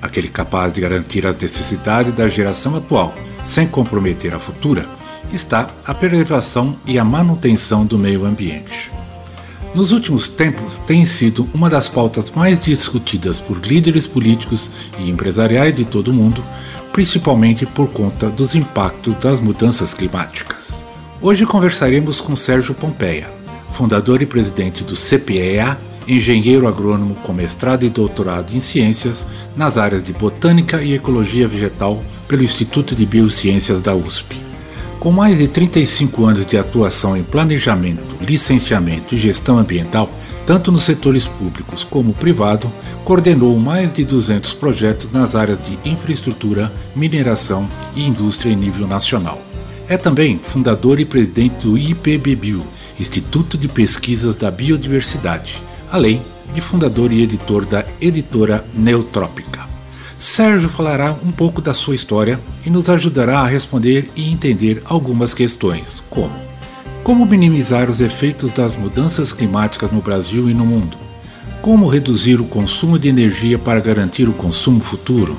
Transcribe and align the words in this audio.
aquele 0.00 0.28
capaz 0.28 0.72
de 0.72 0.80
garantir 0.80 1.26
as 1.26 1.36
necessidades 1.36 2.12
da 2.12 2.28
geração 2.28 2.76
atual, 2.76 3.14
sem 3.44 3.66
comprometer 3.66 4.34
a 4.34 4.38
futura, 4.38 4.84
está 5.32 5.68
a 5.86 5.94
preservação 5.94 6.76
e 6.86 6.98
a 6.98 7.04
manutenção 7.04 7.84
do 7.84 7.98
meio 7.98 8.24
ambiente. 8.24 8.90
Nos 9.74 9.92
últimos 9.92 10.28
tempos, 10.28 10.78
tem 10.78 11.04
sido 11.04 11.48
uma 11.52 11.68
das 11.68 11.88
pautas 11.88 12.30
mais 12.30 12.58
discutidas 12.58 13.38
por 13.38 13.58
líderes 13.58 14.06
políticos 14.06 14.70
e 14.98 15.10
empresariais 15.10 15.74
de 15.74 15.84
todo 15.84 16.08
o 16.08 16.14
mundo, 16.14 16.42
principalmente 16.92 17.66
por 17.66 17.88
conta 17.90 18.28
dos 18.28 18.54
impactos 18.54 19.16
das 19.18 19.40
mudanças 19.40 19.92
climáticas. 19.92 20.74
Hoje 21.20 21.44
conversaremos 21.44 22.20
com 22.20 22.34
Sérgio 22.34 22.74
Pompeia, 22.74 23.30
fundador 23.72 24.22
e 24.22 24.26
presidente 24.26 24.82
do 24.82 24.94
CPEA 24.94 25.78
engenheiro 26.08 26.66
agrônomo 26.66 27.14
com 27.16 27.32
mestrado 27.32 27.84
e 27.84 27.90
doutorado 27.90 28.56
em 28.56 28.60
ciências 28.60 29.26
nas 29.56 29.76
áreas 29.76 30.02
de 30.02 30.12
botânica 30.12 30.82
e 30.82 30.94
ecologia 30.94 31.46
vegetal 31.46 32.02
pelo 32.26 32.42
Instituto 32.42 32.96
de 32.96 33.04
Biociências 33.04 33.80
da 33.80 33.94
USP. 33.94 34.36
Com 34.98 35.12
mais 35.12 35.38
de 35.38 35.46
35 35.46 36.24
anos 36.24 36.44
de 36.44 36.56
atuação 36.56 37.16
em 37.16 37.22
planejamento, 37.22 38.16
licenciamento 38.20 39.14
e 39.14 39.18
gestão 39.18 39.58
ambiental, 39.58 40.10
tanto 40.44 40.72
nos 40.72 40.82
setores 40.82 41.28
públicos 41.28 41.84
como 41.84 42.14
privado, 42.14 42.72
coordenou 43.04 43.56
mais 43.58 43.92
de 43.92 44.02
200 44.04 44.54
projetos 44.54 45.12
nas 45.12 45.34
áreas 45.34 45.58
de 45.64 45.78
infraestrutura, 45.88 46.72
mineração 46.96 47.68
e 47.94 48.06
indústria 48.06 48.50
em 48.50 48.56
nível 48.56 48.88
nacional. 48.88 49.40
É 49.88 49.96
também 49.96 50.38
fundador 50.42 50.98
e 50.98 51.04
presidente 51.04 51.66
do 51.66 51.78
IPBBio, 51.78 52.66
Instituto 52.98 53.56
de 53.56 53.68
Pesquisas 53.68 54.36
da 54.36 54.50
Biodiversidade, 54.50 55.62
além 55.90 56.22
de 56.52 56.60
fundador 56.60 57.12
e 57.12 57.22
editor 57.22 57.64
da 57.64 57.84
editora 58.00 58.64
Neutrópica. 58.74 59.66
Sérgio 60.18 60.68
falará 60.68 61.16
um 61.24 61.30
pouco 61.30 61.60
da 61.60 61.74
sua 61.74 61.94
história 61.94 62.40
e 62.64 62.70
nos 62.70 62.88
ajudará 62.88 63.40
a 63.40 63.46
responder 63.46 64.10
e 64.16 64.32
entender 64.32 64.82
algumas 64.86 65.32
questões, 65.32 66.02
como 66.10 66.48
como 67.08 67.24
minimizar 67.24 67.88
os 67.88 68.02
efeitos 68.02 68.52
das 68.52 68.76
mudanças 68.76 69.32
climáticas 69.32 69.90
no 69.90 70.02
Brasil 70.02 70.50
e 70.50 70.52
no 70.52 70.66
mundo? 70.66 70.94
Como 71.62 71.88
reduzir 71.88 72.38
o 72.38 72.44
consumo 72.44 72.98
de 72.98 73.08
energia 73.08 73.58
para 73.58 73.80
garantir 73.80 74.28
o 74.28 74.34
consumo 74.34 74.80
futuro? 74.80 75.34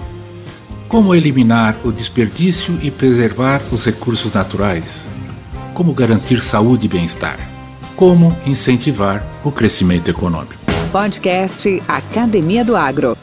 Como 0.87 1.13
eliminar 1.13 1.77
o 1.83 1.91
desperdício 1.91 2.75
e 2.81 2.89
preservar 2.89 3.61
os 3.71 3.85
recursos 3.85 4.33
naturais? 4.33 5.07
Como 5.75 5.93
garantir 5.93 6.41
saúde 6.41 6.87
e 6.87 6.89
bem-estar? 6.89 7.48
Como 7.99 8.33
incentivar 8.45 9.21
o 9.43 9.51
crescimento 9.51 10.09
econômico. 10.09 10.55
Podcast 10.89 11.83
Academia 11.85 12.63
do 12.63 12.73
Agro. 12.73 13.17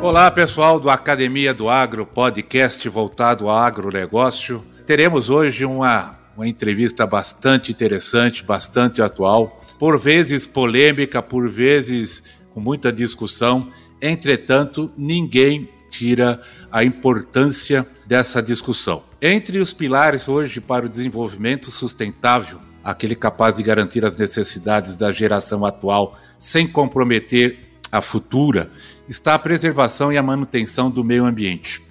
Olá, 0.00 0.30
pessoal 0.30 0.78
do 0.78 0.88
Academia 0.88 1.52
do 1.52 1.68
Agro, 1.68 2.06
podcast 2.06 2.88
voltado 2.88 3.48
ao 3.48 3.56
agronegócio. 3.56 4.62
Teremos 4.86 5.28
hoje 5.28 5.64
uma, 5.64 6.14
uma 6.36 6.46
entrevista 6.46 7.04
bastante 7.04 7.72
interessante, 7.72 8.44
bastante 8.44 9.02
atual, 9.02 9.60
por 9.80 9.98
vezes 9.98 10.46
polêmica, 10.46 11.20
por 11.20 11.50
vezes 11.50 12.22
com 12.54 12.60
muita 12.60 12.92
discussão. 12.92 13.68
Entretanto, 14.00 14.92
ninguém 14.96 15.68
tira 15.90 16.40
a 16.70 16.84
importância 16.84 17.86
dessa 18.06 18.42
discussão. 18.42 19.02
Entre 19.20 19.58
os 19.58 19.72
pilares 19.72 20.28
hoje 20.28 20.60
para 20.60 20.86
o 20.86 20.88
desenvolvimento 20.88 21.70
sustentável, 21.70 22.60
aquele 22.84 23.14
capaz 23.14 23.54
de 23.54 23.62
garantir 23.62 24.04
as 24.04 24.16
necessidades 24.16 24.96
da 24.96 25.10
geração 25.10 25.64
atual 25.64 26.18
sem 26.38 26.66
comprometer 26.66 27.58
a 27.90 28.00
futura, 28.00 28.70
está 29.08 29.34
a 29.34 29.38
preservação 29.38 30.12
e 30.12 30.18
a 30.18 30.22
manutenção 30.22 30.90
do 30.90 31.02
meio 31.02 31.24
ambiente. 31.24 31.82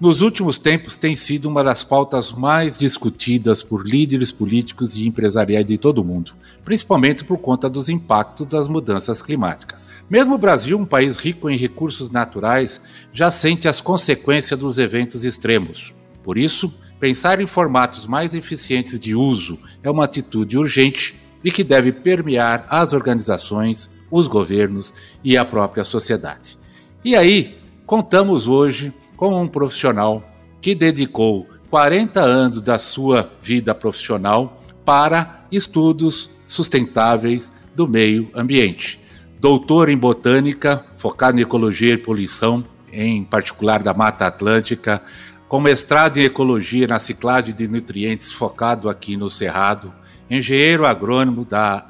Nos 0.00 0.22
últimos 0.22 0.56
tempos 0.56 0.96
tem 0.96 1.14
sido 1.14 1.44
uma 1.44 1.62
das 1.62 1.84
pautas 1.84 2.32
mais 2.32 2.78
discutidas 2.78 3.62
por 3.62 3.86
líderes 3.86 4.32
políticos 4.32 4.96
e 4.96 5.06
empresariais 5.06 5.66
de 5.66 5.76
todo 5.76 5.98
o 5.98 6.04
mundo, 6.04 6.32
principalmente 6.64 7.22
por 7.22 7.36
conta 7.36 7.68
dos 7.68 7.90
impactos 7.90 8.46
das 8.46 8.66
mudanças 8.66 9.20
climáticas. 9.20 9.92
Mesmo 10.08 10.36
o 10.36 10.38
Brasil, 10.38 10.78
um 10.78 10.86
país 10.86 11.18
rico 11.18 11.50
em 11.50 11.58
recursos 11.58 12.10
naturais, 12.10 12.80
já 13.12 13.30
sente 13.30 13.68
as 13.68 13.82
consequências 13.82 14.58
dos 14.58 14.78
eventos 14.78 15.22
extremos. 15.22 15.92
Por 16.24 16.38
isso, 16.38 16.72
pensar 16.98 17.38
em 17.38 17.46
formatos 17.46 18.06
mais 18.06 18.32
eficientes 18.32 18.98
de 18.98 19.14
uso 19.14 19.58
é 19.82 19.90
uma 19.90 20.06
atitude 20.06 20.56
urgente 20.56 21.14
e 21.44 21.52
que 21.52 21.62
deve 21.62 21.92
permear 21.92 22.64
as 22.70 22.94
organizações, 22.94 23.90
os 24.10 24.26
governos 24.26 24.94
e 25.22 25.36
a 25.36 25.44
própria 25.44 25.84
sociedade. 25.84 26.58
E 27.04 27.14
aí, 27.14 27.58
contamos 27.84 28.48
hoje 28.48 28.94
com 29.20 29.42
um 29.42 29.46
profissional 29.46 30.24
que 30.62 30.74
dedicou 30.74 31.46
40 31.68 32.22
anos 32.22 32.62
da 32.62 32.78
sua 32.78 33.30
vida 33.42 33.74
profissional 33.74 34.58
para 34.82 35.44
estudos 35.52 36.30
sustentáveis 36.46 37.52
do 37.76 37.86
meio 37.86 38.30
ambiente. 38.34 38.98
Doutor 39.38 39.90
em 39.90 39.96
botânica, 39.96 40.86
focado 40.96 41.38
em 41.38 41.42
ecologia 41.42 41.92
e 41.92 41.98
poluição, 41.98 42.64
em 42.90 43.22
particular 43.22 43.82
da 43.82 43.92
Mata 43.92 44.26
Atlântica, 44.26 45.02
com 45.46 45.60
mestrado 45.60 46.16
em 46.16 46.24
ecologia 46.24 46.86
na 46.86 46.98
ciclagem 46.98 47.54
de 47.54 47.68
nutrientes 47.68 48.32
focado 48.32 48.88
aqui 48.88 49.18
no 49.18 49.28
Cerrado, 49.28 49.92
engenheiro 50.30 50.86
agrônomo 50.86 51.44
da 51.44 51.86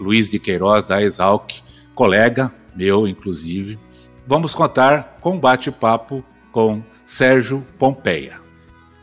Luiz 0.00 0.28
de 0.28 0.40
Queiroz, 0.40 0.82
da 0.82 1.00
Exalc, 1.00 1.62
colega 1.94 2.52
meu, 2.74 3.06
inclusive. 3.06 3.78
Vamos 4.26 4.56
contar 4.56 5.18
com 5.20 5.36
um 5.36 5.38
bate-papo 5.38 6.24
com 6.54 6.80
Sérgio 7.04 7.66
Pompeia. 7.80 8.34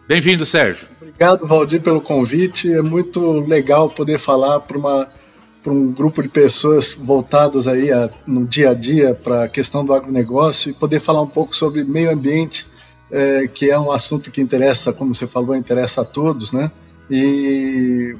Bem-vindo, 0.07 0.45
Sérgio. 0.45 0.87
Obrigado, 1.01 1.45
Valdir, 1.45 1.81
pelo 1.81 1.99
convite. 1.99 2.71
É 2.71 2.81
muito 2.81 3.41
legal 3.41 3.89
poder 3.89 4.17
falar 4.17 4.61
para 4.61 4.77
uma 4.77 5.11
para 5.61 5.71
um 5.71 5.91
grupo 5.91 6.23
de 6.23 6.29
pessoas 6.29 6.95
voltadas 6.95 7.67
aí 7.67 7.91
a, 7.91 8.09
no 8.25 8.47
dia 8.47 8.71
a 8.71 8.73
dia 8.73 9.13
para 9.13 9.43
a 9.43 9.47
questão 9.47 9.85
do 9.85 9.93
agronegócio 9.93 10.71
e 10.71 10.73
poder 10.73 10.99
falar 10.99 11.21
um 11.21 11.27
pouco 11.27 11.55
sobre 11.55 11.83
meio 11.83 12.09
ambiente 12.09 12.65
é, 13.11 13.47
que 13.47 13.69
é 13.69 13.77
um 13.77 13.91
assunto 13.91 14.31
que 14.31 14.41
interessa, 14.41 14.91
como 14.91 15.13
você 15.13 15.27
falou, 15.27 15.55
interessa 15.55 16.01
a 16.01 16.05
todos, 16.05 16.51
né? 16.51 16.71
E 17.11 18.15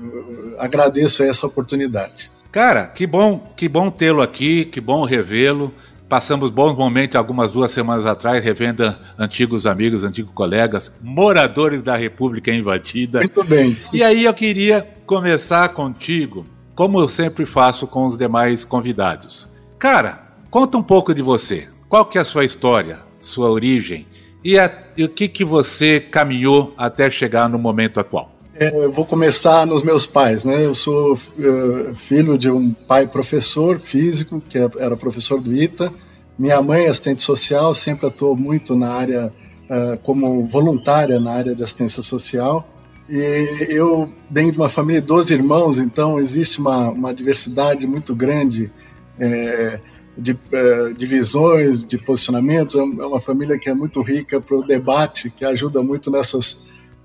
agradeço 0.59 1.23
essa 1.23 1.47
oportunidade. 1.47 2.29
Cara, 2.51 2.85
que 2.85 3.07
bom, 3.07 3.39
que 3.55 3.67
bom 3.69 3.89
tê-lo 3.89 4.21
aqui, 4.21 4.65
que 4.65 4.81
bom 4.81 5.03
revê-lo. 5.03 5.73
Passamos 6.11 6.51
bons 6.51 6.75
momentos 6.75 7.15
algumas 7.15 7.53
duas 7.53 7.71
semanas 7.71 8.05
atrás, 8.05 8.43
revendo 8.43 8.93
antigos 9.17 9.65
amigos, 9.65 10.03
antigos 10.03 10.33
colegas, 10.33 10.91
moradores 11.01 11.81
da 11.81 11.95
República 11.95 12.51
invadida. 12.51 13.19
Muito 13.19 13.41
bem. 13.45 13.77
E 13.93 14.03
aí 14.03 14.25
eu 14.25 14.33
queria 14.33 14.85
começar 15.05 15.69
contigo, 15.69 16.45
como 16.75 16.99
eu 16.99 17.07
sempre 17.07 17.45
faço 17.45 17.87
com 17.87 18.05
os 18.05 18.17
demais 18.17 18.65
convidados. 18.65 19.47
Cara, 19.79 20.33
conta 20.49 20.77
um 20.77 20.83
pouco 20.83 21.13
de 21.13 21.21
você. 21.21 21.69
Qual 21.87 22.03
que 22.03 22.17
é 22.17 22.21
a 22.21 22.25
sua 22.25 22.43
história, 22.43 22.99
sua 23.21 23.49
origem? 23.49 24.05
E, 24.43 24.59
a, 24.59 24.69
e 24.97 25.05
o 25.05 25.09
que, 25.09 25.29
que 25.29 25.45
você 25.45 26.01
caminhou 26.01 26.73
até 26.77 27.09
chegar 27.09 27.47
no 27.47 27.57
momento 27.57 28.01
atual? 28.01 28.35
É, 28.53 28.67
eu 28.67 28.91
vou 28.91 29.05
começar 29.05 29.65
nos 29.65 29.81
meus 29.81 30.05
pais, 30.05 30.43
né? 30.43 30.65
Eu 30.65 30.75
sou 30.75 31.13
uh, 31.13 31.95
filho 31.95 32.37
de 32.37 32.51
um 32.51 32.73
pai 32.73 33.07
professor 33.07 33.79
físico, 33.79 34.39
que 34.41 34.57
é, 34.57 34.69
era 34.77 34.97
professor 34.97 35.41
do 35.41 35.51
ITA. 35.51 35.91
Minha 36.37 36.61
mãe, 36.61 36.87
assistente 36.87 37.21
social, 37.23 37.75
sempre 37.75 38.07
atuou 38.07 38.35
muito 38.35 38.75
na 38.75 38.91
área, 38.91 39.33
uh, 39.69 39.97
como 40.03 40.47
voluntária 40.47 41.19
na 41.19 41.33
área 41.33 41.53
de 41.53 41.63
assistência 41.63 42.01
social. 42.01 42.67
E 43.09 43.67
eu 43.69 44.09
venho 44.29 44.51
de 44.51 44.57
uma 44.57 44.69
família 44.69 45.01
de 45.01 45.07
12 45.07 45.33
irmãos, 45.33 45.77
então 45.77 46.19
existe 46.19 46.59
uma, 46.59 46.89
uma 46.89 47.13
diversidade 47.13 47.85
muito 47.85 48.15
grande 48.15 48.71
é, 49.19 49.79
de, 50.17 50.31
uh, 50.31 50.93
de 50.95 51.85
de 51.85 51.97
posicionamentos. 51.97 52.75
É, 52.75 52.79
é 52.79 52.83
uma 52.83 53.19
família 53.19 53.59
que 53.59 53.69
é 53.69 53.73
muito 53.73 54.01
rica 54.01 54.39
para 54.39 54.55
o 54.55 54.65
debate, 54.65 55.29
que 55.29 55.43
ajuda 55.43 55.83
muito 55.83 56.09
nessas, 56.09 56.59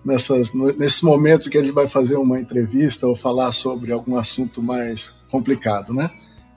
nessas, 0.05 0.55
nesses 0.55 1.03
momentos 1.03 1.49
que 1.49 1.59
a 1.59 1.61
gente 1.61 1.75
vai 1.75 1.89
fazer 1.89 2.17
uma 2.17 2.39
entrevista 2.39 3.07
ou 3.07 3.17
falar 3.17 3.53
sobre 3.53 3.93
algum 3.93 4.17
assunto 4.17 4.63
mais 4.63 5.13
complicado, 5.29 5.93
né? 5.93 6.11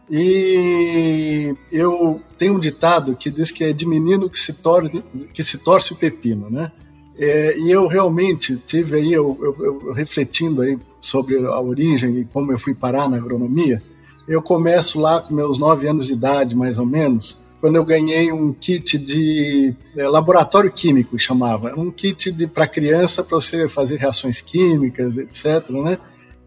E 0.09 1.53
eu 1.71 2.21
tenho 2.37 2.55
um 2.55 2.59
ditado 2.59 3.15
que 3.15 3.29
diz 3.29 3.51
que 3.51 3.63
é 3.63 3.71
de 3.71 3.85
menino 3.85 4.29
que 4.29 4.39
se, 4.39 4.53
torne, 4.53 5.03
que 5.33 5.43
se 5.43 5.57
torce 5.57 5.93
o 5.93 5.95
pepino, 5.95 6.49
né? 6.49 6.71
É, 7.17 7.57
e 7.59 7.69
eu 7.69 7.85
realmente 7.85 8.55
tive 8.65 8.95
aí, 8.95 9.11
eu, 9.11 9.37
eu, 9.41 9.65
eu, 9.65 9.93
refletindo 9.93 10.61
aí 10.61 10.79
sobre 11.01 11.37
a 11.37 11.59
origem 11.59 12.19
e 12.19 12.25
como 12.25 12.51
eu 12.51 12.57
fui 12.57 12.73
parar 12.73 13.09
na 13.09 13.17
agronomia, 13.17 13.81
eu 14.25 14.41
começo 14.41 14.99
lá 14.99 15.19
com 15.19 15.35
meus 15.35 15.59
nove 15.59 15.85
anos 15.87 16.07
de 16.07 16.13
idade, 16.13 16.55
mais 16.55 16.79
ou 16.79 16.85
menos, 16.85 17.37
quando 17.59 17.75
eu 17.75 17.83
ganhei 17.83 18.31
um 18.31 18.53
kit 18.53 18.97
de 18.97 19.73
é, 19.97 20.07
laboratório 20.07 20.71
químico, 20.71 21.19
chamava. 21.19 21.73
Um 21.77 21.91
kit 21.91 22.31
para 22.47 22.65
criança 22.65 23.21
para 23.21 23.35
você 23.35 23.67
fazer 23.67 23.97
reações 23.97 24.39
químicas, 24.39 25.17
etc. 25.17 25.69
Né? 25.71 25.97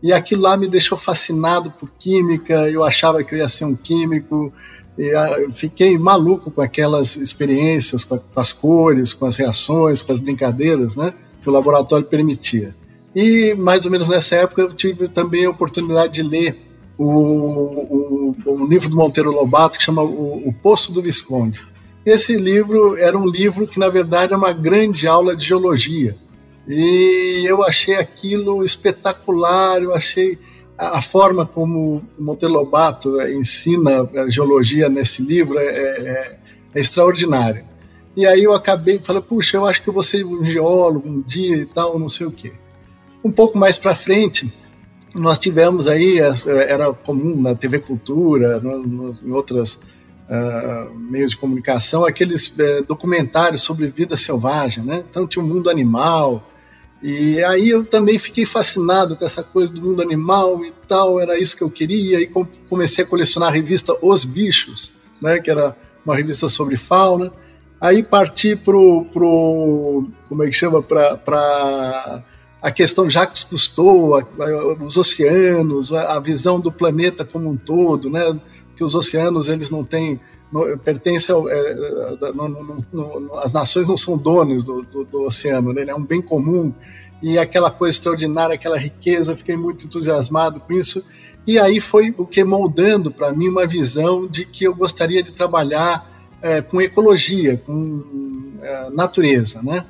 E 0.02 0.12
aquilo 0.12 0.43
lá 0.43 0.56
me 0.56 0.69
deixou 0.69 0.99
fascinado 0.99 1.70
por 1.70 1.88
química, 1.99 2.69
eu 2.69 2.82
achava 2.82 3.22
que 3.22 3.34
eu 3.34 3.38
ia 3.38 3.49
ser 3.49 3.64
um 3.64 3.76
químico, 3.76 4.52
ah, 5.16 5.50
fiquei 5.54 5.96
maluco 5.96 6.50
com 6.50 6.60
aquelas 6.60 7.16
experiências, 7.16 8.04
com, 8.04 8.19
com 8.19 8.40
as 8.40 8.52
cores, 8.52 9.14
com 9.14 9.26
as 9.26 9.37
reações, 9.37 10.02
com 10.02 10.12
as 10.12 10.20
brincadeiras 10.20 10.96
né, 10.96 11.14
que 11.40 11.49
o 11.49 11.52
laboratório 11.52 12.04
permitia. 12.04 12.75
E 13.14 13.54
mais 13.54 13.84
ou 13.84 13.90
menos 13.90 14.08
nessa 14.08 14.37
época 14.37 14.62
eu 14.62 14.72
tive 14.72 15.08
também 15.08 15.44
a 15.44 15.50
oportunidade 15.50 16.14
de 16.14 16.22
ler 16.22 16.60
o, 16.99 17.04
o, 17.04 18.37
o 18.44 18.66
livro 18.66 18.88
do 18.88 18.96
Monteiro 18.96 19.31
Lobato 19.31 19.78
que 19.78 19.84
chama 19.84 20.02
o, 20.02 20.49
o 20.49 20.52
Poço 20.52 20.93
do 20.93 21.02
Visconde. 21.02 21.60
Esse 22.04 22.37
livro 22.37 22.96
era 22.96 23.16
um 23.16 23.26
livro 23.26 23.66
que, 23.66 23.78
na 23.78 23.88
verdade, 23.88 24.32
é 24.32 24.37
uma 24.37 24.52
grande 24.52 25.06
aula 25.06 25.37
de 25.37 25.44
geologia. 25.44 26.16
E 26.67 27.44
eu 27.47 27.64
achei 27.64 27.97
aquilo 27.97 28.64
espetacular, 28.64 29.82
eu 29.82 29.94
achei 29.94 30.38
a, 30.79 31.03
forma 31.03 31.44
como 31.44 32.03
Monteiro 32.19 32.55
Lobato 32.55 33.20
ensina 33.23 34.09
a 34.17 34.31
geologia 34.31 34.88
nesse 34.88 35.23
livro 35.23 35.59
é, 35.59 35.64
é, 35.64 36.38
é 36.75 36.81
extraordinária. 36.81 37.64
E 38.17 38.26
aí 38.26 38.44
eu 38.44 38.53
acabei 38.53 38.99
falando, 38.99 39.25
puxa, 39.25 39.56
eu 39.56 39.67
acho 39.67 39.82
que 39.82 39.88
eu 39.88 39.94
vou 39.94 40.03
ser 40.03 40.25
um 40.25 40.44
geólogo 40.44 41.09
um 41.09 41.23
dia 41.23 41.56
e 41.56 41.67
tal, 41.67 41.99
não 41.99 42.09
sei 42.09 42.26
o 42.26 42.31
quê. 42.31 42.53
Um 43.25 43.31
pouco 43.31 43.56
mais 43.56 43.79
para 43.79 43.94
frente, 43.94 44.53
nós 45.14 45.38
tivemos 45.38 45.87
aí, 45.87 46.19
era 46.19 46.93
comum 46.93 47.41
na 47.41 47.55
TV 47.55 47.79
Cultura, 47.79 48.61
no, 48.61 48.82
no, 48.82 49.19
em 49.23 49.31
outros 49.31 49.75
uh, 49.75 50.94
meios 50.94 51.31
de 51.31 51.37
comunicação, 51.37 52.05
aqueles 52.05 52.49
uh, 52.49 52.85
documentários 52.87 53.62
sobre 53.62 53.87
vida 53.87 54.17
selvagem, 54.17 54.85
né? 54.85 55.05
Então 55.09 55.26
tinha 55.26 55.44
o 55.44 55.49
mundo 55.49 55.70
animal, 55.70 56.43
e 57.02 57.43
aí 57.43 57.70
eu 57.70 57.84
também 57.84 58.16
fiquei 58.16 58.46
fascinado 58.46 59.16
com 59.16 59.25
essa 59.25 59.43
coisa 59.43 59.72
do 59.72 59.82
mundo 59.82 60.00
animal 60.00 60.64
e 60.64 60.72
tal, 60.87 61.19
era 61.19 61.37
isso 61.37 61.56
que 61.56 61.62
eu 61.64 61.70
queria, 61.70 62.20
e 62.20 62.31
comecei 62.69 63.02
a 63.02 63.06
colecionar 63.06 63.49
a 63.49 63.52
revista 63.52 63.96
Os 64.00 64.25
Bichos, 64.25 64.93
né? 65.20 65.40
Que 65.40 65.50
era 65.50 65.76
uma 66.06 66.14
revista 66.14 66.49
sobre 66.49 66.76
fauna. 66.76 67.32
Aí 67.81 68.04
parti 68.04 68.54
pro, 68.54 69.04
pro 69.12 70.06
como 70.28 70.44
é 70.44 70.46
que 70.46 70.52
chama, 70.52 70.81
para 70.81 72.22
a 72.62 72.70
questão 72.70 73.10
Jacques 73.10 73.43
Cousteau, 73.43 74.14
a, 74.14 74.20
a, 74.20 74.84
os 74.84 74.96
oceanos, 74.96 75.93
a, 75.93 76.14
a, 76.14 76.20
visão 76.20 76.60
do 76.60 76.70
planeta 76.70 77.25
como 77.25 77.50
um 77.50 77.56
todo, 77.56 78.08
né? 78.08 78.38
Que 78.76 78.84
os 78.84 78.94
oceanos 78.94 79.49
eles 79.49 79.70
não 79.70 79.82
têm 79.82 80.20
pertencem 80.84 81.34
ao, 81.34 81.49
é, 81.49 81.75
no, 82.34 82.49
no, 82.49 82.87
no, 82.93 83.38
as 83.38 83.52
nações 83.52 83.88
não 83.88 83.96
são 83.96 84.16
donos 84.16 84.64
do, 84.64 84.82
do, 84.82 85.04
do 85.04 85.22
oceano, 85.22 85.72
né? 85.72 85.84
é 85.88 85.94
um 85.94 86.04
bem 86.04 86.20
comum 86.20 86.72
e 87.22 87.38
aquela 87.38 87.70
coisa 87.70 87.96
extraordinária, 87.96 88.54
aquela 88.54 88.76
riqueza, 88.76 89.37
fiquei 89.37 89.56
muito 89.56 89.87
entusiasmado 89.87 90.60
com 90.60 90.72
isso 90.72 91.04
e 91.46 91.58
aí 91.58 91.81
foi 91.81 92.14
o 92.16 92.26
que 92.26 92.44
moldando 92.44 93.10
para 93.10 93.32
mim 93.32 93.49
uma 93.49 93.66
visão 93.66 94.26
de 94.26 94.44
que 94.44 94.64
eu 94.64 94.75
gostaria 94.75 95.22
de 95.22 95.32
trabalhar 95.32 96.08
é, 96.40 96.60
com 96.60 96.81
ecologia, 96.81 97.56
com 97.64 98.04
é, 98.60 98.90
natureza, 98.90 99.62
né? 99.62 99.84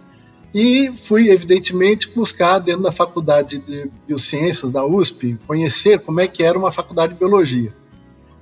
E 0.55 0.93
fui, 1.07 1.31
evidentemente, 1.31 2.11
buscar 2.11 2.59
dentro 2.59 2.83
da 2.83 2.93
faculdade 2.93 3.59
de 3.59 3.91
Biociências 4.07 4.71
da 4.71 4.85
USP, 4.85 5.39
conhecer 5.47 6.01
como 6.01 6.21
é 6.21 6.29
que 6.29 6.43
era 6.43 6.59
uma 6.59 6.71
faculdade 6.71 7.15
de 7.15 7.19
biologia. 7.19 7.73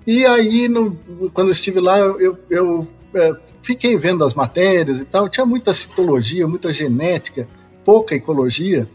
E 0.07 0.25
aí, 0.25 0.69
no, 0.69 0.97
quando 1.33 1.51
estive 1.51 1.81
lá, 1.81 1.99
eu, 1.99 2.39
eu 2.49 2.89
é, 3.15 3.33
fiquei 3.63 3.97
vendo 3.99 4.25
as 4.25 4.35
matérias 4.35 4.99
e 4.99 5.05
tal, 5.05 5.29
tinha 5.29 5.45
muita 5.45 5.75
citologia, 5.75 6.49
muita 6.49 6.73
genética, 6.73 7.47
pouca 7.85 8.15
ecologia, 8.15 8.89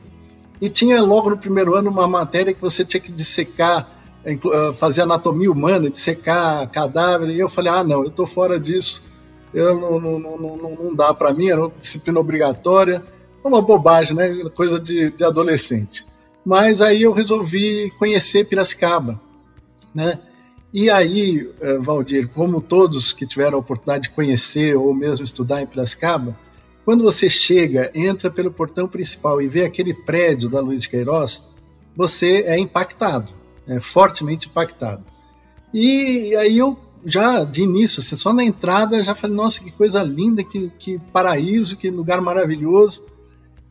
e 0.59 0.69
tinha 0.69 1.01
logo 1.01 1.29
no 1.29 1.37
primeiro 1.37 1.75
ano 1.75 1.89
uma 1.89 2.07
matéria 2.07 2.53
que 2.53 2.61
você 2.61 2.83
tinha 2.83 3.01
que 3.01 3.11
dissecar, 3.11 3.89
é, 4.23 4.37
fazer 4.79 5.01
anatomia 5.01 5.51
humana, 5.51 5.89
dissecar 5.89 6.69
cadáver, 6.71 7.29
e 7.29 7.39
eu 7.39 7.49
falei, 7.49 7.71
ah, 7.71 7.83
não, 7.83 8.01
eu 8.03 8.09
estou 8.09 8.25
fora 8.25 8.59
disso, 8.59 9.03
eu 9.53 9.79
não, 9.79 9.99
não, 9.99 10.19
não, 10.19 10.57
não 10.57 10.95
dá 10.95 11.13
para 11.13 11.33
mim, 11.33 11.47
era 11.47 11.61
uma 11.61 11.71
disciplina 11.79 12.19
obrigatória, 12.19 13.01
uma 13.43 13.61
bobagem, 13.61 14.15
né? 14.15 14.49
Coisa 14.55 14.79
de, 14.79 15.11
de 15.11 15.23
adolescente. 15.23 16.05
Mas 16.43 16.81
aí 16.81 17.03
eu 17.03 17.13
resolvi 17.13 17.91
conhecer 17.97 18.45
Piracicaba, 18.45 19.19
né? 19.93 20.19
E 20.75 20.89
aí, 20.89 21.49
eh, 21.61 21.77
Valdir, 21.77 22.27
como 22.27 22.61
todos 22.61 23.13
que 23.13 23.25
tiveram 23.25 23.55
a 23.55 23.61
oportunidade 23.61 24.09
de 24.09 24.09
conhecer 24.09 24.75
ou 24.75 24.93
mesmo 24.93 25.23
estudar 25.23 25.61
em 25.61 25.65
Piracicaba, 25.65 26.37
quando 26.83 27.01
você 27.01 27.29
chega, 27.29 27.89
entra 27.95 28.29
pelo 28.29 28.51
portão 28.51 28.85
principal 28.85 29.41
e 29.41 29.47
vê 29.47 29.63
aquele 29.63 29.93
prédio 29.93 30.49
da 30.49 30.59
Luiz 30.59 30.81
de 30.81 30.89
Queiroz, 30.89 31.41
você 31.95 32.43
é 32.45 32.59
impactado, 32.59 33.31
é 33.65 33.79
fortemente 33.79 34.49
impactado. 34.49 35.01
E 35.73 36.35
aí 36.35 36.57
eu 36.57 36.77
já 37.05 37.45
de 37.45 37.61
início, 37.61 38.01
assim, 38.01 38.17
só 38.17 38.33
na 38.33 38.43
entrada, 38.43 39.01
já 39.01 39.15
falei, 39.15 39.33
nossa, 39.33 39.63
que 39.63 39.71
coisa 39.71 40.03
linda, 40.03 40.43
que, 40.43 40.69
que 40.77 40.99
paraíso, 41.13 41.77
que 41.77 41.89
lugar 41.89 42.19
maravilhoso. 42.19 43.01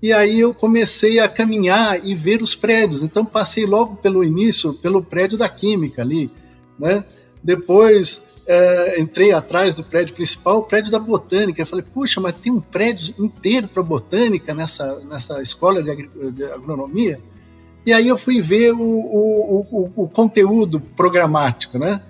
E 0.00 0.10
aí 0.10 0.40
eu 0.40 0.54
comecei 0.54 1.18
a 1.18 1.28
caminhar 1.28 2.02
e 2.02 2.14
ver 2.14 2.40
os 2.40 2.54
prédios. 2.54 3.02
Então 3.02 3.26
passei 3.26 3.66
logo 3.66 3.96
pelo 3.96 4.24
início, 4.24 4.72
pelo 4.72 5.02
prédio 5.02 5.36
da 5.36 5.50
Química 5.50 6.00
ali, 6.00 6.30
né? 6.78 7.04
Depois 7.42 8.22
é, 8.46 9.00
entrei 9.00 9.32
atrás 9.32 9.74
do 9.74 9.82
prédio 9.82 10.14
principal, 10.14 10.58
o 10.58 10.62
prédio 10.62 10.90
da 10.90 10.98
Botânica. 10.98 11.62
Eu 11.62 11.66
falei, 11.66 11.84
puxa, 11.84 12.20
mas 12.20 12.34
tem 12.36 12.52
um 12.52 12.60
prédio 12.60 13.14
inteiro 13.18 13.68
para 13.68 13.82
Botânica 13.82 14.54
nessa, 14.54 15.00
nessa 15.00 15.40
escola 15.40 15.82
de, 15.82 16.08
de 16.32 16.44
agronomia? 16.44 17.20
E 17.86 17.92
aí 17.92 18.08
eu 18.08 18.16
fui 18.16 18.40
ver 18.40 18.72
o, 18.72 18.80
o, 18.80 19.66
o, 19.70 20.04
o 20.04 20.08
conteúdo 20.08 20.80
programático, 20.80 21.78
né? 21.78 22.00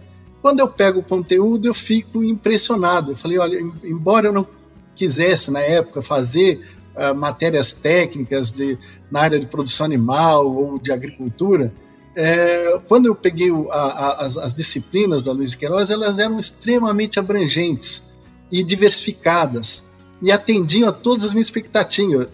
Quando 0.41 0.61
eu 0.61 0.69
pego 0.69 1.01
o 1.01 1.05
conteúdo, 1.05 1.67
eu 1.67 1.75
fico 1.75 2.23
impressionado. 2.23 3.13
Eu 3.13 3.17
falei, 3.17 3.39
olha, 3.39 3.59
embora 3.83 4.29
eu 4.29 4.33
não 4.33 4.47
quisesse 4.95 5.51
na 5.51 5.61
época 5.61 6.03
fazer 6.03 6.61
uh, 6.95 7.15
matérias 7.15 7.73
técnicas 7.73 8.53
de, 8.53 8.79
na 9.11 9.21
área 9.21 9.41
de 9.41 9.47
produção 9.47 9.87
animal 9.87 10.47
ou 10.47 10.79
de 10.79 10.93
agricultura, 10.93 11.73
é, 12.17 12.81
quando 12.89 13.07
eu 13.07 13.15
peguei 13.15 13.51
a, 13.71 13.75
a, 13.75 14.27
as, 14.27 14.37
as, 14.37 14.55
disciplinas 14.55 15.23
da 15.23 15.33
Luiz 15.33 15.55
Queiroz, 15.55 15.91
elas 15.91 16.19
eram 16.19 16.39
extremamente 16.39 17.19
abrangentes 17.19 18.03
e 18.51 18.63
diversificadas 18.63 19.83
e 20.23 20.31
atendiam 20.31 20.89
a 20.89 20.93
todas 20.93 21.25
as 21.25 21.35
minhas 21.35 21.49
expectativas, 21.49 22.29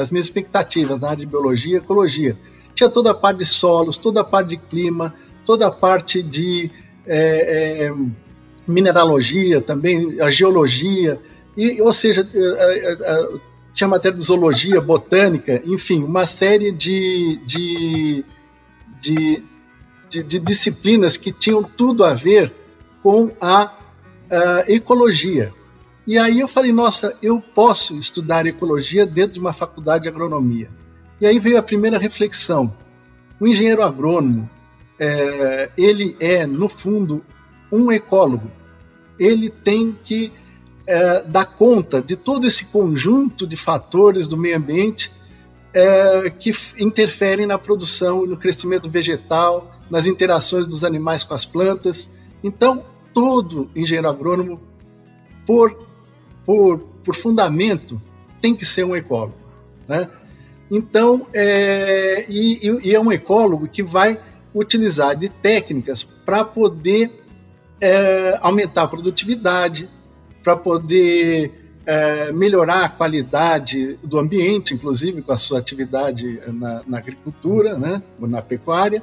as 0.00 0.10
minhas 0.10 0.26
expectativas 0.26 1.00
na 1.00 1.08
área 1.08 1.18
de 1.18 1.26
biologia 1.26 1.74
e 1.74 1.78
ecologia. 1.78 2.38
Tinha 2.74 2.88
toda 2.88 3.10
a 3.10 3.14
parte 3.14 3.38
de 3.38 3.46
solos, 3.46 3.98
toda 3.98 4.20
a 4.20 4.24
parte 4.24 4.50
de 4.50 4.58
clima, 4.58 5.14
toda 5.44 5.66
a 5.66 5.70
parte 5.70 6.22
de 6.22 6.70
é, 7.06 7.86
é, 7.86 7.94
mineralogia 8.66 9.60
também, 9.60 10.20
a 10.20 10.30
geologia, 10.30 11.20
e, 11.56 11.82
ou 11.82 11.92
seja, 11.92 12.28
é, 12.32 12.38
é, 12.38 12.92
é, 12.92 13.28
tinha 13.72 13.88
matéria 13.88 14.16
de 14.16 14.24
zoologia, 14.24 14.80
botânica, 14.80 15.60
enfim, 15.64 16.04
uma 16.04 16.26
série 16.26 16.70
de, 16.70 17.40
de, 17.44 18.24
de, 19.00 19.44
de, 20.08 20.22
de 20.22 20.38
disciplinas 20.38 21.16
que 21.16 21.32
tinham 21.32 21.62
tudo 21.62 22.04
a 22.04 22.14
ver 22.14 22.52
com 23.02 23.32
a, 23.40 23.72
a 24.30 24.64
ecologia. 24.66 25.52
E 26.06 26.16
aí 26.16 26.40
eu 26.40 26.48
falei, 26.48 26.72
nossa, 26.72 27.14
eu 27.22 27.40
posso 27.40 27.94
estudar 27.96 28.46
ecologia 28.46 29.04
dentro 29.04 29.34
de 29.34 29.40
uma 29.40 29.52
faculdade 29.52 30.04
de 30.04 30.08
agronomia. 30.08 30.70
E 31.20 31.26
aí 31.26 31.38
veio 31.38 31.58
a 31.58 31.62
primeira 31.62 31.98
reflexão. 31.98 32.74
O 33.38 33.46
engenheiro 33.46 33.82
agrônomo, 33.82 34.48
é, 34.98 35.70
ele 35.76 36.16
é, 36.18 36.46
no 36.46 36.68
fundo, 36.68 37.22
um 37.70 37.92
ecólogo. 37.92 38.50
Ele 39.18 39.50
tem 39.50 39.96
que 40.02 40.32
é, 40.86 41.22
dar 41.24 41.44
conta 41.44 42.00
de 42.00 42.16
todo 42.16 42.46
esse 42.46 42.64
conjunto 42.64 43.46
de 43.46 43.56
fatores 43.56 44.26
do 44.26 44.36
meio 44.36 44.56
ambiente 44.56 45.12
é, 45.78 46.30
que 46.30 46.52
interferem 46.76 47.46
na 47.46 47.56
produção 47.56 48.26
no 48.26 48.36
crescimento 48.36 48.90
vegetal, 48.90 49.70
nas 49.88 50.06
interações 50.06 50.66
dos 50.66 50.82
animais 50.82 51.22
com 51.22 51.34
as 51.34 51.44
plantas. 51.44 52.08
Então, 52.42 52.84
todo 53.14 53.70
engenheiro 53.76 54.08
agrônomo, 54.08 54.60
por, 55.46 55.86
por, 56.44 56.80
por 57.04 57.14
fundamento, 57.14 58.02
tem 58.40 58.56
que 58.56 58.66
ser 58.66 58.84
um 58.84 58.96
ecólogo. 58.96 59.36
Né? 59.86 60.10
Então, 60.68 61.28
é, 61.32 62.26
e, 62.28 62.58
e 62.82 62.92
é 62.92 63.00
um 63.00 63.12
ecólogo 63.12 63.68
que 63.68 63.82
vai 63.82 64.20
utilizar 64.52 65.16
de 65.16 65.28
técnicas 65.28 66.02
para 66.02 66.44
poder 66.44 67.24
é, 67.80 68.36
aumentar 68.40 68.82
a 68.82 68.88
produtividade, 68.88 69.88
para 70.42 70.56
poder 70.56 71.67
é, 71.88 72.30
melhorar 72.32 72.84
a 72.84 72.88
qualidade 72.90 73.98
do 74.04 74.18
ambiente, 74.18 74.74
inclusive 74.74 75.22
com 75.22 75.32
a 75.32 75.38
sua 75.38 75.58
atividade 75.58 76.38
na, 76.48 76.82
na 76.86 76.98
agricultura, 76.98 77.78
né, 77.78 78.02
na 78.20 78.42
pecuária. 78.42 79.02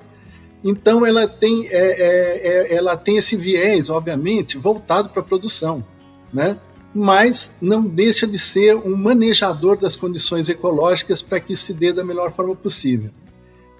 Então 0.63 1.03
ela 1.03 1.27
tem, 1.27 1.65
é, 1.65 1.71
é, 1.71 2.47
é 2.47 2.75
ela 2.75 2.95
tem 2.95 3.17
esse 3.17 3.35
viés, 3.35 3.89
obviamente, 3.89 4.59
voltado 4.59 5.09
para 5.09 5.21
a 5.21 5.25
produção, 5.25 5.83
né? 6.31 6.59
mas 6.93 7.51
não 7.59 7.83
deixa 7.83 8.27
de 8.27 8.37
ser 8.37 8.75
um 8.75 8.95
manejador 8.95 9.77
das 9.77 9.95
condições 9.95 10.47
ecológicas 10.47 11.23
para 11.23 11.39
que 11.39 11.55
se 11.55 11.73
dê 11.73 11.91
da 11.91 12.05
melhor 12.05 12.33
forma 12.33 12.55
possível. 12.55 13.09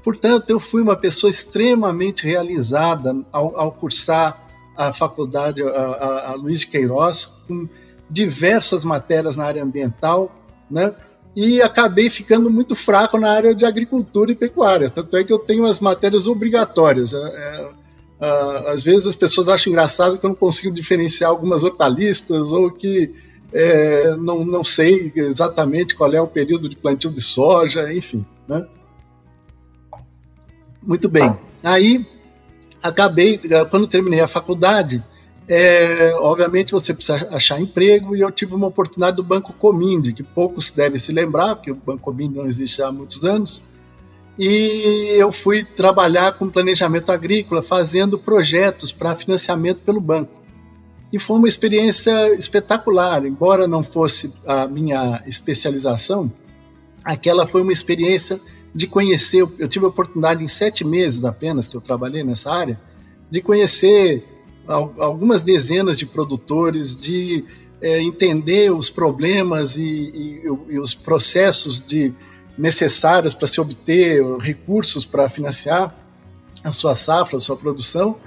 Portanto, 0.04 0.50
eu 0.50 0.60
fui 0.60 0.82
uma 0.82 0.96
pessoa 0.96 1.30
extremamente 1.30 2.26
realizada 2.26 3.16
ao, 3.32 3.56
ao 3.56 3.72
cursar 3.72 4.44
a 4.76 4.92
faculdade, 4.92 5.62
a, 5.62 5.68
a, 5.68 6.32
a 6.32 6.36
Luiz 6.36 6.62
de 6.62 6.68
Queiroz, 6.68 7.28
com 7.48 7.70
diversas 8.10 8.86
matérias 8.86 9.36
na 9.36 9.46
área 9.46 9.64
ambiental, 9.64 10.34
né? 10.70 10.94
E 11.36 11.62
acabei 11.62 12.10
ficando 12.10 12.50
muito 12.50 12.76
fraco 12.76 13.18
na 13.18 13.30
área 13.30 13.54
de 13.54 13.66
agricultura 13.66 14.32
e 14.32 14.36
pecuária. 14.36 14.90
Tanto 14.90 15.18
é 15.18 15.24
que 15.24 15.34
eu 15.34 15.40
tenho 15.40 15.66
as 15.66 15.82
matérias 15.82 16.28
obrigatórias. 16.28 17.14
É, 17.14 17.70
é, 18.22 18.72
às 18.72 18.84
vezes 18.84 19.06
as 19.06 19.16
pessoas 19.16 19.50
acham 19.50 19.72
engraçado 19.72 20.18
que 20.18 20.26
eu 20.26 20.30
não 20.30 20.36
consigo 20.36 20.74
diferenciar 20.74 21.30
algumas 21.30 21.64
hortaliças 21.64 22.52
ou 22.52 22.72
que 22.72 23.14
é, 23.52 24.16
não, 24.16 24.46
não 24.46 24.64
sei 24.64 25.12
exatamente 25.16 25.94
qual 25.94 26.14
é 26.14 26.22
o 26.22 26.28
período 26.28 26.70
de 26.70 26.76
plantio 26.78 27.12
de 27.12 27.22
soja, 27.22 27.94
enfim. 27.94 28.26
Né? 28.48 28.66
Muito 30.82 31.10
bem. 31.10 31.36
Aí 31.62 32.06
acabei, 32.82 33.40
quando 33.70 33.88
terminei 33.88 34.22
a 34.22 34.28
faculdade, 34.28 35.04
é, 35.48 36.14
obviamente 36.20 36.72
você 36.72 36.94
precisa 36.94 37.28
achar 37.30 37.60
emprego 37.60 38.16
e 38.16 38.22
eu 38.22 38.32
tive 38.32 38.56
uma 38.56 38.68
oportunidade 38.68 39.16
do 39.16 39.24
Banco 39.24 39.54
Cominde, 39.54 40.14
que 40.14 40.24
poucos 40.24 40.72
devem 40.72 41.00
se 41.00 41.12
lembrar, 41.12 41.56
porque 41.56 41.72
o 41.72 41.76
Banco 41.76 42.00
Cominde 42.00 42.36
não 42.36 42.48
existe 42.48 42.82
há 42.82 42.92
muitos 42.92 43.24
anos 43.24 43.62
e 44.38 45.16
eu 45.18 45.32
fui 45.32 45.64
trabalhar 45.64 46.34
com 46.34 46.50
planejamento 46.50 47.12
agrícola, 47.12 47.64
fazendo 47.64 48.18
projetos 48.18 48.92
para 48.92 49.16
financiamento 49.16 49.80
pelo 49.80 50.02
banco. 50.02 50.44
E 51.14 51.20
foi 51.20 51.38
uma 51.38 51.48
experiência 51.48 52.34
espetacular, 52.36 53.26
embora 53.26 53.68
não 53.68 53.84
fosse 53.84 54.34
a 54.46 54.68
minha 54.68 55.24
especialização, 55.26 56.32
aquela 57.04 57.48
foi 57.48 57.62
uma 57.62 57.72
experiência 57.72 58.40
de 58.74 58.88
conhecer. 58.88 59.48
Eu 59.58 59.70
tive 59.70 59.86
a 59.86 59.90
oportunidade 59.90 60.44
em 60.44 60.48
sete 60.48 60.84
meses 60.84 61.24
apenas 61.24 61.68
que 61.70 61.78
eu 61.78 61.82
trabalhei 61.82 62.24
nessa 62.24 62.52
área, 62.52 62.78
de 63.32 63.42
conhecer 63.42 64.35
algumas 64.68 65.44
dezenas 65.44 65.98
de 65.98 66.06
produtores, 66.06 66.96
de 66.96 67.44
é, 67.82 68.02
entender 68.02 68.72
os 68.72 68.90
problemas 68.90 69.76
e, 69.76 69.82
e, 69.82 70.42
e 70.70 70.80
os 70.80 70.94
processos 70.94 71.80
de 71.80 72.14
necessários 72.58 73.34
para 73.34 73.48
se 73.48 73.60
obter 73.60 74.24
recursos 74.38 75.06
para 75.06 75.30
financiar 75.30 75.94
a 76.64 76.72
sua 76.72 76.96
safra, 76.96 77.38
a 77.38 77.40
sua 77.40 77.56
produção. 77.56 78.18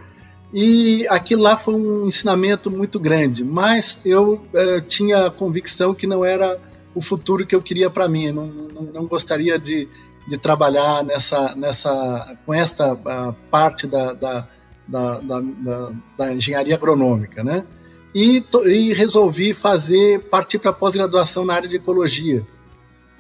E 0.53 1.07
aquilo 1.09 1.43
lá 1.43 1.57
foi 1.57 1.75
um 1.75 2.07
ensinamento 2.07 2.71
muito 2.71 2.99
grande, 2.99 3.45
mas 3.45 4.01
eu 4.05 4.43
eh, 4.55 4.81
tinha 4.81 5.27
a 5.27 5.31
convicção 5.31 5.95
que 5.95 6.07
não 6.07 6.25
era 6.25 6.59
o 6.95 7.03
futuro 7.03 7.47
que 7.47 7.55
eu 7.55 7.61
queria 7.61 7.91
para 7.91 8.09
mim. 8.09 8.33
Não, 8.33 8.47
não, 8.47 8.83
não, 8.83 9.07
gostaria 9.07 9.59
de, 9.59 9.87
de 10.27 10.39
trabalhar 10.39 11.05
nessa, 11.05 11.55
nessa, 11.55 12.39
com 12.47 12.55
esta 12.55 12.97
parte 13.51 13.87
da, 13.87 14.15
da, 14.15 14.49
da, 14.89 15.21
da, 15.21 15.93
da 16.17 16.35
engenharia 16.35 16.75
agronômica, 16.75 17.45
né? 17.45 17.65
E, 18.15 18.43
e 18.65 18.93
resolvi 18.95 19.53
fazer 19.55 20.23
partir 20.31 20.59
para 20.59 20.73
pós-graduação 20.73 21.45
na 21.45 21.55
área 21.55 21.69
de 21.69 21.77
ecologia 21.77 22.45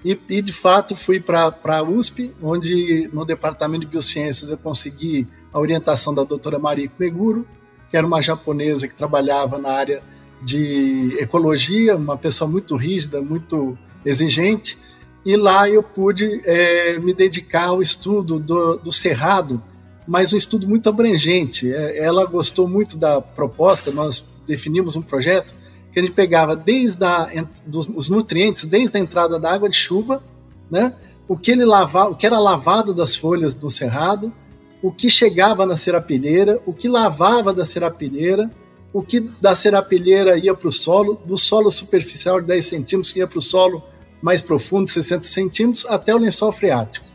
e, 0.04 0.18
e 0.28 0.42
de 0.42 0.52
fato 0.52 0.94
fui 0.94 1.20
para 1.20 1.52
a 1.64 1.82
USP, 1.82 2.34
onde 2.42 3.10
no 3.12 3.25
departamento 3.25 3.80
de 3.80 3.90
biociências 3.90 4.48
eu 4.48 4.56
consegui 4.56 5.26
a 5.52 5.58
orientação 5.58 6.14
da 6.14 6.22
doutora 6.22 6.58
Mariko 6.58 6.94
Meguro, 6.98 7.46
que 7.90 7.96
era 7.96 8.06
uma 8.06 8.22
japonesa 8.22 8.87
que 8.87 8.94
trabalhava 8.94 9.58
na 9.58 9.70
área 9.70 10.02
de 10.42 11.16
ecologia, 11.18 11.96
uma 11.96 12.16
pessoa 12.16 12.48
muito 12.48 12.76
rígida, 12.76 13.20
muito 13.20 13.76
exigente, 14.04 14.78
e 15.25 15.37
lá 15.37 15.68
eu 15.68 15.82
pude 15.82 16.42
é, 16.44 16.98
me 16.98 17.12
dedicar 17.12 17.68
ao 17.68 17.82
estudo 17.82 18.38
do, 18.38 18.76
do 18.76 18.92
cerrado, 18.92 19.60
mas 20.08 20.32
um 20.32 20.36
estudo 20.38 20.66
muito 20.66 20.88
abrangente. 20.88 21.70
É, 21.70 21.98
ela 21.98 22.24
gostou 22.24 22.66
muito 22.66 22.96
da 22.96 23.20
proposta, 23.20 23.92
nós 23.92 24.24
definimos 24.46 24.96
um 24.96 25.02
projeto 25.02 25.54
que 25.92 25.98
a 25.98 26.02
gente 26.02 26.14
pegava 26.14 26.56
desde 26.56 27.04
a, 27.04 27.46
dos, 27.66 27.88
os 27.88 28.08
nutrientes, 28.08 28.64
desde 28.64 28.96
a 28.96 29.00
entrada 29.00 29.38
da 29.38 29.52
água 29.52 29.68
de 29.68 29.76
chuva, 29.76 30.22
né? 30.70 30.94
o 31.28 31.36
que 31.36 31.50
ele 31.50 31.64
lavava, 31.64 32.10
o 32.10 32.16
que 32.16 32.26
era 32.26 32.38
lavado 32.38 32.94
das 32.94 33.14
folhas 33.14 33.52
do 33.52 33.70
cerrado, 33.70 34.32
o 34.82 34.90
que 34.90 35.10
chegava 35.10 35.66
na 35.66 35.76
serapilheira, 35.76 36.60
o 36.64 36.72
que 36.72 36.88
lavava 36.88 37.52
da 37.52 37.66
serapilheira, 37.66 38.50
o 38.92 39.02
que 39.02 39.20
da 39.20 39.54
serapilheira 39.54 40.38
ia 40.38 40.54
para 40.54 40.68
o 40.68 40.72
solo, 40.72 41.20
do 41.26 41.36
solo 41.36 41.70
superficial 41.70 42.40
de 42.40 42.46
10 42.46 42.64
centímetros 42.64 43.14
ia 43.14 43.26
para 43.26 43.38
o 43.38 43.42
solo 43.42 43.82
mais 44.22 44.40
profundo, 44.40 44.88
60 44.88 45.24
centímetros, 45.24 45.84
até 45.86 46.14
o 46.14 46.18
lençol 46.18 46.50
freático. 46.50 47.07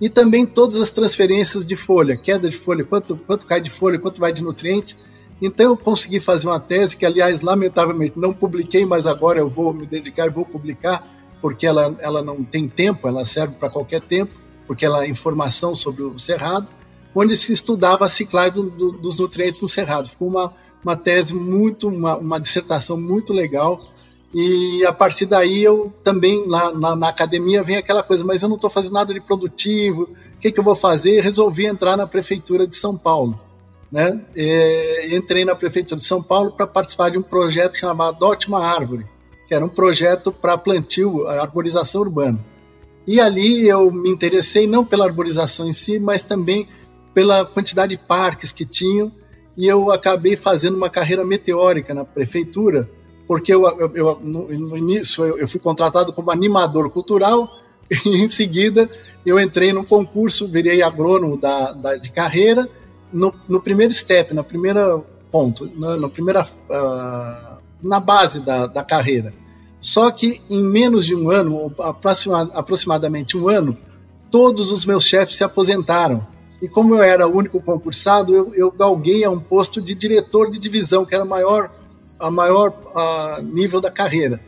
E 0.00 0.08
também 0.08 0.46
todas 0.46 0.76
as 0.76 0.90
transferências 0.90 1.66
de 1.66 1.76
folha, 1.76 2.16
queda 2.16 2.48
de 2.48 2.56
folha, 2.56 2.84
quanto, 2.84 3.16
quanto 3.16 3.46
cai 3.46 3.60
de 3.60 3.70
folha, 3.70 3.98
quanto 3.98 4.20
vai 4.20 4.32
de 4.32 4.42
nutriente, 4.42 4.96
então 5.40 5.66
eu 5.66 5.76
consegui 5.76 6.20
fazer 6.20 6.48
uma 6.48 6.58
tese 6.58 6.96
que, 6.96 7.06
aliás, 7.06 7.42
lamentavelmente 7.42 8.18
não 8.18 8.32
publiquei, 8.32 8.84
mas 8.84 9.06
agora 9.06 9.38
eu 9.38 9.48
vou 9.48 9.72
me 9.72 9.86
dedicar 9.86 10.26
e 10.26 10.30
vou 10.30 10.44
publicar, 10.44 11.06
porque 11.40 11.66
ela, 11.66 11.96
ela 12.00 12.22
não 12.22 12.42
tem 12.42 12.68
tempo, 12.68 13.06
ela 13.06 13.24
serve 13.24 13.54
para 13.54 13.70
qualquer 13.70 14.00
tempo, 14.00 14.34
porque 14.66 14.84
ela 14.84 15.04
é 15.04 15.08
informação 15.08 15.74
sobre 15.74 16.02
o 16.02 16.18
cerrado, 16.18 16.66
onde 17.14 17.36
se 17.36 17.52
estudava 17.52 18.04
a 18.04 18.08
ciclagem 18.08 18.54
do, 18.54 18.70
do, 18.70 18.92
dos 18.92 19.16
nutrientes 19.16 19.62
no 19.62 19.68
cerrado. 19.68 20.08
Ficou 20.08 20.28
uma, 20.28 20.52
uma 20.84 20.96
tese 20.96 21.34
muito, 21.34 21.88
uma, 21.88 22.16
uma 22.16 22.40
dissertação 22.40 23.00
muito 23.00 23.32
legal, 23.32 23.80
e 24.34 24.84
a 24.84 24.92
partir 24.92 25.26
daí 25.26 25.62
eu 25.62 25.92
também, 26.04 26.46
lá 26.46 26.72
na, 26.72 26.94
na 26.94 27.08
academia, 27.08 27.62
vem 27.62 27.76
aquela 27.76 28.02
coisa, 28.02 28.24
mas 28.24 28.42
eu 28.42 28.48
não 28.48 28.56
estou 28.56 28.70
fazendo 28.70 28.92
nada 28.92 29.14
de 29.14 29.20
produtivo, 29.20 30.10
o 30.36 30.40
que, 30.40 30.52
que 30.52 30.60
eu 30.60 30.64
vou 30.64 30.76
fazer? 30.76 31.20
resolvi 31.20 31.66
entrar 31.66 31.96
na 31.96 32.06
prefeitura 32.06 32.66
de 32.66 32.76
São 32.76 32.96
Paulo 32.96 33.48
né, 33.90 34.20
é, 34.36 35.14
entrei 35.16 35.44
na 35.44 35.54
Prefeitura 35.54 35.98
de 35.98 36.04
São 36.04 36.22
Paulo 36.22 36.52
para 36.52 36.66
participar 36.66 37.10
de 37.10 37.18
um 37.18 37.22
projeto 37.22 37.78
chamado 37.78 38.18
uma 38.46 38.64
Árvore, 38.64 39.06
que 39.46 39.54
era 39.54 39.64
um 39.64 39.68
projeto 39.68 40.30
para 40.30 40.58
plantio, 40.58 41.26
arborização 41.26 42.02
urbana. 42.02 42.38
E 43.06 43.18
ali 43.20 43.66
eu 43.66 43.90
me 43.90 44.10
interessei 44.10 44.66
não 44.66 44.84
pela 44.84 45.06
arborização 45.06 45.66
em 45.66 45.72
si, 45.72 45.98
mas 45.98 46.22
também 46.22 46.68
pela 47.14 47.44
quantidade 47.44 47.96
de 47.96 48.02
parques 48.02 48.52
que 48.52 48.66
tinham, 48.66 49.10
e 49.56 49.66
eu 49.66 49.90
acabei 49.90 50.36
fazendo 50.36 50.76
uma 50.76 50.90
carreira 50.90 51.24
meteórica 51.24 51.94
na 51.94 52.04
prefeitura, 52.04 52.88
porque 53.28 53.54
eu, 53.54 53.62
eu, 53.78 53.92
eu 53.94 54.20
no, 54.20 54.76
início 54.76 55.24
eu, 55.24 55.38
eu 55.38 55.46
fui 55.46 55.60
contratado 55.60 56.14
como 56.14 56.30
animador 56.30 56.90
cultural, 56.90 57.46
e 58.04 58.24
em 58.24 58.28
seguida 58.28 58.88
eu 59.24 59.38
entrei 59.38 59.70
num 59.70 59.84
concurso, 59.84 60.48
virei 60.48 60.82
agrônomo 60.82 61.36
da, 61.36 61.72
da 61.72 61.96
de 61.96 62.10
carreira, 62.10 62.66
no, 63.12 63.32
no 63.46 63.60
primeiro 63.60 63.92
step, 63.92 64.32
na 64.32 64.42
primeira 64.42 64.98
ponto, 65.30 65.70
na, 65.76 65.96
na 65.98 66.08
primeira 66.08 66.44
uh, 66.44 67.58
na 67.82 68.00
base 68.00 68.40
da, 68.40 68.66
da 68.66 68.82
carreira. 68.82 69.32
Só 69.78 70.10
que 70.10 70.40
em 70.48 70.64
menos 70.64 71.04
de 71.04 71.14
um 71.14 71.30
ano, 71.30 71.72
aproxima, 71.78 72.50
aproximadamente 72.54 73.36
um 73.36 73.48
ano, 73.48 73.76
todos 74.30 74.72
os 74.72 74.84
meus 74.84 75.04
chefes 75.04 75.36
se 75.36 75.44
aposentaram. 75.44 76.26
E 76.60 76.68
como 76.68 76.94
eu 76.94 77.02
era 77.02 77.28
o 77.28 77.36
único 77.36 77.60
concursado, 77.60 78.34
eu, 78.34 78.54
eu 78.54 78.70
galguei 78.70 79.22
a 79.22 79.30
um 79.30 79.38
posto 79.38 79.80
de 79.80 79.94
diretor 79.94 80.50
de 80.50 80.58
divisão, 80.58 81.04
que 81.04 81.14
era 81.14 81.22
a 81.22 81.26
maior, 81.26 81.70
a 82.18 82.30
maior 82.30 82.70
uh, 82.70 83.42
nível 83.42 83.80
da 83.80 83.90
carreira. 83.90 84.40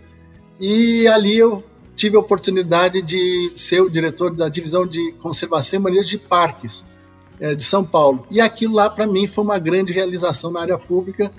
E 0.58 1.06
ali 1.08 1.38
eu 1.38 1.64
tive 1.94 2.16
a 2.16 2.20
oportunidade 2.20 3.02
de 3.02 3.52
ser 3.54 3.80
o 3.80 3.90
diretor 3.90 4.34
da 4.34 4.48
divisão 4.48 4.86
de 4.86 5.12
conservação 5.12 5.78
e 5.78 5.82
manejo 5.82 6.08
de 6.08 6.18
parques 6.18 6.84
é, 7.38 7.54
de 7.54 7.64
São 7.64 7.84
Paulo. 7.84 8.24
E 8.30 8.40
aquilo 8.40 8.74
lá, 8.74 8.88
para 8.88 9.06
mim, 9.06 9.26
foi 9.26 9.44
uma 9.44 9.58
grande 9.58 9.92
realização 9.92 10.50
na 10.50 10.60
área 10.60 10.78
pública, 10.78 11.30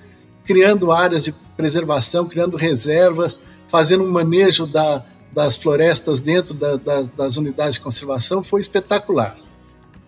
criando 0.46 0.92
áreas 0.92 1.24
de 1.24 1.34
preservação, 1.56 2.28
criando 2.28 2.58
reservas, 2.58 3.38
fazendo 3.68 4.04
um 4.04 4.12
manejo 4.12 4.66
da, 4.66 5.06
das 5.32 5.58
florestas 5.58 6.20
dentro 6.20 6.54
da, 6.54 6.76
da, 6.76 7.02
das 7.04 7.38
unidades 7.38 7.76
de 7.76 7.82
conservação, 7.82 8.44
foi 8.44 8.62
espetacular. 8.62 9.38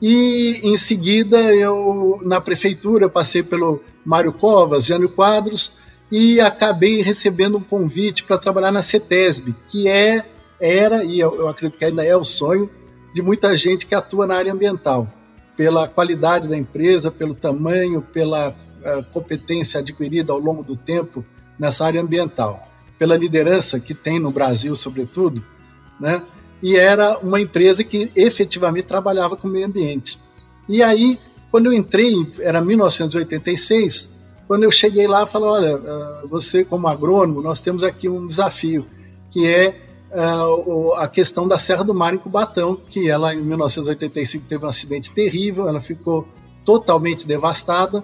E 0.01 0.59
em 0.63 0.75
seguida, 0.75 1.37
eu 1.55 2.19
na 2.23 2.41
prefeitura 2.41 3.09
passei 3.09 3.41
pelo 3.41 3.79
Mário 4.03 4.33
Covas, 4.33 4.85
Jânio 4.85 5.09
Quadros, 5.09 5.73
e 6.13 6.39
acabei 6.39 7.01
recebendo 7.01 7.57
um 7.57 7.63
convite 7.63 8.23
para 8.23 8.37
trabalhar 8.37 8.71
na 8.71 8.83
CETESB, 8.83 9.55
que 9.67 9.87
é, 9.87 10.23
era, 10.61 11.03
e 11.03 11.19
eu, 11.19 11.33
eu 11.35 11.47
acredito 11.47 11.79
que 11.79 11.85
ainda 11.85 12.05
é 12.05 12.15
o 12.15 12.23
sonho, 12.23 12.69
de 13.15 13.23
muita 13.23 13.57
gente 13.57 13.87
que 13.87 13.95
atua 13.95 14.27
na 14.27 14.35
área 14.35 14.53
ambiental 14.53 15.11
pela 15.57 15.87
qualidade 15.87 16.47
da 16.47 16.55
empresa, 16.55 17.09
pelo 17.09 17.33
tamanho, 17.33 17.99
pela 17.99 18.49
uh, 18.49 19.03
competência 19.11 19.79
adquirida 19.79 20.31
ao 20.31 20.37
longo 20.37 20.63
do 20.63 20.75
tempo 20.75 21.25
nessa 21.57 21.83
área 21.83 21.99
ambiental, 21.99 22.59
pela 22.99 23.17
liderança 23.17 23.79
que 23.79 23.95
tem 23.95 24.19
no 24.19 24.29
Brasil, 24.29 24.75
sobretudo, 24.75 25.43
né? 25.99 26.21
E 26.61 26.75
era 26.75 27.17
uma 27.17 27.41
empresa 27.41 27.83
que 27.83 28.11
efetivamente 28.15 28.85
trabalhava 28.85 29.35
com 29.35 29.47
o 29.47 29.51
meio 29.51 29.65
ambiente. 29.65 30.19
E 30.69 30.83
aí, 30.83 31.19
quando 31.49 31.65
eu 31.65 31.73
entrei, 31.73 32.13
era 32.39 32.61
1986, 32.61 34.12
quando 34.53 34.65
eu 34.65 34.71
cheguei 34.71 35.07
lá, 35.07 35.25
falei, 35.25 35.49
olha, 35.49 35.77
uh, 35.77 36.27
você 36.27 36.63
como 36.63 36.87
agrônomo, 36.87 37.41
nós 37.41 37.59
temos 37.59 37.81
aqui 37.81 38.07
um 38.07 38.27
desafio, 38.27 38.85
que 39.31 39.47
é 39.47 39.81
uh, 40.11 40.93
a 40.93 41.07
questão 41.07 41.47
da 41.47 41.57
Serra 41.57 41.83
do 41.83 41.91
Mar 41.91 42.13
em 42.13 42.19
Cubatão, 42.19 42.75
que 42.75 43.09
ela 43.09 43.33
em 43.33 43.41
1985 43.41 44.45
teve 44.47 44.63
um 44.63 44.67
acidente 44.67 45.11
terrível, 45.11 45.67
ela 45.67 45.81
ficou 45.81 46.27
totalmente 46.63 47.25
devastada, 47.25 48.03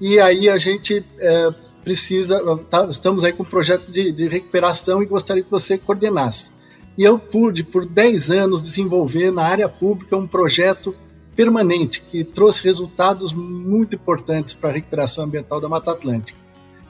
e 0.00 0.20
aí 0.20 0.48
a 0.48 0.56
gente 0.56 1.00
uh, 1.00 1.52
precisa, 1.82 2.40
tá, 2.70 2.86
estamos 2.88 3.24
aí 3.24 3.32
com 3.32 3.42
um 3.42 3.46
projeto 3.46 3.90
de, 3.90 4.12
de 4.12 4.28
recuperação 4.28 5.02
e 5.02 5.06
gostaria 5.06 5.42
que 5.42 5.50
você 5.50 5.76
coordenasse. 5.76 6.52
E 6.96 7.02
eu 7.02 7.18
pude, 7.18 7.64
por 7.64 7.84
10 7.84 8.30
anos, 8.30 8.62
desenvolver 8.62 9.32
na 9.32 9.42
área 9.42 9.68
pública 9.68 10.16
um 10.16 10.28
projeto 10.28 10.94
permanente 11.38 12.02
que 12.02 12.24
trouxe 12.24 12.64
resultados 12.64 13.32
muito 13.32 13.94
importantes 13.94 14.54
para 14.54 14.70
a 14.70 14.72
recuperação 14.72 15.22
ambiental 15.22 15.60
da 15.60 15.68
Mata 15.68 15.92
Atlântica. 15.92 16.36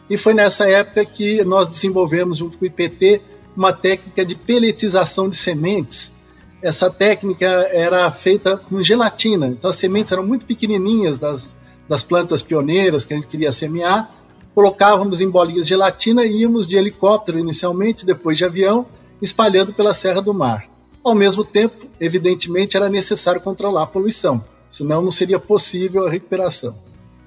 E 0.09 0.17
foi 0.17 0.33
nessa 0.33 0.67
época 0.67 1.05
que 1.05 1.45
nós 1.45 1.69
desenvolvemos, 1.69 2.39
junto 2.39 2.57
com 2.57 2.65
o 2.65 2.67
IPT, 2.67 3.21
uma 3.55 3.75
técnica 3.75 4.25
de 4.25 4.35
peletização 4.35 5.29
de 5.29 5.37
sementes. 5.37 6.11
Essa 6.63 6.91
técnica 6.91 7.47
era 7.47 8.11
feita 8.11 8.57
com 8.57 8.83
gelatina, 8.83 9.49
então 9.49 9.69
as 9.69 9.77
sementes 9.77 10.13
eram 10.13 10.27
muito 10.27 10.47
pequenininhas 10.47 11.19
das, 11.19 11.55
das 11.87 12.03
plantas 12.03 12.43
pioneiras 12.43 13.05
que 13.05 13.13
a 13.13 13.17
gente 13.19 13.29
queria 13.29 13.53
semear, 13.53 14.11
colocávamos 14.55 15.21
em 15.21 15.29
bolinhas 15.29 15.67
de 15.67 15.75
gelatina 15.75 16.25
e 16.25 16.41
íamos 16.41 16.67
de 16.67 16.79
helicóptero 16.79 17.39
inicialmente, 17.39 18.07
depois 18.07 18.39
de 18.39 18.47
avião, 18.47 18.87
espalhando 19.21 19.75
pela 19.75 19.93
Serra 19.93 20.23
do 20.23 20.33
Mar. 20.33 20.78
Ao 21.09 21.15
mesmo 21.15 21.43
tempo, 21.43 21.87
evidentemente, 21.99 22.77
era 22.77 22.91
necessário 22.91 23.41
controlar 23.41 23.85
a 23.85 23.87
poluição, 23.87 24.45
senão 24.71 25.01
não 25.01 25.11
seria 25.11 25.39
possível 25.39 26.07
a 26.07 26.11
recuperação. 26.11 26.77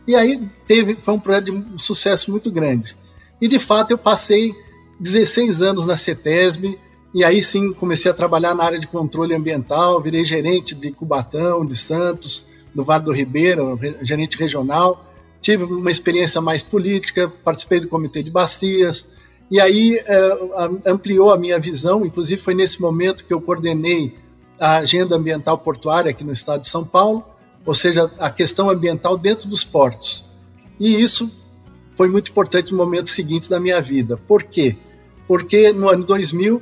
E 0.07 0.15
aí 0.15 0.39
teve, 0.67 0.95
foi 1.01 1.15
um 1.15 1.19
projeto 1.19 1.51
de 1.51 1.81
sucesso 1.81 2.29
muito 2.29 2.51
grande. 2.51 2.95
E 3.41 3.47
de 3.47 3.57
fato 3.57 3.89
eu 3.89 3.97
passei 3.97 4.53
16 4.99 5.63
anos 5.63 5.87
na 5.87 5.97
CETESB, 5.97 6.77
e 7.11 7.23
aí 7.23 7.41
sim 7.41 7.73
comecei 7.73 8.11
a 8.11 8.13
trabalhar 8.13 8.53
na 8.53 8.63
área 8.63 8.79
de 8.79 8.85
controle 8.85 9.33
ambiental, 9.33 9.99
virei 9.99 10.23
gerente 10.23 10.75
de 10.75 10.91
Cubatão, 10.91 11.65
de 11.65 11.75
Santos, 11.75 12.45
do 12.73 12.85
Vale 12.85 13.03
do 13.03 13.11
Ribeiro, 13.11 13.79
gerente 14.03 14.37
regional. 14.37 15.11
Tive 15.41 15.63
uma 15.63 15.89
experiência 15.89 16.39
mais 16.39 16.61
política, 16.61 17.33
participei 17.43 17.79
do 17.79 17.87
comitê 17.87 18.21
de 18.21 18.29
bacias, 18.29 19.07
e 19.51 19.59
aí 19.59 20.01
é, 20.05 20.37
ampliou 20.85 21.33
a 21.33 21.37
minha 21.37 21.59
visão, 21.59 22.05
inclusive 22.05 22.41
foi 22.41 22.55
nesse 22.55 22.81
momento 22.81 23.25
que 23.25 23.33
eu 23.33 23.41
coordenei 23.41 24.15
a 24.57 24.77
agenda 24.77 25.17
ambiental 25.17 25.57
portuária 25.57 26.09
aqui 26.09 26.23
no 26.23 26.31
estado 26.31 26.61
de 26.61 26.69
São 26.69 26.85
Paulo, 26.85 27.25
ou 27.65 27.73
seja, 27.73 28.09
a 28.17 28.29
questão 28.29 28.69
ambiental 28.69 29.17
dentro 29.17 29.49
dos 29.49 29.61
portos. 29.61 30.25
E 30.79 30.95
isso 31.01 31.29
foi 31.97 32.07
muito 32.07 32.31
importante 32.31 32.71
no 32.71 32.77
momento 32.77 33.09
seguinte 33.09 33.49
da 33.49 33.59
minha 33.59 33.81
vida. 33.81 34.15
Por 34.15 34.43
quê? 34.43 34.77
Porque 35.27 35.73
no 35.73 35.89
ano 35.89 36.05
2000, 36.05 36.61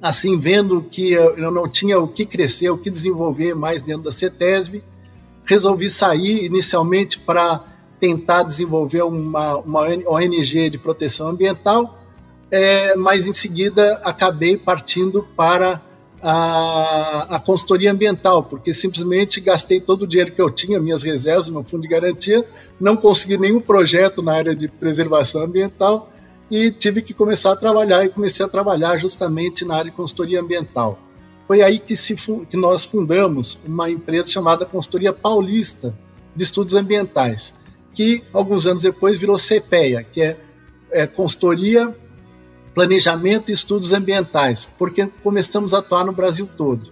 assim, 0.00 0.36
vendo 0.38 0.82
que 0.82 1.12
eu 1.12 1.52
não 1.52 1.68
tinha 1.68 2.00
o 2.00 2.08
que 2.08 2.26
crescer, 2.26 2.68
o 2.68 2.78
que 2.78 2.90
desenvolver 2.90 3.54
mais 3.54 3.84
dentro 3.84 4.02
da 4.02 4.12
CETESB, 4.12 4.82
resolvi 5.44 5.88
sair 5.88 6.44
inicialmente 6.46 7.20
para 7.20 7.64
tentar 8.02 8.42
desenvolver 8.42 9.02
uma, 9.02 9.58
uma 9.58 9.82
ONG 10.08 10.68
de 10.68 10.76
proteção 10.76 11.28
ambiental, 11.28 11.96
é, 12.50 12.96
mas 12.96 13.24
em 13.24 13.32
seguida 13.32 14.00
acabei 14.02 14.56
partindo 14.56 15.22
para 15.36 15.80
a, 16.20 17.36
a 17.36 17.38
consultoria 17.38 17.92
ambiental, 17.92 18.42
porque 18.42 18.74
simplesmente 18.74 19.40
gastei 19.40 19.80
todo 19.80 20.02
o 20.02 20.06
dinheiro 20.08 20.32
que 20.32 20.42
eu 20.42 20.50
tinha, 20.50 20.80
minhas 20.80 21.04
reservas, 21.04 21.48
meu 21.48 21.62
fundo 21.62 21.82
de 21.82 21.88
garantia, 21.88 22.44
não 22.80 22.96
consegui 22.96 23.38
nenhum 23.38 23.60
projeto 23.60 24.20
na 24.20 24.34
área 24.34 24.56
de 24.56 24.66
preservação 24.66 25.42
ambiental 25.42 26.10
e 26.50 26.72
tive 26.72 27.02
que 27.02 27.14
começar 27.14 27.52
a 27.52 27.56
trabalhar 27.56 28.04
e 28.04 28.08
comecei 28.08 28.44
a 28.44 28.48
trabalhar 28.48 28.98
justamente 28.98 29.64
na 29.64 29.76
área 29.76 29.92
de 29.92 29.96
consultoria 29.96 30.40
ambiental. 30.40 30.98
Foi 31.46 31.62
aí 31.62 31.78
que, 31.78 31.94
se, 31.94 32.16
que 32.16 32.56
nós 32.56 32.84
fundamos 32.84 33.60
uma 33.64 33.88
empresa 33.88 34.28
chamada 34.28 34.66
Consultoria 34.66 35.12
Paulista 35.12 35.96
de 36.34 36.42
Estudos 36.42 36.74
Ambientais 36.74 37.61
que 37.94 38.22
alguns 38.32 38.66
anos 38.66 38.82
depois 38.82 39.18
virou 39.18 39.36
CPEA, 39.36 40.02
que 40.02 40.22
é, 40.22 40.36
é 40.90 41.06
Consultoria, 41.06 41.94
Planejamento 42.74 43.50
e 43.50 43.54
Estudos 43.54 43.92
Ambientais, 43.92 44.64
porque 44.78 45.06
começamos 45.22 45.74
a 45.74 45.78
atuar 45.78 46.04
no 46.04 46.12
Brasil 46.12 46.48
todo. 46.56 46.90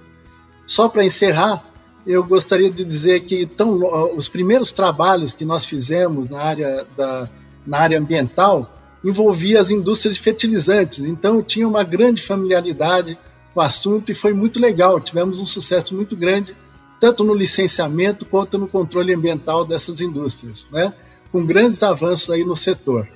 Só 0.66 0.88
para 0.88 1.04
encerrar, 1.04 1.64
eu 2.06 2.22
gostaria 2.24 2.70
de 2.70 2.84
dizer 2.84 3.20
que 3.20 3.46
tão, 3.46 3.80
os 4.16 4.28
primeiros 4.28 4.72
trabalhos 4.72 5.34
que 5.34 5.44
nós 5.44 5.64
fizemos 5.64 6.28
na 6.28 6.40
área, 6.40 6.86
da, 6.96 7.28
na 7.66 7.78
área 7.78 7.98
ambiental 7.98 8.76
envolvia 9.02 9.60
as 9.60 9.70
indústrias 9.70 10.16
de 10.16 10.22
fertilizantes, 10.22 11.00
então 11.00 11.36
eu 11.36 11.42
tinha 11.42 11.66
uma 11.66 11.82
grande 11.82 12.22
familiaridade 12.22 13.18
com 13.54 13.60
o 13.60 13.62
assunto 13.62 14.12
e 14.12 14.14
foi 14.14 14.34
muito 14.34 14.60
legal, 14.60 15.00
tivemos 15.00 15.40
um 15.40 15.46
sucesso 15.46 15.94
muito 15.94 16.14
grande 16.14 16.54
tanto 17.00 17.24
no 17.24 17.34
licenciamento 17.34 18.26
quanto 18.26 18.58
no 18.58 18.68
controle 18.68 19.14
ambiental 19.14 19.64
dessas 19.64 20.00
indústrias, 20.00 20.66
né? 20.70 20.92
com 21.32 21.46
grandes 21.46 21.82
avanços 21.82 22.28
aí 22.30 22.44
no 22.44 22.54
setor. 22.54 23.08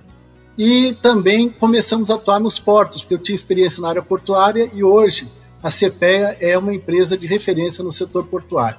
E 0.57 0.97
também 1.03 1.49
começamos 1.49 2.11
a 2.11 2.15
atuar 2.15 2.41
nos 2.41 2.59
portos, 2.59 3.03
porque 3.03 3.15
eu 3.15 3.19
tinha 3.19 3.37
experiência 3.37 3.83
na 3.83 3.89
área 3.89 4.03
portuária 4.03 4.71
e 4.73 4.83
hoje 4.83 5.29
a 5.63 5.71
CPEA 5.71 6.37
é 6.41 6.57
uma 6.57 6.73
empresa 6.75 7.17
de 7.17 7.27
referência 7.27 7.83
no 7.85 7.93
setor 7.93 8.25
portuário. 8.27 8.79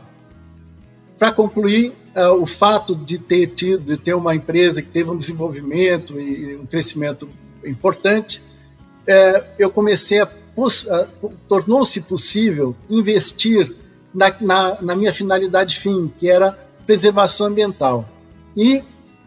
Para 1.19 1.31
concluir, 1.31 1.93
uh, 2.15 2.41
o 2.41 2.45
fato 2.45 2.95
de 2.95 3.17
ter 3.17 3.47
tido, 3.47 3.83
de 3.83 3.97
ter 3.97 4.13
uma 4.13 4.35
empresa 4.35 4.81
que 4.81 4.89
teve 4.89 5.09
um 5.09 5.17
desenvolvimento 5.17 6.19
e 6.19 6.55
um 6.55 6.65
crescimento 6.65 7.29
importante, 7.65 8.39
uh, 8.39 9.45
eu 9.59 9.69
comecei 9.69 10.21
a 10.21 10.29
tornou-se 11.49 11.99
possível 12.01 12.73
investir 12.89 13.75
na, 14.15 14.33
na, 14.39 14.81
na 14.81 14.95
minha 14.95 15.13
finalidade 15.13 15.77
fim, 15.77 16.11
que 16.17 16.29
era 16.29 16.57
preservação 16.87 17.47
ambiental. 17.47 18.07
E, 18.55 18.81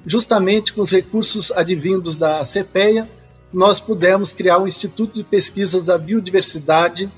justamente 0.06 0.72
com 0.72 0.80
os 0.80 0.90
recursos 0.90 1.52
advindos 1.52 2.16
da 2.16 2.42
CPEA, 2.44 3.08
nós 3.52 3.78
pudemos 3.78 4.32
criar 4.32 4.58
um 4.58 4.66
Instituto 4.66 5.14
de 5.14 5.24
Pesquisas 5.24 5.84
da 5.84 5.98
Biodiversidade, 5.98 7.10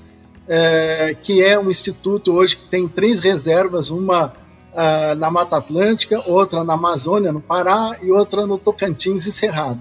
é, 0.47 1.15
que 1.21 1.41
é 1.43 1.57
um 1.57 1.69
instituto 1.69 2.33
hoje 2.33 2.57
que 2.57 2.67
tem 2.67 2.87
três 2.87 3.19
reservas, 3.19 3.89
uma 3.89 4.33
ah, 4.73 5.15
na 5.15 5.29
Mata 5.29 5.57
Atlântica, 5.57 6.21
outra 6.25 6.63
na 6.63 6.73
Amazônia, 6.73 7.31
no 7.31 7.41
Pará, 7.41 7.97
e 8.01 8.11
outra 8.11 8.45
no 8.45 8.57
Tocantins 8.57 9.25
e 9.25 9.31
Cerrado, 9.31 9.79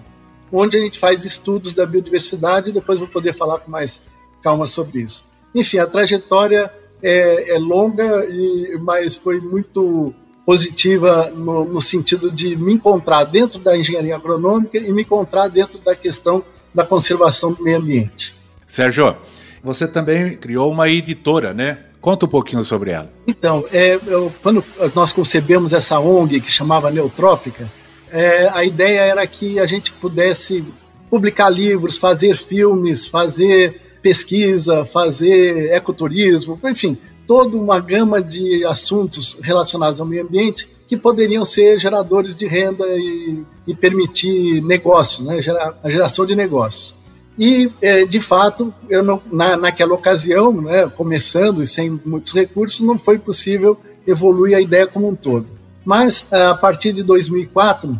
onde 0.52 0.76
a 0.76 0.80
gente 0.80 0.98
faz 0.98 1.24
estudos 1.24 1.72
da 1.72 1.86
biodiversidade, 1.86 2.72
depois 2.72 2.98
vou 2.98 3.08
poder 3.08 3.32
falar 3.32 3.60
com 3.60 3.70
mais 3.70 4.00
calma 4.42 4.66
sobre 4.66 5.00
isso. 5.00 5.24
Enfim, 5.54 5.78
a 5.78 5.86
trajetória 5.86 6.72
é, 7.02 7.54
é 7.54 7.58
longa, 7.58 8.24
e, 8.26 8.78
mas 8.80 9.16
foi 9.16 9.40
muito 9.40 10.14
positiva 10.44 11.30
no, 11.30 11.64
no, 11.64 11.80
sentido 11.80 12.30
de 12.30 12.56
me 12.56 12.72
encontrar 12.72 13.24
dentro 13.24 13.58
da 13.60 13.76
engenharia 13.76 14.16
agronômica 14.16 14.78
e 14.78 14.92
me 14.92 15.02
encontrar 15.02 15.48
dentro 15.48 15.78
da 15.78 15.94
questão 15.94 16.44
da 16.74 16.84
conservação 16.84 17.52
do 17.52 17.62
meio 17.62 17.78
ambiente. 17.78 18.34
Sérgio, 18.66 19.16
você 19.62 19.86
também 19.86 20.36
criou 20.36 20.70
uma 20.70 20.88
editora, 20.88 21.52
né? 21.52 21.78
Conta 22.00 22.24
um 22.24 22.28
pouquinho 22.28 22.64
sobre 22.64 22.92
ela. 22.92 23.12
Então, 23.26 23.64
é, 23.70 23.98
eu, 24.06 24.32
quando 24.42 24.64
nós 24.94 25.12
concebemos 25.12 25.72
essa 25.72 26.00
ONG 26.00 26.40
que 26.40 26.50
chamava 26.50 26.90
Neutrópica, 26.90 27.70
é, 28.10 28.48
a 28.52 28.64
ideia 28.64 29.00
era 29.00 29.26
que 29.26 29.58
a 29.58 29.66
gente 29.66 29.92
pudesse 29.92 30.64
publicar 31.10 31.50
livros, 31.50 31.98
fazer 31.98 32.36
filmes, 32.36 33.06
fazer 33.06 33.80
pesquisa, 34.02 34.84
fazer 34.84 35.72
ecoturismo, 35.72 36.58
enfim, 36.64 36.96
toda 37.26 37.56
uma 37.56 37.78
gama 37.78 38.20
de 38.20 38.64
assuntos 38.64 39.38
relacionados 39.42 40.00
ao 40.00 40.06
meio 40.06 40.24
ambiente 40.24 40.68
que 40.88 40.96
poderiam 40.96 41.44
ser 41.44 41.78
geradores 41.78 42.34
de 42.34 42.46
renda 42.46 42.84
e, 42.88 43.44
e 43.66 43.74
permitir 43.74 44.60
negócio, 44.62 45.22
né, 45.24 45.38
a 45.82 45.88
geração 45.88 46.26
de 46.26 46.34
negócios. 46.34 46.96
E, 47.38 47.70
é, 47.80 48.04
de 48.04 48.20
fato, 48.20 48.74
eu 48.88 49.02
não, 49.02 49.22
na, 49.30 49.56
naquela 49.56 49.94
ocasião, 49.94 50.52
né, 50.60 50.88
começando 50.88 51.62
e 51.62 51.66
sem 51.66 52.00
muitos 52.04 52.34
recursos, 52.34 52.80
não 52.80 52.98
foi 52.98 53.18
possível 53.18 53.78
evoluir 54.06 54.56
a 54.56 54.60
ideia 54.60 54.86
como 54.86 55.08
um 55.08 55.14
todo. 55.14 55.46
Mas, 55.84 56.26
a 56.32 56.54
partir 56.54 56.92
de 56.92 57.02
2004, 57.02 57.98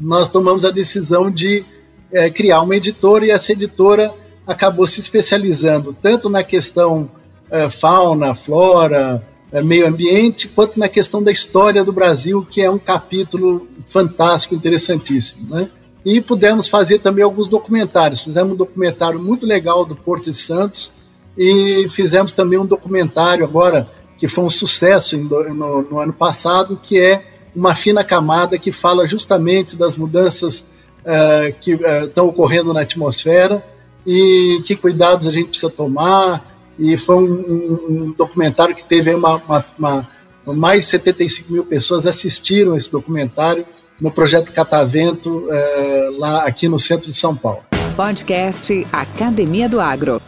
nós 0.00 0.28
tomamos 0.28 0.64
a 0.64 0.70
decisão 0.70 1.30
de 1.30 1.64
é, 2.10 2.30
criar 2.30 2.62
uma 2.62 2.74
editora 2.74 3.26
e 3.26 3.30
essa 3.30 3.52
editora 3.52 4.12
acabou 4.46 4.86
se 4.86 5.00
especializando 5.00 5.96
tanto 6.00 6.28
na 6.28 6.42
questão 6.42 7.10
uh, 7.50 7.70
fauna, 7.70 8.34
flora, 8.34 9.22
é, 9.52 9.62
meio 9.62 9.86
ambiente, 9.86 10.48
quanto 10.48 10.78
na 10.80 10.88
questão 10.88 11.22
da 11.22 11.30
história 11.30 11.84
do 11.84 11.92
Brasil, 11.92 12.46
que 12.50 12.62
é 12.62 12.70
um 12.70 12.78
capítulo 12.78 13.68
fantástico, 13.88 14.54
interessantíssimo. 14.54 15.54
Né? 15.54 15.68
E 16.04 16.20
pudemos 16.22 16.66
fazer 16.66 17.00
também 17.00 17.22
alguns 17.22 17.46
documentários. 17.46 18.22
Fizemos 18.22 18.54
um 18.54 18.56
documentário 18.56 19.20
muito 19.20 19.46
legal 19.46 19.84
do 19.84 19.94
Porto 19.94 20.32
de 20.32 20.38
Santos 20.38 20.90
e 21.36 21.86
fizemos 21.90 22.32
também 22.32 22.58
um 22.58 22.64
documentário 22.64 23.44
agora 23.44 23.86
que 24.16 24.26
foi 24.26 24.44
um 24.44 24.50
sucesso 24.50 25.18
no, 25.18 25.82
no 25.82 25.98
ano 25.98 26.12
passado, 26.12 26.80
que 26.82 26.98
é 26.98 27.24
uma 27.54 27.74
fina 27.74 28.02
camada 28.02 28.58
que 28.58 28.72
fala 28.72 29.06
justamente 29.06 29.76
das 29.76 29.96
mudanças 29.96 30.60
uh, 30.60 31.52
que 31.60 31.72
estão 32.04 32.26
ocorrendo 32.26 32.72
na 32.72 32.80
atmosfera 32.80 33.62
e 34.06 34.60
que 34.64 34.76
cuidados 34.76 35.26
a 35.26 35.32
gente 35.32 35.48
precisa 35.48 35.70
tomar. 35.70 36.52
E 36.78 36.96
foi 36.96 37.16
um, 37.16 37.20
um, 37.20 37.86
um 37.88 38.14
documentário 38.16 38.74
que 38.74 38.84
teve 38.84 39.14
uma, 39.14 39.36
uma, 39.36 39.64
uma, 39.78 40.08
mais 40.54 40.84
de 40.84 40.90
75 40.90 41.52
mil 41.52 41.64
pessoas 41.64 42.06
assistiram 42.06 42.74
esse 42.76 42.90
documentário 42.90 43.64
no 44.00 44.10
projeto 44.10 44.52
Catavento, 44.52 45.46
uh, 45.46 46.18
lá 46.18 46.44
aqui 46.44 46.68
no 46.68 46.78
centro 46.78 47.08
de 47.08 47.16
São 47.16 47.36
Paulo. 47.36 47.62
Podcast 47.94 48.86
Academia 48.90 49.68
do 49.68 49.78
Agro. 49.78 50.20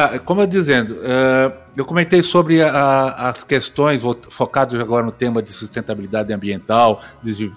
Ah, 0.00 0.16
como 0.16 0.40
eu 0.40 0.46
dizendo, 0.46 0.94
uh, 0.94 1.52
eu 1.76 1.84
comentei 1.84 2.22
sobre 2.22 2.62
a, 2.62 3.30
as 3.30 3.42
questões 3.42 4.00
focadas 4.30 4.80
agora 4.80 5.04
no 5.04 5.10
tema 5.10 5.42
de 5.42 5.50
sustentabilidade 5.52 6.32
ambiental 6.32 7.02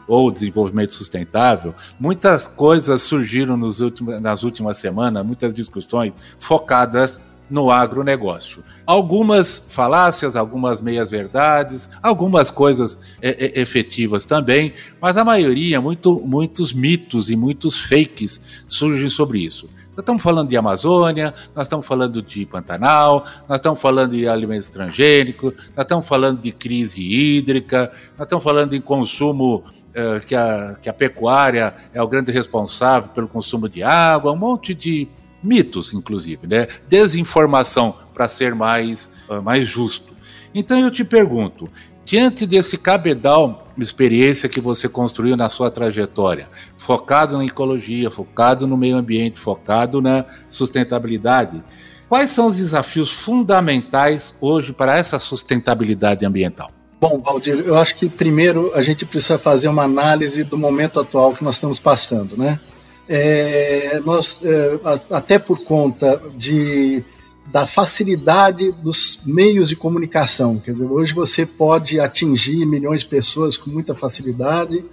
ou 0.08 0.32
desenvolvimento 0.32 0.92
sustentável. 0.92 1.76
Muitas 2.00 2.48
coisas 2.48 3.04
surgiram 3.04 3.56
últimos, 3.80 4.20
nas 4.20 4.42
últimas 4.42 4.80
semanas, 4.80 5.24
muitas 5.24 5.54
discussões 5.54 6.14
focadas 6.40 7.20
no 7.52 7.70
agronegócio. 7.70 8.64
Algumas 8.86 9.64
falácias, 9.68 10.36
algumas 10.36 10.80
meias-verdades, 10.80 11.90
algumas 12.02 12.50
coisas 12.50 12.98
é, 13.22 13.30
é, 13.30 13.62
efetivas 13.62 14.26
também, 14.26 14.74
mas 15.00 15.18
a 15.18 15.26
maioria, 15.26 15.82
muito, 15.82 16.20
muitos 16.26 16.74
mitos 16.74 17.30
e 17.30 17.36
muitos 17.36 17.80
fakes 17.80 18.42
surgem 18.68 19.10
sobre 19.10 19.40
isso. 19.40 19.70
Nós 19.92 20.00
estamos 20.00 20.24
falando 20.24 20.48
de 20.48 20.56
Amazônia, 20.56 21.34
nós 21.54 21.66
estamos 21.66 21.86
falando 21.86 22.22
de 22.22 22.46
Pantanal, 22.46 23.26
nós 23.48 23.58
estamos 23.58 23.82
falando 23.82 24.12
de 24.12 24.26
alimentos 24.26 24.70
transgênicos, 24.70 25.54
nós 25.76 25.84
estamos 25.84 26.08
falando 26.08 26.40
de 26.40 26.54
crise 26.54 27.04
hídrica, 27.04 27.92
nós 28.18 28.26
estamos 28.26 28.42
falando 28.42 28.74
em 28.74 28.80
consumo, 28.80 29.66
eh, 29.94 30.22
que, 30.26 30.34
a, 30.34 30.78
que 30.82 30.88
a 30.88 30.94
pecuária 30.94 31.76
é 31.94 32.02
o 32.02 32.08
grande 32.08 32.32
responsável 32.32 33.10
pelo 33.10 33.28
consumo 33.28 33.68
de 33.68 33.84
água, 33.84 34.32
um 34.32 34.38
monte 34.38 34.74
de 34.74 35.10
mitos, 35.44 35.94
inclusive, 35.94 36.48
né? 36.48 36.68
Desinformação, 36.88 37.96
para 38.14 38.28
ser 38.28 38.54
mais, 38.54 39.10
uh, 39.30 39.42
mais 39.42 39.68
justo. 39.68 40.14
Então 40.54 40.80
eu 40.80 40.92
te 40.92 41.04
pergunto, 41.04 41.70
diante 42.06 42.46
desse 42.46 42.78
cabedal 42.78 43.68
experiência 43.78 44.50
que 44.50 44.62
você 44.62 44.88
construiu 44.88 45.36
na 45.36 45.50
sua 45.50 45.72
trajetória, 45.72 46.48
focado 46.78 47.38
na 47.38 47.46
ecologia, 47.46 48.10
focado 48.12 48.68
no 48.68 48.78
meio 48.78 48.98
ambiente, 48.98 49.40
focado 49.40 50.02
na 50.02 50.26
sustentabilidade. 50.50 51.64
Quais 52.08 52.32
são 52.32 52.48
os 52.48 52.58
desafios 52.58 53.12
fundamentais 53.12 54.36
hoje 54.42 54.74
para 54.74 54.98
essa 54.98 55.18
sustentabilidade 55.18 56.26
ambiental? 56.26 56.70
Bom, 57.00 57.20
Valdir, 57.20 57.58
eu 57.66 57.76
acho 57.76 57.96
que 57.96 58.08
primeiro 58.08 58.72
a 58.76 58.82
gente 58.84 59.06
precisa 59.06 59.40
fazer 59.40 59.68
uma 59.68 59.84
análise 59.84 60.44
do 60.44 60.58
momento 60.58 61.00
atual 61.00 61.34
que 61.34 61.44
nós 61.44 61.56
estamos 61.56 61.80
passando, 61.80 62.38
né? 62.38 62.60
É, 63.08 64.00
nós, 64.06 64.40
é, 64.44 64.80
até 65.10 65.38
por 65.38 65.64
conta 65.64 66.22
de 66.36 67.04
da 67.52 67.68
facilidade 67.68 68.72
dos 68.72 69.20
meios 69.26 69.68
de 69.68 69.76
comunicação. 69.76 70.58
Quer 70.60 70.72
dizer, 70.72 70.86
hoje 70.86 71.14
você 71.14 71.46
pode 71.46 72.00
atingir 72.00 72.66
milhões 72.66 73.02
de 73.02 73.08
pessoas 73.08 73.58
com 73.58 73.70
muita 73.70 73.94
facilidade, 73.94 74.86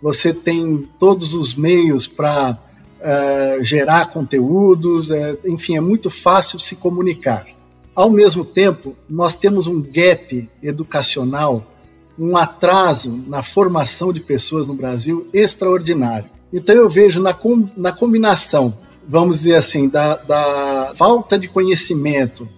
você 0.00 0.32
tem 0.32 0.88
todos 0.98 1.34
os 1.34 1.54
meios 1.54 2.06
para 2.06 2.58
é, 3.00 3.58
gerar 3.60 4.06
conteúdos, 4.06 5.10
é, 5.10 5.36
enfim, 5.46 5.76
é 5.76 5.80
muito 5.80 6.08
fácil 6.08 6.58
se 6.58 6.74
comunicar. 6.76 7.46
Ao 7.94 8.10
mesmo 8.10 8.44
tempo, 8.44 8.96
nós 9.08 9.34
temos 9.34 9.66
um 9.66 9.82
gap 9.82 10.48
educacional, 10.62 11.66
um 12.18 12.36
atraso 12.36 13.24
na 13.26 13.42
formação 13.42 14.12
de 14.12 14.20
pessoas 14.20 14.66
no 14.66 14.74
Brasil 14.74 15.28
extraordinário. 15.32 16.30
Então 16.52 16.74
eu 16.74 16.88
vejo 16.88 17.20
na, 17.20 17.34
com, 17.34 17.68
na 17.76 17.92
combinação 17.92 18.74
vamos 19.08 19.38
dizer 19.38 19.54
assim, 19.54 19.88
da, 19.88 20.16
da 20.16 20.92
falta 20.96 21.38
de 21.38 21.48
conhecimento, 21.48 22.48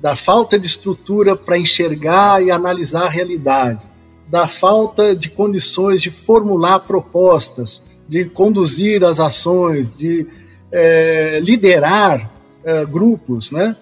da 0.00 0.16
falta 0.16 0.58
de 0.58 0.66
estrutura 0.66 1.36
para 1.36 1.58
enxergar 1.58 2.42
e 2.42 2.50
analisar 2.50 3.04
a 3.04 3.10
realidade, 3.10 3.86
da 4.26 4.46
falta 4.46 5.14
de 5.14 5.28
condições 5.28 6.00
de 6.00 6.10
formular 6.10 6.80
propostas, 6.80 7.82
de 8.08 8.24
conduzir 8.24 9.04
as 9.04 9.20
ações, 9.20 9.92
de 9.92 10.26
é, 10.72 11.40
liderar 11.42 12.30
é, 12.64 12.84
grupos, 12.84 13.50
né? 13.50 13.76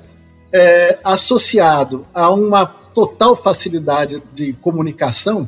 É, 0.53 0.99
associado 1.05 2.07
a 2.15 2.31
uma 2.31 2.65
total 2.65 3.37
facilidade 3.37 4.23
de 4.33 4.53
comunicação, 4.55 5.47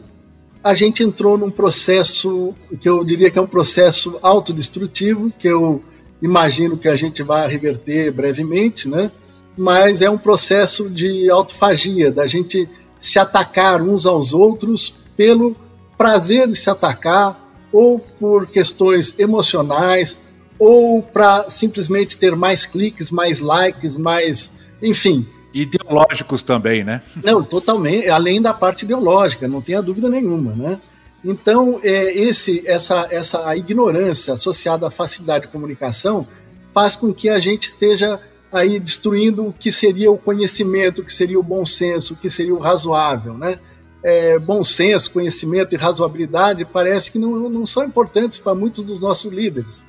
a 0.63 0.75
gente 0.75 1.03
entrou 1.03 1.39
num 1.39 1.51
processo 1.51 2.55
que 2.81 2.89
eu 2.89 3.05
diria 3.05 3.31
que 3.31 3.39
é 3.39 3.43
um 3.43 3.47
processo 3.47 4.19
autodestrutivo, 4.23 5.33
que 5.39 5.49
eu 5.49 5.83
imagino 6.21 6.77
que 6.77 6.89
a 6.89 6.97
gente 6.97 7.23
vai 7.23 7.49
reverter 7.49 8.13
brevemente, 8.13 8.89
né? 8.89 9.11
mas 9.57 10.01
é 10.03 10.09
um 10.09 10.19
processo 10.19 10.89
de 10.89 11.29
autofagia, 11.29 12.13
da 12.13 12.27
gente 12.27 12.69
se 13.01 13.19
atacar 13.19 13.83
uns 13.83 14.07
aos 14.07 14.33
outros 14.33 14.95
pelo 15.17 15.57
prazer 15.97 16.47
de 16.47 16.57
se 16.57 16.71
atacar, 16.71 17.47
ou 17.73 17.99
por 17.99 18.47
questões 18.47 19.15
emocionais, 19.19 20.17
ou 20.59 21.03
para 21.03 21.51
simplesmente 21.51 22.17
ter 22.17 22.35
mais 22.37 22.65
cliques, 22.65 23.11
mais 23.11 23.41
likes, 23.41 23.97
mais. 23.97 24.51
Enfim. 24.81 25.27
Ideológicos 25.53 26.43
também, 26.43 26.85
né? 26.85 27.03
Não, 27.25 27.43
totalmente, 27.43 28.09
além 28.09 28.41
da 28.41 28.53
parte 28.53 28.85
ideológica, 28.85 29.49
não 29.49 29.63
tenha 29.63 29.83
dúvida 29.83 30.09
nenhuma, 30.09 30.55
né? 30.55 30.81
Então, 31.25 31.81
é, 31.83 32.17
esse, 32.17 32.63
essa, 32.67 33.09
essa 33.11 33.57
ignorância 33.57 34.35
associada 34.35 34.87
à 34.87 34.91
facilidade 34.91 35.47
de 35.47 35.53
comunicação 35.53 36.27
faz 36.73 36.95
com 36.95 37.13
que 37.13 37.29
a 37.29 37.41
gente 37.41 37.69
esteja 37.69 38.21
aí 38.53 38.79
destruindo 38.79 39.47
o 39.47 39.53
que 39.53 39.71
seria 39.73 40.11
o 40.11 40.19
conhecimento, 40.19 41.01
o 41.01 41.05
que 41.05 41.13
seria 41.13 41.39
o 41.39 41.43
bom 41.43 41.65
senso, 41.65 42.15
o 42.15 42.17
que 42.17 42.31
seria 42.31 42.55
o 42.55 42.59
razoável, 42.59 43.35
né? 43.35 43.59
É, 44.03 44.39
bom 44.39 44.63
senso, 44.63 45.11
conhecimento 45.11 45.75
e 45.75 45.79
razoabilidade 45.79 46.65
parece 46.65 47.11
que 47.11 47.19
não, 47.19 47.49
não 47.51 47.67
são 47.67 47.85
importantes 47.85 48.39
para 48.39 48.55
muitos 48.55 48.85
dos 48.85 49.01
nossos 49.01 49.33
líderes. 49.33 49.85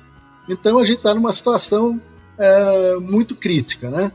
Então 0.48 0.78
a 0.78 0.84
gente 0.84 0.96
está 0.96 1.14
numa 1.14 1.32
situação 1.32 2.00
é, 2.36 2.96
muito 2.96 3.36
crítica, 3.36 3.88
né? 3.88 4.10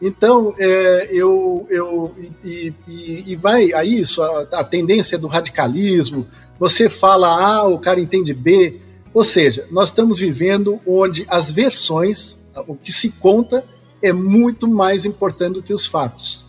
Então 0.00 0.54
é, 0.58 1.08
eu, 1.10 1.66
eu 1.68 2.14
e, 2.44 2.72
e, 2.86 3.32
e, 3.32 3.36
vai 3.36 3.72
a 3.72 3.84
isso 3.84 4.22
a, 4.22 4.42
a 4.52 4.64
tendência 4.64 5.18
do 5.18 5.26
radicalismo, 5.26 6.26
você 6.58 6.88
fala 6.88 7.28
A, 7.28 7.66
o 7.66 7.78
cara 7.78 8.00
entende 8.00 8.32
B. 8.32 8.80
Ou 9.12 9.24
seja, 9.24 9.66
nós 9.70 9.88
estamos 9.88 10.18
vivendo 10.18 10.78
onde 10.86 11.26
as 11.28 11.50
versões, 11.50 12.38
o 12.66 12.76
que 12.76 12.92
se 12.92 13.10
conta, 13.10 13.66
é 14.02 14.12
muito 14.12 14.68
mais 14.68 15.04
importante 15.04 15.54
do 15.54 15.62
que 15.62 15.72
os 15.72 15.86
fatos. 15.86 16.44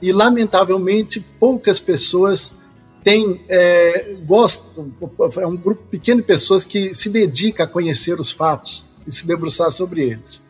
E, 0.00 0.12
lamentavelmente, 0.12 1.24
poucas 1.40 1.80
pessoas 1.80 2.52
têm, 3.02 3.40
é, 3.48 4.16
gostam, 4.26 4.92
é 5.36 5.46
um 5.46 5.56
grupo 5.56 5.82
pequeno 5.90 6.20
de 6.20 6.26
pessoas 6.26 6.64
que 6.64 6.94
se 6.94 7.08
dedica 7.08 7.64
a 7.64 7.66
conhecer 7.66 8.18
os 8.20 8.30
fatos 8.30 8.84
e 9.06 9.12
se 9.12 9.26
debruçar 9.26 9.70
sobre 9.72 10.02
eles. 10.02 10.42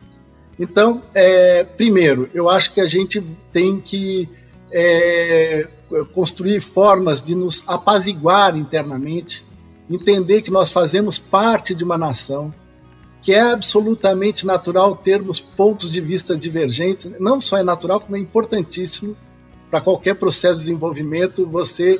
Então, 0.59 1.01
é, 1.13 1.63
primeiro, 1.63 2.29
eu 2.33 2.49
acho 2.49 2.73
que 2.73 2.79
a 2.79 2.85
gente 2.85 3.21
tem 3.51 3.79
que 3.79 4.29
é, 4.71 5.67
construir 6.13 6.61
formas 6.61 7.21
de 7.21 7.35
nos 7.35 7.63
apaziguar 7.67 8.55
internamente, 8.57 9.45
entender 9.89 10.41
que 10.41 10.51
nós 10.51 10.71
fazemos 10.71 11.19
parte 11.19 11.75
de 11.75 11.83
uma 11.83 11.97
nação, 11.97 12.53
que 13.21 13.33
é 13.33 13.41
absolutamente 13.41 14.45
natural 14.45 14.95
termos 14.95 15.39
pontos 15.39 15.91
de 15.91 15.99
vista 15.99 16.35
divergentes, 16.37 17.11
não 17.19 17.41
só 17.41 17.57
é 17.57 17.63
natural, 17.63 17.99
como 17.99 18.15
é 18.15 18.19
importantíssimo 18.19 19.15
para 19.69 19.81
qualquer 19.81 20.15
processo 20.15 20.57
de 20.57 20.61
desenvolvimento 20.61 21.45
você 21.45 21.99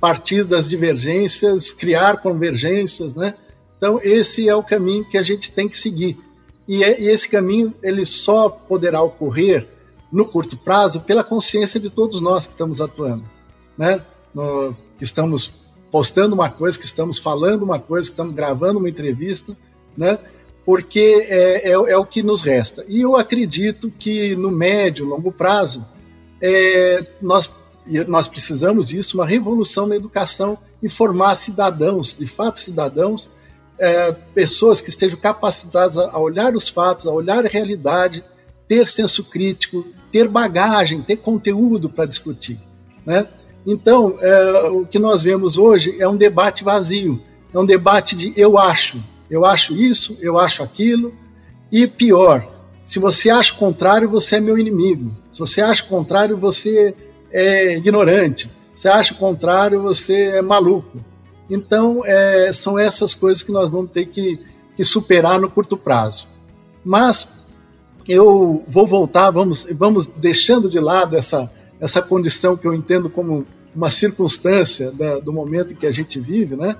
partir 0.00 0.44
das 0.44 0.68
divergências, 0.68 1.72
criar 1.72 2.22
convergências, 2.22 3.14
né? 3.14 3.34
Então 3.76 4.00
esse 4.02 4.48
é 4.48 4.54
o 4.54 4.62
caminho 4.62 5.04
que 5.04 5.18
a 5.18 5.22
gente 5.22 5.52
tem 5.52 5.68
que 5.68 5.76
seguir. 5.76 6.16
E, 6.70 6.84
é, 6.84 7.00
e 7.00 7.08
esse 7.08 7.28
caminho 7.28 7.74
ele 7.82 8.06
só 8.06 8.48
poderá 8.48 9.02
ocorrer 9.02 9.66
no 10.12 10.24
curto 10.24 10.56
prazo 10.56 11.00
pela 11.00 11.24
consciência 11.24 11.80
de 11.80 11.90
todos 11.90 12.20
nós 12.20 12.46
que 12.46 12.52
estamos 12.52 12.80
atuando, 12.80 13.24
né? 13.76 14.00
No, 14.32 14.72
que 14.96 15.02
estamos 15.02 15.52
postando 15.90 16.32
uma 16.32 16.48
coisa, 16.48 16.78
que 16.78 16.84
estamos 16.84 17.18
falando 17.18 17.64
uma 17.64 17.80
coisa, 17.80 18.08
que 18.08 18.12
estamos 18.12 18.36
gravando 18.36 18.78
uma 18.78 18.88
entrevista, 18.88 19.56
né? 19.96 20.16
Porque 20.64 21.26
é, 21.28 21.70
é, 21.70 21.72
é 21.72 21.96
o 21.96 22.06
que 22.06 22.22
nos 22.22 22.40
resta. 22.40 22.84
E 22.86 23.00
eu 23.00 23.16
acredito 23.16 23.90
que 23.98 24.36
no 24.36 24.52
médio, 24.52 25.06
longo 25.06 25.32
prazo, 25.32 25.84
é, 26.40 27.04
nós 27.20 27.52
nós 28.06 28.28
precisamos 28.28 28.86
disso, 28.86 29.18
uma 29.18 29.26
revolução 29.26 29.88
na 29.88 29.96
educação 29.96 30.56
e 30.80 30.88
formar 30.88 31.34
cidadãos, 31.34 32.14
de 32.16 32.26
fato 32.28 32.60
cidadãos, 32.60 33.28
é, 33.80 34.12
pessoas 34.34 34.82
que 34.82 34.90
estejam 34.90 35.18
capacitadas 35.18 35.96
a 35.96 36.18
olhar 36.18 36.54
os 36.54 36.68
fatos, 36.68 37.06
a 37.06 37.10
olhar 37.10 37.46
a 37.46 37.48
realidade, 37.48 38.22
ter 38.68 38.86
senso 38.86 39.24
crítico, 39.24 39.86
ter 40.12 40.28
bagagem, 40.28 41.00
ter 41.00 41.16
conteúdo 41.16 41.88
para 41.88 42.04
discutir. 42.04 42.60
Né? 43.06 43.26
Então, 43.66 44.18
é, 44.20 44.68
o 44.68 44.86
que 44.86 44.98
nós 44.98 45.22
vemos 45.22 45.56
hoje 45.56 45.96
é 45.98 46.06
um 46.06 46.16
debate 46.16 46.62
vazio, 46.62 47.20
é 47.52 47.58
um 47.58 47.64
debate 47.64 48.14
de 48.14 48.32
eu 48.36 48.58
acho, 48.58 49.02
eu 49.30 49.46
acho 49.46 49.74
isso, 49.74 50.16
eu 50.20 50.38
acho 50.38 50.62
aquilo, 50.62 51.14
e 51.72 51.86
pior, 51.86 52.46
se 52.84 52.98
você 52.98 53.30
acha 53.30 53.54
o 53.54 53.56
contrário, 53.56 54.10
você 54.10 54.36
é 54.36 54.40
meu 54.40 54.58
inimigo. 54.58 55.12
Se 55.32 55.38
você 55.38 55.62
acha 55.62 55.84
o 55.84 55.88
contrário, 55.88 56.36
você 56.36 56.94
é 57.30 57.76
ignorante. 57.76 58.50
Se 58.74 58.88
acha 58.88 59.14
o 59.14 59.16
contrário, 59.16 59.80
você 59.80 60.38
é 60.38 60.42
maluco. 60.42 60.98
Então, 61.50 62.02
é, 62.04 62.52
são 62.52 62.78
essas 62.78 63.12
coisas 63.12 63.42
que 63.42 63.50
nós 63.50 63.68
vamos 63.68 63.90
ter 63.90 64.06
que, 64.06 64.38
que 64.76 64.84
superar 64.84 65.40
no 65.40 65.50
curto 65.50 65.76
prazo. 65.76 66.28
Mas 66.84 67.28
eu 68.08 68.64
vou 68.68 68.86
voltar, 68.86 69.30
vamos, 69.30 69.66
vamos 69.72 70.06
deixando 70.06 70.70
de 70.70 70.78
lado 70.78 71.16
essa, 71.16 71.50
essa 71.80 72.00
condição 72.00 72.56
que 72.56 72.66
eu 72.66 72.72
entendo 72.72 73.10
como 73.10 73.44
uma 73.74 73.90
circunstância 73.90 74.90
da, 74.92 75.18
do 75.18 75.32
momento 75.32 75.74
que 75.74 75.86
a 75.86 75.92
gente 75.92 76.18
vive, 76.20 76.56
né? 76.56 76.76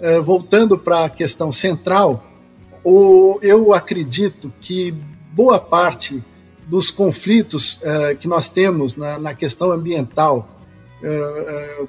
É, 0.00 0.20
voltando 0.20 0.76
para 0.76 1.04
a 1.04 1.08
questão 1.08 1.52
central, 1.52 2.24
o, 2.82 3.38
eu 3.40 3.72
acredito 3.72 4.52
que 4.60 4.92
boa 5.32 5.58
parte 5.58 6.22
dos 6.66 6.90
conflitos 6.90 7.80
uh, 7.82 8.16
que 8.18 8.26
nós 8.26 8.48
temos 8.48 8.96
na, 8.96 9.18
na 9.18 9.34
questão 9.34 9.70
ambiental, 9.70 10.48
uh, 11.02 11.82
uh, 11.82 11.88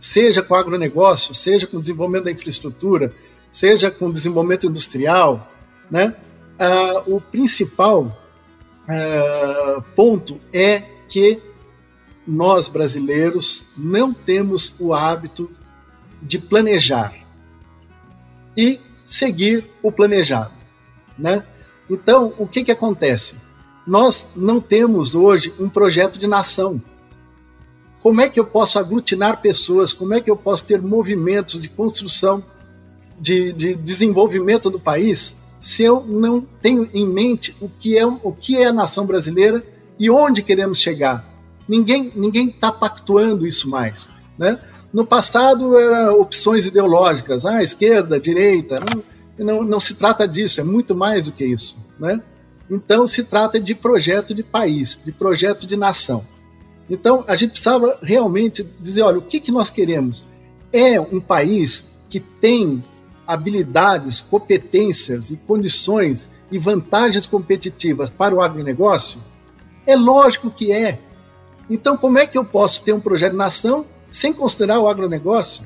seja 0.00 0.42
com 0.42 0.54
agronegócio, 0.54 1.34
seja 1.34 1.66
com 1.66 1.80
desenvolvimento 1.80 2.24
da 2.24 2.30
infraestrutura, 2.30 3.12
seja 3.50 3.90
com 3.90 4.10
desenvolvimento 4.10 4.66
industrial, 4.66 5.50
né? 5.90 6.14
o 7.06 7.20
principal 7.20 8.16
ponto 9.96 10.40
é 10.52 10.84
que 11.08 11.42
nós 12.26 12.68
brasileiros 12.68 13.66
não 13.76 14.14
temos 14.14 14.74
o 14.78 14.94
hábito 14.94 15.50
de 16.20 16.38
planejar 16.38 17.14
e 18.56 18.80
seguir 19.04 19.66
o 19.82 19.90
planejado, 19.90 20.52
né? 21.18 21.44
Então, 21.90 22.32
o 22.38 22.46
que, 22.46 22.64
que 22.64 22.70
acontece? 22.70 23.34
Nós 23.86 24.28
não 24.36 24.60
temos 24.60 25.14
hoje 25.14 25.52
um 25.58 25.68
projeto 25.68 26.18
de 26.18 26.26
nação. 26.26 26.80
Como 28.02 28.20
é 28.20 28.28
que 28.28 28.40
eu 28.40 28.44
posso 28.44 28.78
aglutinar 28.78 29.40
pessoas? 29.40 29.92
Como 29.92 30.12
é 30.12 30.20
que 30.20 30.30
eu 30.30 30.36
posso 30.36 30.66
ter 30.66 30.82
movimentos 30.82 31.60
de 31.60 31.68
construção, 31.68 32.44
de, 33.20 33.52
de 33.52 33.74
desenvolvimento 33.74 34.68
do 34.68 34.80
país, 34.80 35.36
se 35.60 35.84
eu 35.84 36.04
não 36.04 36.40
tenho 36.40 36.90
em 36.92 37.06
mente 37.06 37.56
o 37.60 37.68
que 37.68 37.96
é, 37.96 38.04
o 38.04 38.32
que 38.32 38.56
é 38.56 38.66
a 38.66 38.72
nação 38.72 39.06
brasileira 39.06 39.62
e 39.98 40.10
onde 40.10 40.42
queremos 40.42 40.80
chegar? 40.80 41.24
Ninguém 41.68 42.12
ninguém 42.16 42.48
está 42.48 42.72
pactuando 42.72 43.46
isso 43.46 43.70
mais, 43.70 44.10
né? 44.36 44.58
No 44.92 45.06
passado 45.06 45.78
eram 45.78 46.20
opções 46.20 46.66
ideológicas, 46.66 47.46
ah, 47.46 47.62
esquerda, 47.62 48.20
direita, 48.20 48.84
não, 49.38 49.62
não, 49.62 49.80
se 49.80 49.94
trata 49.94 50.28
disso, 50.28 50.60
é 50.60 50.64
muito 50.64 50.94
mais 50.94 51.26
do 51.26 51.32
que 51.32 51.44
isso. 51.44 51.76
Né? 51.98 52.20
Então, 52.70 53.06
se 53.06 53.24
trata 53.24 53.58
de 53.58 53.74
projeto 53.74 54.34
de 54.34 54.42
país, 54.42 55.00
de 55.02 55.10
projeto 55.10 55.66
de 55.66 55.76
nação. 55.76 56.24
Então, 56.92 57.24
a 57.26 57.34
gente 57.36 57.52
precisava 57.52 57.98
realmente 58.02 58.62
dizer: 58.78 59.00
olha, 59.00 59.16
o 59.16 59.22
que, 59.22 59.40
que 59.40 59.50
nós 59.50 59.70
queremos? 59.70 60.28
É 60.70 61.00
um 61.00 61.20
país 61.20 61.88
que 62.10 62.20
tem 62.20 62.84
habilidades, 63.26 64.20
competências 64.20 65.30
e 65.30 65.36
condições 65.38 66.30
e 66.50 66.58
vantagens 66.58 67.24
competitivas 67.24 68.10
para 68.10 68.34
o 68.34 68.42
agronegócio? 68.42 69.18
É 69.86 69.96
lógico 69.96 70.50
que 70.50 70.70
é. 70.70 70.98
Então, 71.70 71.96
como 71.96 72.18
é 72.18 72.26
que 72.26 72.36
eu 72.36 72.44
posso 72.44 72.84
ter 72.84 72.92
um 72.92 73.00
projeto 73.00 73.32
de 73.32 73.38
nação 73.38 73.86
sem 74.10 74.30
considerar 74.30 74.78
o 74.78 74.86
agronegócio? 74.86 75.64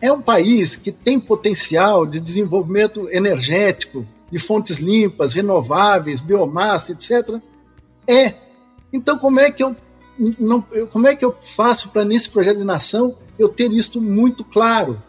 É 0.00 0.10
um 0.10 0.22
país 0.22 0.74
que 0.74 0.90
tem 0.90 1.20
potencial 1.20 2.06
de 2.06 2.18
desenvolvimento 2.18 3.10
energético, 3.10 4.06
de 4.32 4.38
fontes 4.38 4.78
limpas, 4.78 5.34
renováveis, 5.34 6.18
biomassa, 6.18 6.92
etc. 6.92 7.42
É. 8.06 8.32
Então, 8.90 9.18
como 9.18 9.38
é 9.38 9.50
que 9.50 9.62
eu 9.62 9.76
não, 10.38 10.64
como 10.90 11.06
é 11.06 11.14
que 11.14 11.24
eu 11.24 11.34
faço 11.40 11.90
para 11.90 12.04
nesse 12.04 12.28
projeto 12.28 12.58
de 12.58 12.64
nação 12.64 13.16
eu 13.38 13.48
ter 13.48 13.70
isso 13.70 14.00
muito 14.00 14.44
claro, 14.44 15.00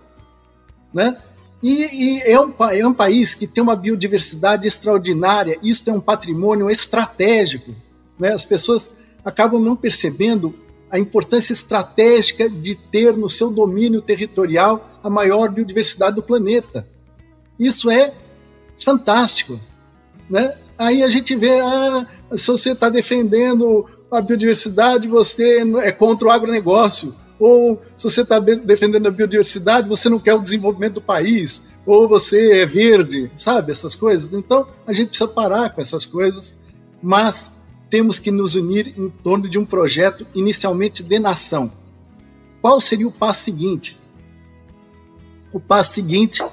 né? 0.93 1.17
E, 1.61 1.71
e 1.71 2.21
é, 2.21 2.39
um, 2.39 2.53
é 2.71 2.87
um 2.87 2.93
país 2.93 3.35
que 3.35 3.45
tem 3.45 3.61
uma 3.61 3.75
biodiversidade 3.75 4.65
extraordinária. 4.65 5.59
Isso 5.61 5.89
é 5.89 5.93
um 5.93 5.99
patrimônio 5.99 6.69
estratégico, 6.69 7.75
né? 8.17 8.31
As 8.31 8.45
pessoas 8.45 8.89
acabam 9.25 9.61
não 9.61 9.75
percebendo 9.75 10.55
a 10.89 10.97
importância 10.97 11.53
estratégica 11.53 12.49
de 12.49 12.75
ter 12.75 13.15
no 13.15 13.29
seu 13.29 13.51
domínio 13.51 14.01
territorial 14.01 14.99
a 15.03 15.09
maior 15.09 15.49
biodiversidade 15.51 16.15
do 16.15 16.23
planeta. 16.23 16.87
Isso 17.59 17.89
é 17.91 18.13
fantástico. 18.83 19.59
Né? 20.29 20.55
Aí 20.77 21.03
a 21.03 21.09
gente 21.09 21.35
vê, 21.35 21.59
ah, 21.59 22.07
se 22.35 22.47
você 22.47 22.71
está 22.71 22.89
defendendo 22.89 23.85
a 24.11 24.21
biodiversidade, 24.21 25.07
você 25.07 25.63
é 25.81 25.91
contra 25.91 26.27
o 26.27 26.31
agronegócio. 26.31 27.15
Ou 27.39 27.81
se 27.95 28.03
você 28.09 28.21
está 28.21 28.39
defendendo 28.39 29.07
a 29.07 29.11
biodiversidade, 29.11 29.87
você 29.87 30.09
não 30.09 30.19
quer 30.19 30.33
o 30.33 30.41
desenvolvimento 30.41 30.95
do 30.95 31.01
país. 31.01 31.65
Ou 31.85 32.07
você 32.07 32.59
é 32.59 32.65
verde, 32.65 33.31
sabe? 33.35 33.71
Essas 33.71 33.95
coisas. 33.95 34.31
Então 34.33 34.67
a 34.85 34.93
gente 34.93 35.09
precisa 35.09 35.27
parar 35.27 35.69
com 35.69 35.81
essas 35.81 36.05
coisas. 36.05 36.53
Mas 37.01 37.49
temos 37.89 38.19
que 38.19 38.29
nos 38.29 38.55
unir 38.55 38.93
em 38.97 39.09
torno 39.09 39.49
de 39.49 39.57
um 39.57 39.65
projeto 39.65 40.27
inicialmente 40.35 41.01
de 41.01 41.17
nação. 41.17 41.71
Qual 42.61 42.79
seria 42.81 43.07
o 43.07 43.11
passo 43.11 43.43
seguinte? 43.43 43.97
O 45.51 45.59
passo 45.59 45.93
seguinte, 45.93 46.43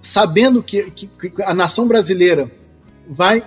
sabendo 0.00 0.62
que, 0.62 0.90
que, 0.90 1.06
que 1.06 1.42
a 1.42 1.54
nação 1.54 1.86
brasileira 1.86 2.50
vai 3.08 3.44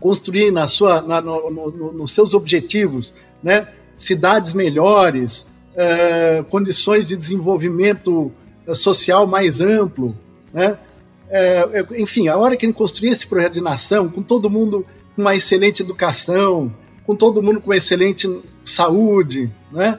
construir 0.00 0.50
na 0.50 0.66
sua, 0.66 1.00
na, 1.00 1.20
no, 1.20 1.50
no, 1.50 1.92
nos 1.92 2.10
seus 2.10 2.34
objetivos, 2.34 3.14
né, 3.42 3.68
cidades 3.98 4.52
melhores, 4.52 5.46
eh, 5.74 6.44
condições 6.50 7.08
de 7.08 7.16
desenvolvimento 7.16 8.30
social 8.74 9.26
mais 9.26 9.60
amplo, 9.60 10.14
né, 10.52 10.78
eh, 11.30 11.86
enfim, 11.96 12.28
a 12.28 12.36
hora 12.36 12.56
que 12.56 12.66
ele 12.66 12.72
construir 12.72 13.10
esse 13.10 13.26
projeto 13.26 13.54
de 13.54 13.60
nação, 13.60 14.08
com 14.08 14.22
todo 14.22 14.50
mundo 14.50 14.84
com 15.14 15.22
uma 15.22 15.34
excelente 15.34 15.82
educação, 15.82 16.72
com 17.06 17.16
todo 17.16 17.42
mundo 17.42 17.60
com 17.60 17.72
excelente 17.72 18.28
saúde, 18.64 19.50
né? 19.72 19.98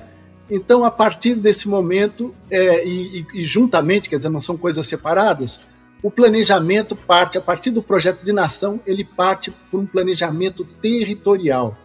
Então, 0.49 0.83
a 0.83 0.89
partir 0.89 1.35
desse 1.35 1.67
momento, 1.67 2.33
é, 2.49 2.87
e, 2.87 3.25
e, 3.33 3.45
juntamente, 3.45 4.09
quer 4.09 4.17
dizer, 4.17 4.29
não 4.29 4.41
são 4.41 4.57
coisas 4.57 4.85
separadas, 4.87 5.59
o 6.01 6.09
planejamento 6.09 6.95
parte, 6.95 7.37
a 7.37 7.41
partir 7.41 7.71
do 7.71 7.83
projeto 7.83 8.23
de 8.23 8.31
nação, 8.31 8.79
ele 8.85 9.03
parte 9.03 9.51
por 9.69 9.79
um 9.79 9.85
planejamento 9.85 10.63
territorial. 10.63 11.77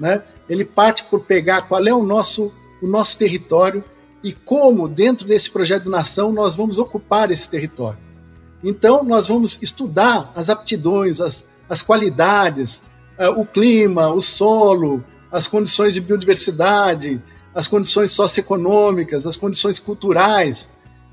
Né? 0.00 0.22
Ele 0.48 0.64
parte 0.64 1.04
por 1.04 1.20
pegar 1.20 1.62
qual 1.62 1.86
é 1.86 1.92
o 1.92 2.02
nosso, 2.02 2.52
o 2.80 2.86
nosso 2.86 3.18
território 3.18 3.84
e 4.22 4.32
como, 4.32 4.88
dentro 4.88 5.26
desse 5.26 5.50
projeto 5.50 5.84
de 5.84 5.90
nação, 5.90 6.32
nós 6.32 6.54
vamos 6.54 6.78
ocupar 6.78 7.30
esse 7.30 7.48
território. 7.48 7.98
Então, 8.64 9.04
nós 9.04 9.26
vamos 9.26 9.58
estudar 9.62 10.32
as 10.34 10.48
aptidões, 10.48 11.20
as, 11.20 11.44
as 11.68 11.82
qualidades, 11.82 12.80
uh, 13.18 13.38
o 13.38 13.44
clima, 13.44 14.08
o 14.08 14.22
solo, 14.22 15.04
as 15.30 15.46
condições 15.46 15.92
de 15.94 16.00
biodiversidade, 16.00 17.22
as 17.54 17.68
condições 17.68 18.12
socioeconômicas, 18.12 19.26
as 19.26 19.36
condições 19.36 19.78
culturais, 19.78 20.68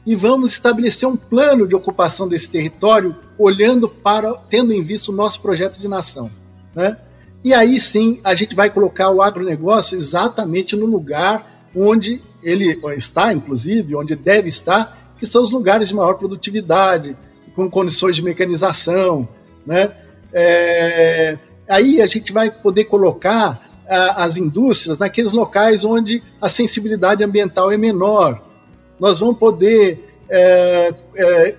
e 0.05 0.15
vamos 0.15 0.51
estabelecer 0.51 1.07
um 1.07 1.15
plano 1.15 1.67
de 1.67 1.75
ocupação 1.75 2.27
desse 2.27 2.49
território, 2.49 3.15
olhando 3.37 3.87
para, 3.87 4.33
tendo 4.49 4.73
em 4.73 4.83
vista 4.83 5.11
o 5.11 5.15
nosso 5.15 5.41
projeto 5.41 5.79
de 5.79 5.87
nação. 5.87 6.29
Né? 6.75 6.97
E 7.43 7.53
aí 7.53 7.79
sim 7.79 8.19
a 8.23 8.35
gente 8.35 8.55
vai 8.55 8.69
colocar 8.69 9.09
o 9.09 9.21
agronegócio 9.21 9.97
exatamente 9.97 10.75
no 10.75 10.85
lugar 10.85 11.69
onde 11.75 12.21
ele 12.41 12.77
está, 12.97 13.33
inclusive, 13.33 13.95
onde 13.95 14.15
deve 14.15 14.49
estar, 14.49 15.15
que 15.17 15.25
são 15.25 15.41
os 15.41 15.51
lugares 15.51 15.89
de 15.89 15.95
maior 15.95 16.15
produtividade, 16.15 17.15
com 17.55 17.69
condições 17.69 18.15
de 18.15 18.21
mecanização, 18.21 19.27
né? 19.65 19.91
É, 20.31 21.37
aí 21.69 22.01
a 22.01 22.07
gente 22.07 22.33
vai 22.33 22.49
poder 22.49 22.85
colocar 22.85 23.83
a, 23.87 24.23
as 24.23 24.37
indústrias 24.37 24.99
naqueles 24.99 25.33
locais 25.33 25.85
onde 25.85 26.23
a 26.41 26.49
sensibilidade 26.49 27.23
ambiental 27.23 27.71
é 27.71 27.77
menor. 27.77 28.41
Nós 29.03 29.19
vamos 29.19 29.37
poder, 29.37 30.15
é, 30.29 30.95
é, 31.17 31.55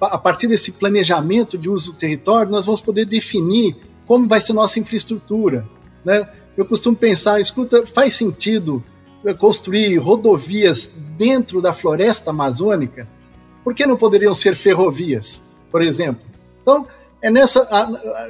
a 0.00 0.16
partir 0.16 0.46
desse 0.46 0.72
planejamento 0.72 1.58
de 1.58 1.68
uso 1.68 1.92
do 1.92 1.98
território, 1.98 2.50
nós 2.50 2.64
vamos 2.64 2.80
poder 2.80 3.04
definir 3.04 3.76
como 4.06 4.26
vai 4.26 4.40
ser 4.40 4.54
nossa 4.54 4.80
infraestrutura. 4.80 5.68
Né? 6.02 6.26
Eu 6.56 6.64
costumo 6.64 6.96
pensar, 6.96 7.38
escuta, 7.38 7.86
faz 7.86 8.14
sentido 8.14 8.82
eh, 9.26 9.34
construir 9.34 9.98
rodovias 9.98 10.90
dentro 11.18 11.60
da 11.60 11.74
floresta 11.74 12.30
amazônica? 12.30 13.06
Por 13.62 13.74
que 13.74 13.84
não 13.84 13.98
poderiam 13.98 14.32
ser 14.32 14.56
ferrovias, 14.56 15.42
por 15.70 15.82
exemplo? 15.82 16.24
Então, 16.62 16.86
é 17.20 17.30
nessa. 17.30 17.68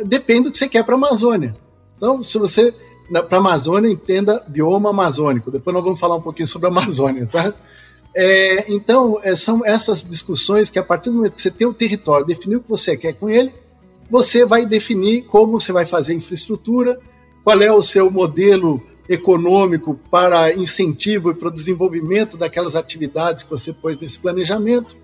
Depende 0.04 0.48
do 0.48 0.50
que 0.50 0.58
você 0.58 0.68
quer 0.68 0.82
para 0.82 0.96
a 0.96 0.98
Amazônia. 0.98 1.54
Então, 1.96 2.20
se 2.20 2.36
você. 2.36 2.74
Para 3.28 3.36
a 3.36 3.40
Amazônia, 3.40 3.88
entenda 3.88 4.42
bioma 4.48 4.90
amazônico. 4.90 5.52
Depois 5.52 5.72
nós 5.72 5.84
vamos 5.84 6.00
falar 6.00 6.16
um 6.16 6.22
pouquinho 6.22 6.48
sobre 6.48 6.66
a 6.66 6.70
Amazônia, 6.70 7.28
tá? 7.30 7.54
É, 8.14 8.72
então, 8.72 9.18
é, 9.22 9.34
são 9.34 9.64
essas 9.64 10.04
discussões 10.04 10.70
que, 10.70 10.78
a 10.78 10.82
partir 10.82 11.10
do 11.10 11.16
momento 11.16 11.34
que 11.34 11.42
você 11.42 11.50
tem 11.50 11.66
o 11.66 11.74
território, 11.74 12.26
definir 12.26 12.56
o 12.56 12.62
que 12.62 12.68
você 12.68 12.96
quer 12.96 13.14
com 13.14 13.28
ele, 13.28 13.52
você 14.08 14.44
vai 14.44 14.64
definir 14.64 15.22
como 15.22 15.58
você 15.58 15.72
vai 15.72 15.84
fazer 15.84 16.12
a 16.12 16.16
infraestrutura, 16.16 16.98
qual 17.42 17.60
é 17.60 17.72
o 17.72 17.82
seu 17.82 18.10
modelo 18.10 18.80
econômico 19.08 19.98
para 20.10 20.54
incentivo 20.54 21.30
e 21.30 21.34
para 21.34 21.48
o 21.48 21.52
desenvolvimento 21.52 22.36
daquelas 22.36 22.76
atividades 22.76 23.42
que 23.42 23.50
você 23.50 23.72
pôs 23.72 24.00
nesse 24.00 24.18
planejamento, 24.18 24.96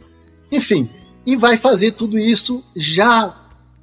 enfim, 0.51 0.89
e 1.27 1.37
vai 1.37 1.57
fazer 1.57 1.93
tudo 1.93 2.19
isso 2.19 2.65
já 2.75 3.37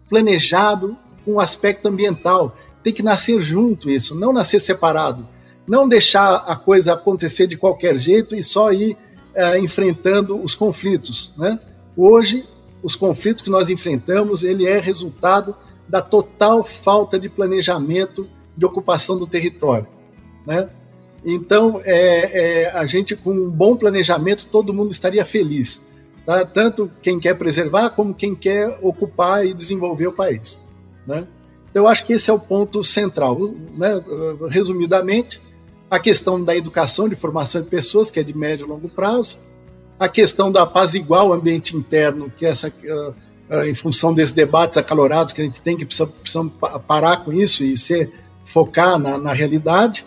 planejado 0.09 0.97
com 1.23 1.33
o 1.33 1.39
aspecto 1.39 1.87
ambiental. 1.87 2.57
Tem 2.83 2.93
que 2.93 3.03
nascer 3.03 3.41
junto 3.41 3.89
isso, 3.89 4.15
não 4.15 4.33
nascer 4.33 4.61
separado. 4.61 5.27
Não 5.67 5.87
deixar 5.87 6.35
a 6.35 6.55
coisa 6.55 6.93
acontecer 6.93 7.45
de 7.45 7.57
qualquer 7.57 7.97
jeito 7.97 8.35
e 8.35 8.41
só 8.41 8.71
ir 8.71 8.97
é, 9.37 9.59
enfrentando 9.59 10.43
os 10.43 10.55
conflitos. 10.55 11.31
Né? 11.37 11.59
Hoje, 11.95 12.43
os 12.81 12.95
conflitos 12.95 13.43
que 13.43 13.51
nós 13.51 13.69
enfrentamos, 13.69 14.43
ele 14.43 14.65
é 14.65 14.79
resultado 14.79 15.55
da 15.87 16.01
total 16.01 16.63
falta 16.63 17.19
de 17.19 17.29
planejamento 17.29 18.27
de 18.57 18.65
ocupação 18.65 19.17
do 19.17 19.27
território. 19.27 19.87
Né? 20.45 20.67
Então, 21.23 21.79
é, 21.85 22.63
é, 22.63 22.71
a 22.71 22.85
gente, 22.87 23.15
com 23.15 23.31
um 23.31 23.49
bom 23.49 23.77
planejamento, 23.77 24.47
todo 24.47 24.73
mundo 24.73 24.91
estaria 24.91 25.23
feliz. 25.23 25.79
Tá? 26.25 26.43
Tanto 26.43 26.91
quem 27.03 27.19
quer 27.19 27.35
preservar, 27.35 27.91
como 27.91 28.15
quem 28.15 28.33
quer 28.33 28.79
ocupar 28.81 29.45
e 29.45 29.53
desenvolver 29.53 30.07
o 30.07 30.13
país. 30.13 30.59
Né? 31.05 31.27
Então, 31.69 31.83
eu 31.83 31.87
acho 31.87 32.05
que 32.07 32.13
esse 32.13 32.29
é 32.29 32.33
o 32.33 32.39
ponto 32.39 32.83
central. 32.83 33.37
Né? 33.77 34.01
Resumidamente, 34.49 35.39
a 35.89 35.99
questão 35.99 36.43
da 36.43 36.55
educação, 36.55 37.07
de 37.07 37.15
formação 37.15 37.61
de 37.61 37.67
pessoas, 37.67 38.11
que 38.11 38.19
é 38.19 38.23
de 38.23 38.37
médio 38.37 38.65
e 38.65 38.69
longo 38.69 38.89
prazo, 38.89 39.39
a 39.99 40.07
questão 40.07 40.51
da 40.51 40.65
paz 40.65 40.93
igual 40.93 41.33
ambiente 41.33 41.75
interno, 41.75 42.31
que 42.35 42.45
é 42.45 42.49
essa, 42.49 42.67
uh, 42.67 43.09
uh, 43.49 43.63
em 43.63 43.73
função 43.73 44.13
desses 44.13 44.33
debates 44.33 44.77
acalorados 44.77 45.33
que 45.33 45.41
a 45.41 45.45
gente 45.45 45.61
tem, 45.61 45.75
que 45.75 45.85
precisamos, 45.85 46.13
precisamos 46.15 46.53
parar 46.87 47.23
com 47.23 47.33
isso 47.33 47.63
e 47.63 47.77
ser, 47.77 48.11
focar 48.45 48.99
na, 48.99 49.17
na 49.17 49.33
realidade, 49.33 50.05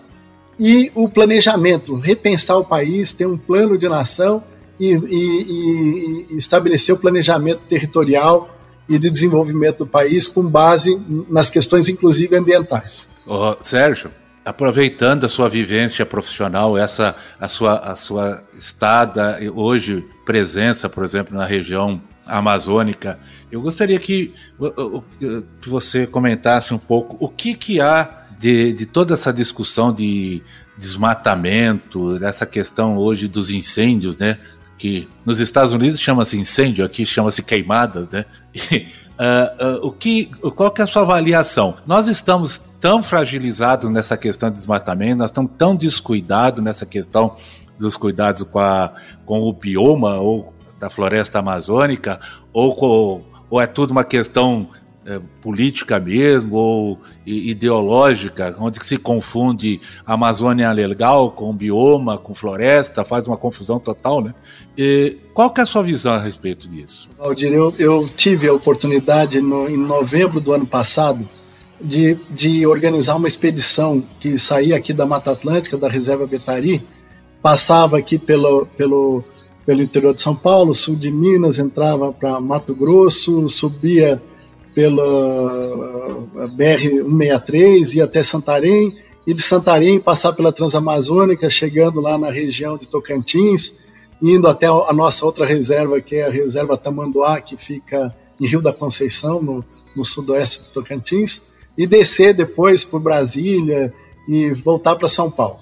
e 0.59 0.93
o 0.95 1.09
planejamento, 1.09 1.97
repensar 1.97 2.59
o 2.59 2.64
país, 2.64 3.12
ter 3.12 3.27
um 3.27 3.38
plano 3.38 3.79
de 3.79 3.88
nação 3.88 4.45
e, 4.79 4.93
e, 4.93 6.27
e 6.31 6.37
estabelecer 6.37 6.95
o 6.95 6.99
planejamento 6.99 7.66
territorial 7.66 8.55
e 8.88 8.99
de 8.99 9.09
desenvolvimento 9.09 9.79
do 9.79 9.87
país 9.87 10.29
com 10.29 10.43
base 10.43 11.01
nas 11.29 11.49
questões, 11.49 11.88
inclusive 11.88 12.37
ambientais. 12.37 13.07
Oh, 13.27 13.57
Sérgio, 13.62 14.11
aproveitando 14.44 15.24
a 15.24 15.29
sua 15.29 15.48
vivência 15.48 16.05
profissional, 16.07 16.76
essa 16.76 17.14
a 17.38 17.48
sua 17.48 17.79
a 17.79 17.96
sua 17.96 18.42
estada 18.59 19.38
hoje 19.55 20.05
presença, 20.24 20.88
por 20.88 21.05
exemplo, 21.05 21.37
na 21.37 21.44
região 21.44 22.00
amazônica, 22.26 23.18
eu 23.50 23.61
gostaria 23.61 23.98
que, 23.98 24.33
que 25.61 25.68
você 25.68 26.07
comentasse 26.07 26.72
um 26.72 26.79
pouco 26.79 27.16
o 27.18 27.29
que 27.29 27.55
que 27.55 27.81
há 27.81 28.20
de, 28.38 28.72
de 28.72 28.87
toda 28.87 29.14
essa 29.14 29.33
discussão 29.33 29.92
de 29.92 30.42
desmatamento, 30.79 32.18
dessa 32.18 32.46
questão 32.46 32.96
hoje 32.96 33.29
dos 33.29 33.50
incêndios, 33.50 34.16
né? 34.16 34.38
Que 34.81 35.07
nos 35.27 35.40
Estados 35.40 35.75
Unidos 35.75 36.01
chama-se 36.01 36.38
incêndio, 36.38 36.83
aqui 36.83 37.05
chama-se 37.05 37.43
queimada, 37.43 38.09
né? 38.11 38.25
Uh, 38.73 39.85
uh, 39.85 39.87
o 39.87 39.93
que, 39.93 40.25
qual 40.57 40.71
que 40.71 40.81
é 40.81 40.85
a 40.85 40.87
sua 40.87 41.03
avaliação? 41.03 41.77
Nós 41.87 42.09
estamos 42.09 42.59
tão 42.81 43.03
fragilizados 43.03 43.90
nessa 43.90 44.16
questão 44.16 44.49
de 44.49 44.57
desmatamento, 44.57 45.19
nós 45.19 45.29
estamos 45.29 45.51
tão 45.59 45.77
descuidados 45.77 46.64
nessa 46.64 46.87
questão 46.87 47.37
dos 47.79 47.95
cuidados 47.95 48.43
com, 48.45 48.59
a, 48.59 48.95
com 49.27 49.43
o 49.43 49.53
bioma 49.53 50.14
ou 50.14 50.55
da 50.79 50.88
floresta 50.88 51.40
amazônica, 51.40 52.19
ou, 52.51 52.75
com, 52.75 53.23
ou 53.51 53.61
é 53.61 53.66
tudo 53.66 53.90
uma 53.90 54.03
questão 54.03 54.66
é, 55.07 55.21
política 55.41 55.99
mesmo, 55.99 56.57
ou 56.57 56.99
ideológica, 57.27 58.55
onde 58.59 58.85
se 58.85 58.97
confunde 58.97 59.81
Amazônia 60.05 60.71
legal 60.73 61.31
com 61.31 61.55
bioma, 61.55 62.19
com 62.19 62.35
floresta, 62.35 63.05
faz 63.05 63.27
uma 63.27 63.37
confusão 63.37 63.79
total, 63.79 64.23
né? 64.23 64.35
E 64.77 65.19
qual 65.33 65.51
que 65.51 65.61
é 65.61 65.65
a 65.65 65.67
sua 65.67 65.83
visão 65.83 66.15
a 66.15 66.21
respeito 66.21 66.69
disso? 66.69 67.09
Valdir, 67.19 67.53
eu, 67.53 67.75
eu 67.79 68.09
tive 68.15 68.49
a 68.49 68.53
oportunidade 68.53 69.41
no, 69.41 69.69
em 69.69 69.77
novembro 69.77 70.41
do 70.41 70.53
ano 70.53 70.67
passado 70.67 71.29
de, 71.81 72.17
de 72.31 72.67
organizar 72.67 73.17
uma 73.17 73.29
expedição 73.29 74.03
que 74.21 74.39
saía 74.39 74.77
aqui 74.77 74.93
da 74.93 75.07
Mata 75.07 75.33
Atlântica, 75.33 75.79
da 75.79 75.89
Reserva 75.89 76.27
Betari, 76.27 76.87
passava 77.41 77.97
aqui 77.97 78.19
pelo, 78.19 78.67
pelo, 78.77 79.25
pelo 79.65 79.81
interior 79.81 80.15
de 80.15 80.23
São 80.23 80.37
Paulo, 80.37 80.75
sul 80.75 80.95
de 80.95 81.11
Minas, 81.11 81.59
entrava 81.59 82.13
para 82.13 82.39
Mato 82.41 82.75
Grosso, 82.75 83.49
subia 83.49 84.21
pela 84.75 86.49
BR-163, 86.57 87.95
ia 87.95 88.05
até 88.05 88.23
Santarém, 88.23 88.97
e 89.27 89.35
de 89.35 89.43
Santarém 89.43 90.01
passar 90.01 90.33
pela 90.33 90.53
Transamazônica, 90.53 91.49
chegando 91.51 92.01
lá 92.01 92.17
na 92.17 92.31
região 92.31 92.77
de 92.77 92.87
Tocantins, 92.87 93.75
indo 94.23 94.49
até 94.49 94.67
a 94.67 94.93
nossa 94.93 95.25
outra 95.25 95.47
reserva, 95.47 96.01
que 96.01 96.17
é 96.17 96.27
a 96.27 96.31
reserva 96.31 96.77
Tamanduá, 96.77 97.41
que 97.41 97.57
fica 97.57 98.15
em 98.41 98.47
Rio 98.47 98.61
da 98.61 98.73
Conceição, 98.73 99.43
no, 99.43 99.65
no 99.95 100.05
sudoeste 100.05 100.65
de 100.65 100.71
Tocantins, 100.71 101.41
e 101.77 101.87
descer 101.87 102.35
depois 102.35 102.85
por 102.85 103.01
Brasília 103.01 103.93
e 104.29 104.51
voltar 104.51 104.97
para 104.97 105.09
São 105.09 105.31
Paulo. 105.31 105.61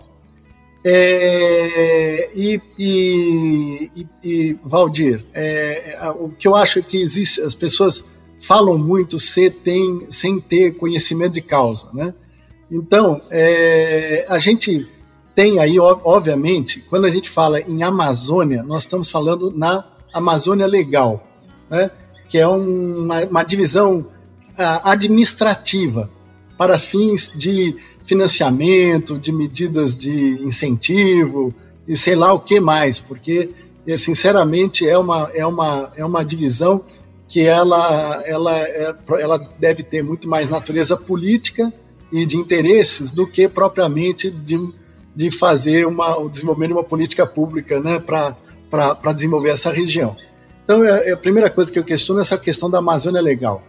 É, 0.85 2.31
e, 2.35 2.61
e, 2.79 3.91
e, 3.95 4.07
e, 4.23 4.57
Valdir, 4.65 5.25
é, 5.35 5.99
o 6.19 6.31
que 6.31 6.47
eu 6.47 6.55
acho 6.55 6.79
é 6.79 6.83
que 6.83 6.97
existe, 6.97 7.41
as 7.41 7.55
pessoas 7.55 8.05
falam 8.41 8.79
muito 8.79 9.19
sem, 9.19 9.51
tem, 9.51 10.07
sem 10.11 10.41
ter 10.41 10.77
conhecimento 10.77 11.35
de 11.35 11.43
causa, 11.43 11.87
né? 11.93 12.15
Então, 12.71 13.21
é, 13.31 14.27
a 14.29 14.39
gente 14.39 14.87
tem 15.35 15.59
aí, 15.59 15.79
obviamente, 15.79 16.81
quando 16.91 17.07
a 17.07 17.11
gente 17.11 17.31
fala 17.31 17.61
em 17.61 17.83
Amazônia, 17.83 18.63
nós 18.63 18.83
estamos 18.83 19.09
falando 19.09 19.51
na 19.51 19.85
Amazônia 20.13 20.67
Legal, 20.67 21.25
né? 21.71 21.91
que 22.29 22.37
é 22.39 22.47
uma, 22.47 23.25
uma 23.25 23.43
divisão 23.43 24.07
administrativa 24.83 26.11
para 26.59 26.79
fins 26.79 27.33
de 27.35 27.77
financiamento, 28.05 29.19
de 29.19 29.31
medidas 29.31 29.97
de 29.97 30.43
incentivo 30.43 31.55
e 31.87 31.97
sei 31.97 32.17
lá 32.17 32.33
o 32.33 32.41
que 32.41 32.59
mais, 32.59 32.99
porque 32.99 33.51
sinceramente 33.97 34.89
é 34.89 34.99
uma, 34.99 35.31
é 35.33 35.47
uma, 35.47 35.93
é 35.97 36.05
uma 36.05 36.25
divisão 36.25 36.85
que 37.29 37.43
ela, 37.43 38.23
ela, 38.25 38.59
é, 38.59 38.95
ela 39.21 39.39
deve 39.59 39.83
ter 39.83 40.03
muito 40.03 40.27
mais 40.27 40.49
natureza 40.49 40.97
política 40.97 41.73
e 42.11 42.25
de 42.25 42.37
interesses 42.37 43.11
do 43.11 43.27
que 43.27 43.47
propriamente 43.47 44.31
de, 44.31 44.59
de 45.15 45.31
fazer 45.31 45.87
uma, 45.87 46.19
o 46.19 46.31
desenvolvimento 46.31 46.69
de 46.69 46.75
uma 46.75 46.85
política 46.85 47.27
pública 47.27 47.81
né, 47.81 48.01
para 48.01 49.13
desenvolver 49.13 49.51
essa 49.51 49.71
região. 49.71 50.17
Então, 50.65 50.83
é, 50.83 51.11
é, 51.11 51.13
a 51.13 51.17
primeira 51.17 51.51
coisa 51.51 51.71
que 51.71 51.79
eu 51.79 51.85
questiono 51.85 52.21
é 52.21 52.23
essa 52.23 52.39
questão 52.39 52.71
da 52.71 52.79
Amazônia 52.79 53.21
Legal. 53.21 53.63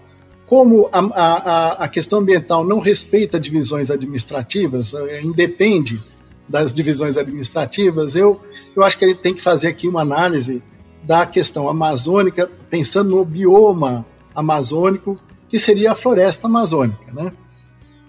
Como 0.45 0.89
a, 0.91 0.99
a, 0.99 1.71
a 1.83 1.87
questão 1.87 2.19
ambiental 2.19 2.63
não 2.63 2.79
respeita 2.79 3.39
divisões 3.39 3.91
administrativas, 3.91 4.93
é, 4.93 5.21
independe 5.21 6.01
das 6.47 6.73
divisões 6.73 7.17
administrativas, 7.17 8.15
eu, 8.15 8.41
eu 8.75 8.83
acho 8.83 8.97
que 8.97 9.07
gente 9.07 9.19
tem 9.19 9.33
que 9.33 9.41
fazer 9.41 9.67
aqui 9.67 9.87
uma 9.87 10.01
análise 10.01 10.63
da 11.03 11.25
questão 11.25 11.69
amazônica, 11.69 12.49
pensando 12.69 13.11
no 13.11 13.25
bioma 13.25 14.05
amazônico, 14.33 15.19
que 15.47 15.57
seria 15.57 15.91
a 15.91 15.95
floresta 15.95 16.47
amazônica. 16.47 17.11
Né? 17.11 17.33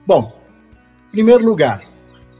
Bom, 0.07 0.36
em 1.09 1.11
primeiro 1.11 1.45
lugar, 1.45 1.82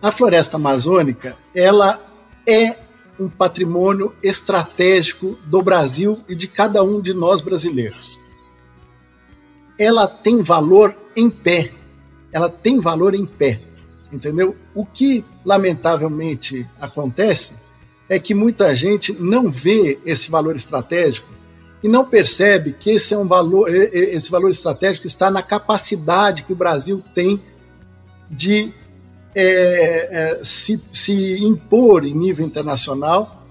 a 0.03 0.11
floresta 0.11 0.57
amazônica 0.57 1.37
ela 1.55 2.01
é 2.47 2.77
um 3.19 3.29
patrimônio 3.29 4.15
estratégico 4.23 5.39
do 5.45 5.63
Brasil 5.63 6.21
e 6.29 6.35
de 6.35 6.49
cada 6.49 6.83
um 6.83 7.01
de 7.01 7.13
nós 7.13 7.41
brasileiros. 7.41 8.19
Ela 9.79 10.07
tem 10.07 10.43
valor 10.43 10.97
em 11.15 11.29
pé. 11.29 11.73
Ela 12.33 12.49
tem 12.49 12.81
valor 12.81 13.15
em 13.15 13.27
pé. 13.27 13.61
Entendeu? 14.13 14.57
O 14.75 14.85
que 14.85 15.25
lamentavelmente 15.45 16.67
acontece 16.81 17.55
é 18.11 18.19
que 18.19 18.35
muita 18.35 18.75
gente 18.75 19.13
não 19.13 19.49
vê 19.49 20.01
esse 20.05 20.29
valor 20.29 20.57
estratégico 20.57 21.29
e 21.81 21.89
não 21.89 22.05
percebe 22.05 22.73
que 22.73 22.91
esse 22.91 23.15
é 23.15 23.17
um 23.17 23.27
valor, 23.27 23.73
esse 23.73 24.29
valor 24.29 24.51
estratégico 24.51 25.07
está 25.07 25.31
na 25.31 25.45
capacidade 25.45 26.43
que 26.43 26.53
o 26.53 26.57
Brasil 26.57 27.01
tem 27.15 27.41
de 28.29 28.75
é, 29.33 30.41
é, 30.41 30.45
se, 30.45 30.83
se 30.93 31.39
impor 31.45 32.05
em 32.05 32.13
nível 32.13 32.45
internacional 32.45 33.45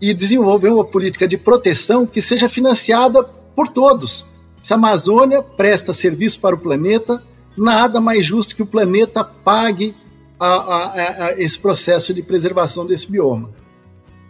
e 0.00 0.12
desenvolver 0.12 0.68
uma 0.68 0.84
política 0.84 1.28
de 1.28 1.38
proteção 1.38 2.04
que 2.04 2.20
seja 2.20 2.48
financiada 2.48 3.22
por 3.22 3.68
todos. 3.68 4.26
Se 4.60 4.72
a 4.72 4.76
Amazônia 4.76 5.42
presta 5.42 5.94
serviço 5.94 6.40
para 6.40 6.56
o 6.56 6.58
planeta, 6.58 7.22
nada 7.56 8.00
mais 8.00 8.26
justo 8.26 8.56
que 8.56 8.62
o 8.62 8.66
planeta 8.66 9.22
pague 9.22 9.94
a, 10.40 10.46
a, 10.46 11.26
a, 11.26 11.40
esse 11.40 11.56
processo 11.56 12.12
de 12.12 12.20
preservação 12.20 12.84
desse 12.84 13.08
bioma. 13.08 13.50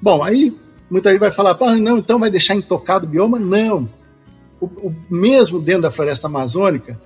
Bom, 0.07 0.22
aí 0.22 0.57
muita 0.88 1.11
gente 1.11 1.18
vai 1.18 1.32
falar, 1.32 1.59
ah, 1.61 1.74
não, 1.74 1.98
então 1.98 2.20
vai 2.20 2.30
deixar 2.30 2.54
intocado 2.54 3.07
o 3.07 3.09
bioma? 3.09 3.40
Não. 3.40 3.90
O, 4.61 4.66
o, 4.66 4.94
mesmo 5.11 5.59
dentro 5.59 5.82
da 5.82 5.90
floresta 5.90 6.28
amazônica, 6.28 6.96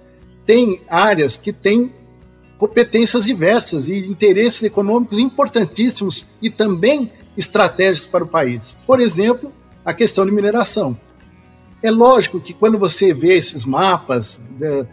tem 0.45 0.83
áreas 0.87 1.35
que 1.35 1.51
têm 1.51 1.91
competências 2.59 3.25
diversas 3.25 3.89
e 3.89 3.97
interesses 4.01 4.63
econômicos 4.65 5.19
importantíssimos 5.19 6.27
e 6.43 6.51
também 6.51 7.11
estratégicos 7.39 8.07
para 8.07 8.23
o 8.23 8.29
país. 8.29 8.77
Por 8.87 9.01
exemplo, 9.01 9.51
a 9.83 9.95
questão 9.95 10.27
de 10.27 10.31
mineração. 10.31 10.95
É 11.83 11.91
lógico 11.91 12.39
que 12.39 12.53
quando 12.53 12.79
você 12.79 13.15
vê 13.15 13.35
esses 13.35 13.65
mapas 13.65 14.43
né, 14.59 14.87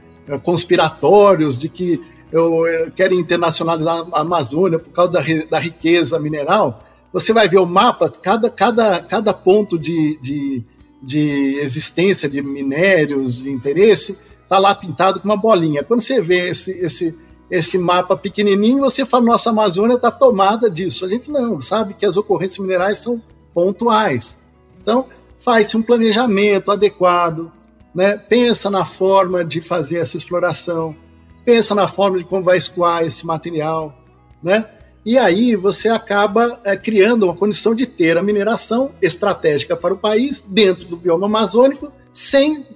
conspiratórios 0.43 1.57
de 1.57 1.67
que 1.67 2.01
eu, 2.31 2.65
eu 2.67 2.89
querem 2.89 3.19
internacionalizar 3.19 4.05
a 4.13 4.21
Amazônia 4.21 4.79
por 4.79 4.93
causa 4.93 5.11
da, 5.11 5.21
da, 5.49 5.59
riqueza 5.59 6.17
mineral, 6.17 6.86
você 7.11 7.33
vai 7.33 7.47
ver 7.47 7.59
o 7.59 7.65
mapa, 7.65 8.09
cada, 8.09 8.49
cada, 8.49 9.01
cada 9.01 9.33
ponto 9.33 9.77
de, 9.77 10.19
de, 10.21 10.63
de 11.01 11.59
existência 11.61 12.29
de 12.29 12.41
minérios, 12.41 13.41
de 13.41 13.49
interesse, 13.49 14.17
está 14.43 14.57
lá 14.57 14.73
pintado 14.75 15.19
com 15.19 15.27
uma 15.27 15.37
bolinha. 15.37 15.83
Quando 15.83 16.01
você 16.01 16.21
vê 16.21 16.49
esse, 16.49 16.71
esse, 16.79 17.17
esse 17.49 17.77
mapa 17.77 18.15
pequenininho, 18.15 18.79
você 18.79 19.05
fala, 19.05 19.25
nossa, 19.25 19.49
a 19.49 19.51
Amazônia 19.51 19.95
está 19.95 20.11
tomada 20.11 20.69
disso. 20.69 21.05
A 21.05 21.09
gente 21.09 21.31
não, 21.31 21.61
sabe 21.61 21.93
que 21.93 22.05
as 22.05 22.17
ocorrências 22.17 22.59
minerais 22.59 22.97
são 22.99 23.21
pontuais. 23.53 24.37
Então, 24.81 25.07
faz-se 25.39 25.75
um 25.75 25.81
planejamento 25.81 26.71
adequado, 26.71 27.51
né? 27.93 28.17
pensa 28.17 28.69
na 28.69 28.85
forma 28.85 29.43
de 29.43 29.61
fazer 29.61 29.99
essa 29.99 30.17
exploração, 30.17 30.95
pensa 31.43 31.73
na 31.73 31.87
forma 31.87 32.17
de 32.17 32.25
como 32.25 32.43
vai 32.43 32.57
escoar 32.57 33.03
esse 33.03 33.25
material, 33.25 33.97
né? 34.43 34.65
E 35.07 35.17
aí 35.17 35.55
você 35.55 35.87
acaba 35.87 36.59
é, 36.65 36.75
criando 36.75 37.23
uma 37.23 37.33
condição 37.33 37.73
de 37.73 37.85
ter 37.85 38.17
a 38.17 38.21
mineração 38.21 38.91
estratégica 39.01 39.73
para 39.73 39.93
o 39.93 39.97
país 39.97 40.43
dentro 40.45 40.85
do 40.85 40.97
bioma 40.97 41.27
amazônico 41.27 41.93
sem 42.13 42.67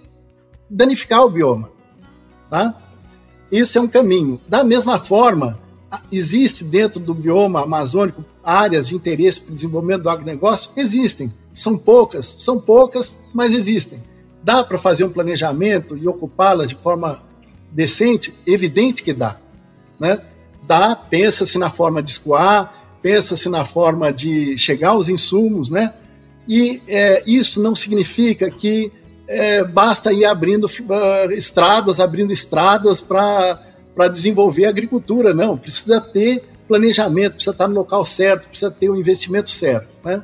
danificar 0.69 1.25
o 1.25 1.29
bioma, 1.29 1.69
tá? 2.49 2.73
Isso 3.51 3.77
é 3.77 3.81
um 3.81 3.87
caminho. 3.89 4.39
Da 4.47 4.63
mesma 4.63 4.97
forma, 4.97 5.59
existe 6.09 6.63
dentro 6.63 7.01
do 7.01 7.13
bioma 7.13 7.63
amazônico 7.63 8.23
áreas 8.41 8.87
de 8.87 8.95
interesse 8.95 9.41
para 9.41 9.51
o 9.51 9.55
desenvolvimento 9.55 10.03
do 10.03 10.09
agronegócio? 10.09 10.71
Existem. 10.77 11.33
São 11.53 11.77
poucas, 11.77 12.37
são 12.39 12.57
poucas, 12.57 13.13
mas 13.33 13.51
existem. 13.51 14.01
Dá 14.41 14.63
para 14.63 14.77
fazer 14.77 15.03
um 15.03 15.11
planejamento 15.11 15.97
e 15.97 16.07
ocupá-las 16.07 16.69
de 16.69 16.77
forma 16.77 17.21
decente? 17.69 18.33
Evidente 18.47 19.03
que 19.03 19.11
dá. 19.11 19.37
Né? 19.99 20.17
Dá, 20.71 20.95
pensa-se 20.95 21.57
na 21.57 21.69
forma 21.69 22.01
de 22.01 22.11
escoar, 22.11 22.73
pensa-se 23.01 23.49
na 23.49 23.65
forma 23.65 24.09
de 24.09 24.57
chegar 24.57 24.91
aos 24.91 25.09
insumos, 25.09 25.69
né? 25.69 25.93
E 26.47 26.81
é, 26.87 27.21
isso 27.27 27.61
não 27.61 27.75
significa 27.75 28.49
que 28.49 28.89
é, 29.27 29.65
basta 29.65 30.13
ir 30.13 30.23
abrindo 30.23 30.67
uh, 30.67 31.31
estradas, 31.33 31.99
abrindo 31.99 32.31
estradas 32.31 33.01
para 33.01 34.07
desenvolver 34.13 34.63
a 34.63 34.69
agricultura, 34.69 35.33
não. 35.33 35.57
Precisa 35.57 35.99
ter 35.99 36.45
planejamento, 36.69 37.33
precisa 37.33 37.51
estar 37.51 37.67
no 37.67 37.75
local 37.75 38.05
certo, 38.05 38.47
precisa 38.47 38.71
ter 38.71 38.89
o 38.89 38.95
investimento 38.95 39.49
certo, 39.49 39.89
né? 40.05 40.23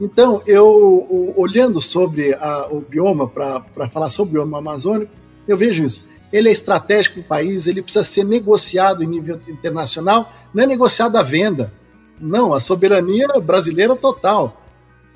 Então, 0.00 0.40
eu, 0.46 1.34
olhando 1.36 1.78
sobre 1.82 2.32
a, 2.32 2.68
o 2.70 2.80
bioma, 2.80 3.28
para 3.28 3.90
falar 3.92 4.08
sobre 4.08 4.38
o 4.38 4.44
bioma 4.44 4.56
amazônico, 4.60 5.12
eu 5.46 5.58
vejo 5.58 5.84
isso. 5.84 6.02
Ele 6.34 6.48
é 6.48 6.52
estratégico 6.52 7.14
para 7.14 7.22
o 7.22 7.28
país, 7.28 7.68
ele 7.68 7.80
precisa 7.80 8.04
ser 8.04 8.24
negociado 8.24 9.04
em 9.04 9.06
nível 9.06 9.40
internacional, 9.46 10.32
não 10.52 10.64
é 10.64 10.66
negociado 10.66 11.14
à 11.14 11.22
venda. 11.22 11.72
Não, 12.20 12.52
a 12.52 12.58
soberania 12.58 13.28
brasileira 13.40 13.94
total. 13.94 14.60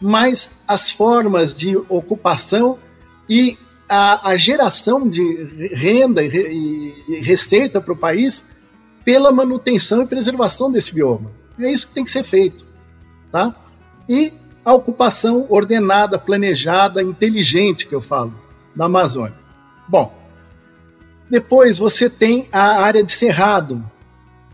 Mas 0.00 0.48
as 0.64 0.92
formas 0.92 1.52
de 1.52 1.76
ocupação 1.88 2.78
e 3.28 3.58
a, 3.88 4.30
a 4.30 4.36
geração 4.36 5.08
de 5.08 5.72
renda 5.74 6.22
e, 6.22 6.94
e 7.08 7.20
receita 7.20 7.80
para 7.80 7.94
o 7.94 7.98
país 7.98 8.44
pela 9.04 9.32
manutenção 9.32 10.02
e 10.02 10.06
preservação 10.06 10.70
desse 10.70 10.94
bioma. 10.94 11.32
É 11.58 11.68
isso 11.72 11.88
que 11.88 11.94
tem 11.94 12.04
que 12.04 12.12
ser 12.12 12.22
feito. 12.22 12.64
Tá? 13.32 13.56
E 14.08 14.32
a 14.64 14.72
ocupação 14.72 15.46
ordenada, 15.48 16.16
planejada, 16.16 17.02
inteligente, 17.02 17.88
que 17.88 17.94
eu 17.94 18.00
falo, 18.00 18.32
da 18.76 18.84
Amazônia. 18.84 19.34
Bom, 19.88 20.16
depois 21.30 21.78
você 21.78 22.08
tem 22.08 22.48
a 22.52 22.82
área 22.82 23.02
de 23.02 23.12
Cerrado, 23.12 23.84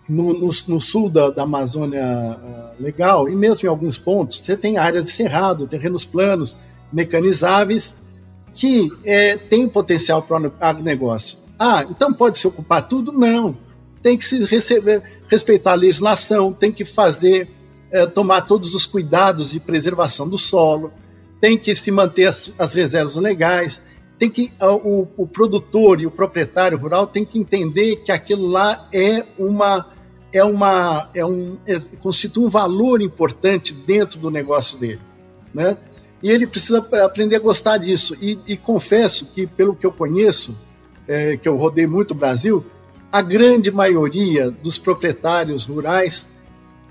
no, 0.09 0.35
no, 0.35 0.51
no 0.69 0.81
sul 0.81 1.09
da, 1.09 1.31
da 1.31 1.43
Amazônia 1.43 2.03
uh, 2.03 2.83
Legal, 2.83 3.29
e 3.29 3.35
mesmo 3.35 3.67
em 3.67 3.71
alguns 3.71 3.97
pontos, 3.97 4.41
você 4.45 4.57
tem 4.57 4.77
áreas 4.77 5.05
de 5.05 5.11
Cerrado, 5.11 5.67
terrenos 5.67 6.05
planos, 6.05 6.57
mecanizáveis, 6.93 7.97
que 8.53 8.93
é, 9.05 9.37
tem 9.37 9.69
potencial 9.69 10.23
para 10.23 10.49
o 10.49 10.53
agronegócio. 10.61 11.39
Ah, 11.59 11.85
então 11.89 12.13
pode 12.13 12.39
se 12.39 12.47
ocupar 12.47 12.87
tudo? 12.87 13.13
Não. 13.13 13.57
Tem 14.03 14.17
que 14.19 14.25
se 14.25 14.45
receber, 14.45 15.03
respeitar 15.29 15.73
a 15.73 15.77
legislação, 15.77 16.53
tem 16.53 16.71
que 16.71 16.85
fazer 16.85 17.49
é, 17.91 18.07
tomar 18.07 18.43
todos 18.43 18.75
os 18.75 18.85
cuidados 18.87 19.51
de 19.51 19.59
preservação 19.59 20.29
do 20.29 20.37
solo, 20.37 20.93
tem 21.41 21.59
que 21.59 21.75
se 21.75 21.91
manter 21.91 22.27
as, 22.27 22.53
as 22.59 22.75
reservas 22.75 23.17
legais, 23.17 23.83
tem 24.19 24.31
que 24.31 24.53
o, 24.61 25.07
o, 25.17 25.27
produtor 25.27 26.01
e 26.01 26.07
o 26.07 26.11
proprietário 26.11 26.79
rural 26.79 27.07
tem 27.07 27.25
que 27.25 27.39
entender 27.39 27.97
que 27.97 28.13
aquilo 28.13 28.47
lá 28.47 28.89
é 28.93 29.25
uma 29.39 29.93
é 30.33 30.45
uma 30.45 31.11
é 31.15 31.25
um 31.25 31.59
é, 31.67 31.79
constitui 32.01 32.45
um 32.45 32.49
valor 32.49 33.03
importante 33.03 33.73
dentro 33.73 34.19
do 34.19 34.31
negócio 34.31 34.79
dele, 34.79 35.01
né? 35.53 35.77
E 36.23 36.31
ele 36.31 36.47
precisa 36.47 36.79
aprender 37.05 37.37
a 37.37 37.39
gostar 37.39 37.77
disso. 37.77 38.17
E, 38.19 38.39
e 38.47 38.57
confesso 38.57 39.27
que 39.27 39.47
pelo 39.47 39.77
que 39.77 39.85
eu 39.85 39.93
conheço, 39.93 40.57
é, 41.07 41.37
que 41.37 41.47
eu 41.47 41.55
rodei 41.55 41.87
muito 41.87 42.13
o 42.13 42.15
Brasil, 42.15 42.65
a 43.13 43.21
grande 43.21 43.71
maioria 43.71 44.51
dos 44.51 44.79
proprietários 44.79 45.65
rurais 45.65 46.29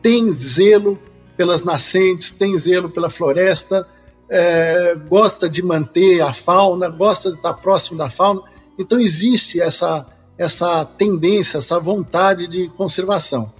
tem 0.03 0.31
zelo 0.31 0.99
pelas 1.35 1.63
nascentes, 1.63 2.29
tem 2.29 2.57
zelo 2.59 2.89
pela 2.89 3.09
floresta, 3.09 3.87
é, 4.29 4.95
gosta 5.07 5.49
de 5.49 5.61
manter 5.61 6.21
a 6.21 6.33
fauna, 6.33 6.89
gosta 6.89 7.29
de 7.31 7.37
estar 7.37 7.53
próximo 7.53 7.97
da 7.97 8.09
fauna. 8.09 8.41
Então 8.77 8.99
existe 8.99 9.59
essa, 9.59 10.05
essa 10.37 10.85
tendência, 10.85 11.57
essa 11.57 11.79
vontade 11.79 12.47
de 12.47 12.69
conservação. 12.69 13.51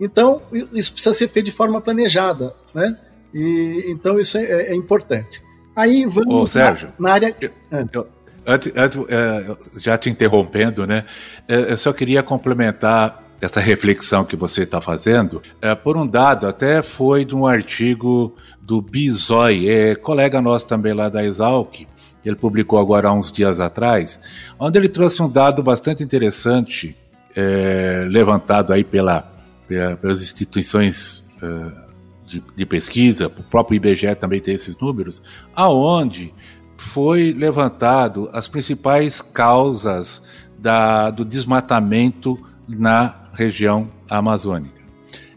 Então 0.00 0.42
isso 0.72 0.92
precisa 0.92 1.14
ser 1.14 1.28
feito 1.28 1.46
de 1.46 1.52
forma 1.52 1.80
planejada, 1.80 2.54
né? 2.74 2.96
E, 3.32 3.86
então 3.88 4.18
isso 4.18 4.38
é, 4.38 4.68
é 4.68 4.74
importante. 4.74 5.42
Aí 5.74 6.06
vamos 6.06 6.34
Ô, 6.34 6.46
Sérgio, 6.46 6.92
na, 6.98 7.08
na 7.08 7.14
área. 7.14 7.36
Eu, 7.40 7.50
eu, 7.92 8.08
antes, 8.46 8.72
antes, 8.76 9.00
é, 9.08 9.56
já 9.78 9.98
te 9.98 10.08
interrompendo, 10.08 10.86
né? 10.86 11.04
É, 11.48 11.72
eu 11.72 11.76
só 11.76 11.92
queria 11.92 12.22
complementar 12.22 13.23
essa 13.44 13.60
reflexão 13.60 14.24
que 14.24 14.36
você 14.36 14.62
está 14.62 14.80
fazendo, 14.80 15.42
é, 15.60 15.74
por 15.74 15.96
um 15.96 16.06
dado, 16.06 16.46
até 16.46 16.82
foi 16.82 17.24
de 17.24 17.36
um 17.36 17.46
artigo 17.46 18.34
do 18.60 18.80
Bizói, 18.80 19.68
é, 19.68 19.94
colega 19.94 20.40
nosso 20.40 20.66
também 20.66 20.94
lá 20.94 21.10
da 21.10 21.24
Exalc, 21.24 21.86
ele 22.24 22.36
publicou 22.36 22.78
agora 22.78 23.08
há 23.08 23.12
uns 23.12 23.30
dias 23.30 23.60
atrás, 23.60 24.18
onde 24.58 24.78
ele 24.78 24.88
trouxe 24.88 25.22
um 25.22 25.28
dado 25.28 25.62
bastante 25.62 26.02
interessante, 26.02 26.96
é, 27.36 28.06
levantado 28.08 28.72
aí 28.72 28.82
pela, 28.82 29.30
pela, 29.68 29.94
pelas 29.96 30.22
instituições 30.22 31.26
é, 31.42 31.84
de, 32.26 32.42
de, 32.56 32.64
pesquisa, 32.64 33.26
o 33.26 33.42
próprio 33.42 33.76
IBGE 33.76 34.14
também 34.14 34.40
tem 34.40 34.54
esses 34.54 34.74
números, 34.78 35.22
aonde 35.54 36.32
foi 36.78 37.34
levantado 37.36 38.30
as 38.32 38.48
principais 38.48 39.20
causas 39.20 40.22
da, 40.58 41.10
do 41.10 41.26
desmatamento 41.26 42.38
na 42.68 43.14
região 43.32 43.88
amazônica. 44.08 44.80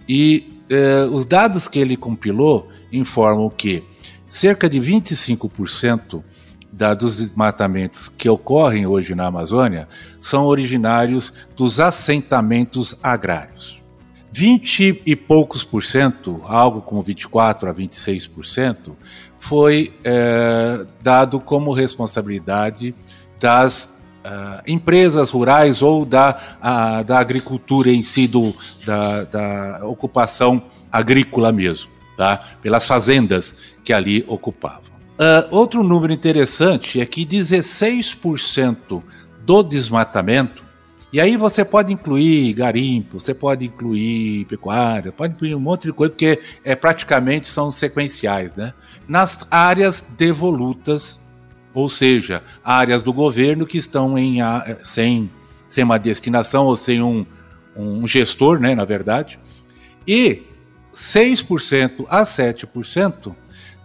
E 0.07 0.61
eh, 0.69 1.07
os 1.11 1.25
dados 1.25 1.67
que 1.67 1.79
ele 1.79 1.97
compilou 1.97 2.69
informam 2.91 3.49
que 3.49 3.83
cerca 4.27 4.69
de 4.69 4.79
25% 4.79 6.23
da, 6.71 6.93
dos 6.93 7.17
desmatamentos 7.17 8.09
que 8.09 8.29
ocorrem 8.29 8.85
hoje 8.85 9.15
na 9.15 9.25
Amazônia 9.25 9.87
são 10.19 10.45
originários 10.45 11.33
dos 11.55 11.79
assentamentos 11.79 12.97
agrários. 13.01 13.81
20 14.31 15.01
e 15.05 15.15
poucos 15.15 15.63
por 15.63 15.83
cento, 15.83 16.39
algo 16.43 16.81
como 16.81 17.01
24 17.01 17.69
a 17.69 17.73
26 17.73 18.27
por 18.27 18.45
cento, 18.45 18.95
foi 19.39 19.93
é, 20.03 20.85
dado 21.01 21.39
como 21.39 21.73
responsabilidade 21.73 22.93
das 23.39 23.89
uh, 24.27 24.61
empresas 24.67 25.29
rurais 25.29 25.81
ou 25.81 26.05
da, 26.05 26.37
uh, 26.59 27.03
da 27.03 27.19
agricultura 27.19 27.89
em 27.89 28.03
si, 28.03 28.27
do, 28.27 28.53
da, 28.85 29.23
da 29.23 29.85
ocupação 29.85 30.61
agrícola 30.91 31.51
mesmo, 31.51 31.89
tá? 32.17 32.41
pelas 32.61 32.85
fazendas 32.85 33.55
que 33.83 33.93
ali 33.93 34.25
ocupavam. 34.27 34.97
Uh, 35.17 35.47
outro 35.49 35.81
número 35.81 36.13
interessante 36.13 36.99
é 36.99 37.05
que 37.05 37.25
16% 37.25 39.01
do 39.43 39.63
desmatamento, 39.63 40.67
e 41.11 41.21
aí 41.21 41.37
você 41.37 41.63
pode 41.63 41.93
incluir 41.93 42.53
garimpo, 42.53 43.19
você 43.19 43.33
pode 43.33 43.65
incluir 43.65 44.45
pecuária, 44.45 45.11
pode 45.11 45.33
incluir 45.33 45.55
um 45.55 45.59
monte 45.59 45.87
de 45.87 45.93
coisa, 45.93 46.11
porque 46.11 46.41
é, 46.65 46.75
praticamente 46.75 47.47
são 47.47 47.71
sequenciais, 47.71 48.53
né? 48.55 48.73
Nas 49.07 49.47
áreas 49.49 50.05
devolutas 50.17 51.17
ou 51.77 51.87
seja, 51.87 52.41
áreas 52.63 53.03
do 53.03 53.13
governo 53.13 53.63
que 53.63 53.77
estão 53.77 54.17
em, 54.17 54.39
sem, 54.83 55.29
sem 55.69 55.83
uma 55.83 55.99
destinação 55.99 56.65
ou 56.65 56.75
sem 56.75 57.03
um, 57.03 57.23
um 57.75 58.07
gestor, 58.07 58.59
né, 58.59 58.73
na 58.73 58.83
verdade, 58.83 59.39
e 60.07 60.41
6% 60.95 62.07
a 62.09 62.23
7% 62.23 63.27
uh, 63.27 63.35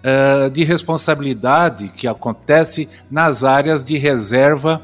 eh, 0.02 0.48
de 0.48 0.64
responsabilidade 0.64 1.88
que 1.90 2.08
acontece 2.08 2.88
nas 3.10 3.44
áreas 3.44 3.84
de 3.84 3.98
reserva 3.98 4.80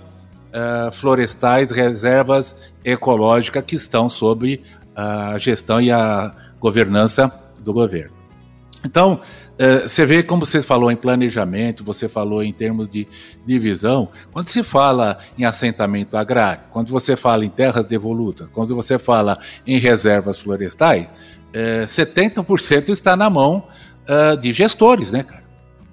uh, 0.48 0.92
florestais, 0.92 1.70
reservas 1.70 2.54
ecológicas 2.84 3.64
que 3.66 3.76
estão 3.76 4.06
sob 4.06 4.62
a 4.94 5.38
gestão 5.38 5.80
e 5.80 5.90
a 5.90 6.30
governança 6.60 7.32
do 7.62 7.72
governo. 7.72 8.18
Então, 8.84 9.20
você 9.86 10.06
vê 10.06 10.22
como 10.22 10.46
você 10.46 10.62
falou 10.62 10.90
em 10.90 10.96
planejamento, 10.96 11.82
você 11.82 12.08
falou 12.08 12.42
em 12.42 12.52
termos 12.52 12.88
de 12.88 13.08
divisão. 13.44 14.08
Quando 14.30 14.48
se 14.48 14.62
fala 14.62 15.18
em 15.36 15.44
assentamento 15.44 16.16
agrário, 16.16 16.62
quando 16.70 16.90
você 16.90 17.16
fala 17.16 17.44
em 17.44 17.50
terras 17.50 17.84
devolutas, 17.84 18.48
quando 18.52 18.74
você 18.74 18.98
fala 18.98 19.38
em 19.66 19.78
reservas 19.78 20.38
florestais, 20.38 21.08
é, 21.52 21.84
70% 21.84 22.90
está 22.90 23.16
na 23.16 23.28
mão 23.28 23.66
é, 24.06 24.36
de 24.36 24.52
gestores, 24.52 25.10
né, 25.10 25.22
cara? 25.22 25.48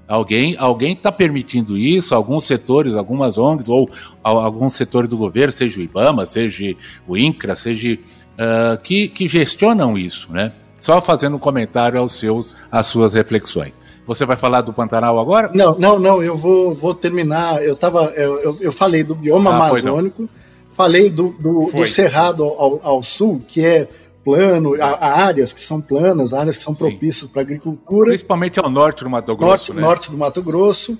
Alguém 0.08 0.56
alguém 0.60 0.94
está 0.94 1.12
permitindo 1.12 1.76
isso, 1.76 2.14
alguns 2.14 2.44
setores, 2.46 2.94
algumas 2.94 3.40
ONGs 3.40 3.70
ou 3.70 3.90
alguns 4.24 4.76
setores 4.76 5.10
do 5.10 5.18
governo, 5.18 5.52
seja 5.52 5.80
o 5.80 5.84
IBAMA, 5.84 6.28
seja 6.28 6.76
o 7.08 7.18
INCRA, 7.18 7.56
seja 7.56 7.96
uh, 7.96 8.80
que, 8.84 9.08
que 9.08 9.28
gestionam 9.28 9.98
isso, 9.98 10.32
né? 10.32 10.52
Só 10.86 11.02
fazendo 11.02 11.36
um 11.36 11.40
comentário 11.40 12.00
aos 12.00 12.14
seus, 12.14 12.56
às 12.72 12.86
suas 12.86 13.16
reflexões. 13.16 13.74
Você 14.06 14.24
vai 14.24 14.38
falar 14.38 14.62
do 14.62 14.72
Pantanal 14.72 15.18
agora? 15.18 15.50
Não, 15.52 15.76
não, 15.80 15.98
não. 15.98 16.22
Eu 16.22 16.38
vou, 16.38 16.76
vou 16.76 16.94
terminar. 16.94 17.64
Eu 17.64 17.76
tava, 17.76 18.14
eu, 18.16 18.40
eu, 18.40 18.58
eu 18.62 18.72
falei 18.72 19.04
do 19.04 19.16
bioma 19.16 19.50
ah, 19.50 19.56
amazônico, 19.56 20.30
falei 20.76 21.10
do, 21.10 21.30
do, 21.40 21.72
do 21.72 21.88
cerrado 21.88 22.44
ao, 22.44 22.80
ao, 22.86 23.02
sul, 23.02 23.44
que 23.48 23.66
é 23.66 23.88
plano, 24.24 24.76
a, 24.80 25.24
áreas 25.24 25.52
que 25.52 25.60
são 25.60 25.82
planas, 25.82 26.34
áreas 26.34 26.56
que 26.56 26.64
são 26.64 26.76
propícias 26.76 27.28
para 27.28 27.42
agricultura. 27.42 28.10
Principalmente 28.10 28.60
ao 28.60 28.70
norte 28.70 29.04
do 29.04 29.10
Mato 29.10 29.36
Grosso. 29.36 29.50
Norte, 29.50 29.74
né? 29.74 29.82
norte 29.82 30.12
do 30.12 30.18
Mato 30.20 30.44
Grosso. 30.44 30.96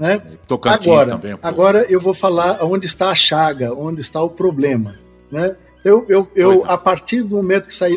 Né? 0.00 0.20
Tocantins 0.48 0.88
agora, 0.88 1.10
também. 1.10 1.34
Um 1.34 1.38
agora 1.40 1.86
eu 1.88 2.00
vou 2.00 2.12
falar 2.12 2.58
onde 2.64 2.86
está 2.86 3.10
a 3.10 3.14
chaga, 3.14 3.72
onde 3.72 4.00
está 4.00 4.20
o 4.20 4.30
problema. 4.30 4.96
Né? 5.30 5.54
Eu, 5.84 6.04
eu, 6.08 6.28
eu 6.34 6.64
a 6.66 6.76
partir 6.76 7.22
do 7.22 7.36
momento 7.36 7.68
que 7.68 7.74
saí 7.74 7.96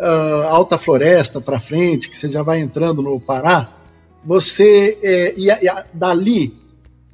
uh, 0.00 0.48
Alta 0.48 0.78
Floresta 0.78 1.40
para 1.40 1.60
frente, 1.60 2.08
que 2.08 2.16
você 2.16 2.30
já 2.30 2.42
vai 2.42 2.60
entrando 2.60 3.02
no 3.02 3.20
Pará, 3.20 3.76
você 4.24 4.98
é, 5.02 5.34
e, 5.36 5.48
dali 5.92 6.54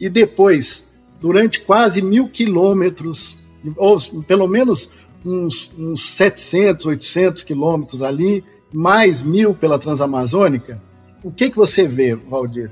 e 0.00 0.08
depois, 0.08 0.84
durante 1.20 1.60
quase 1.60 2.00
mil 2.00 2.28
quilômetros, 2.28 3.36
ou 3.76 3.98
pelo 4.26 4.46
menos 4.46 4.90
uns, 5.24 5.70
uns 5.76 6.14
700, 6.14 6.86
800 6.86 7.42
quilômetros 7.42 8.02
ali, 8.02 8.44
mais 8.72 9.22
mil 9.22 9.54
pela 9.54 9.78
Transamazônica, 9.78 10.80
o 11.22 11.30
que, 11.30 11.50
que 11.50 11.56
você 11.56 11.88
vê, 11.88 12.14
Valdir? 12.14 12.70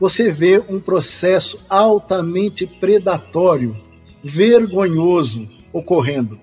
Você 0.00 0.30
vê 0.30 0.62
um 0.68 0.80
processo 0.80 1.64
altamente 1.68 2.66
predatório, 2.66 3.76
vergonhoso 4.22 5.48
ocorrendo. 5.72 6.38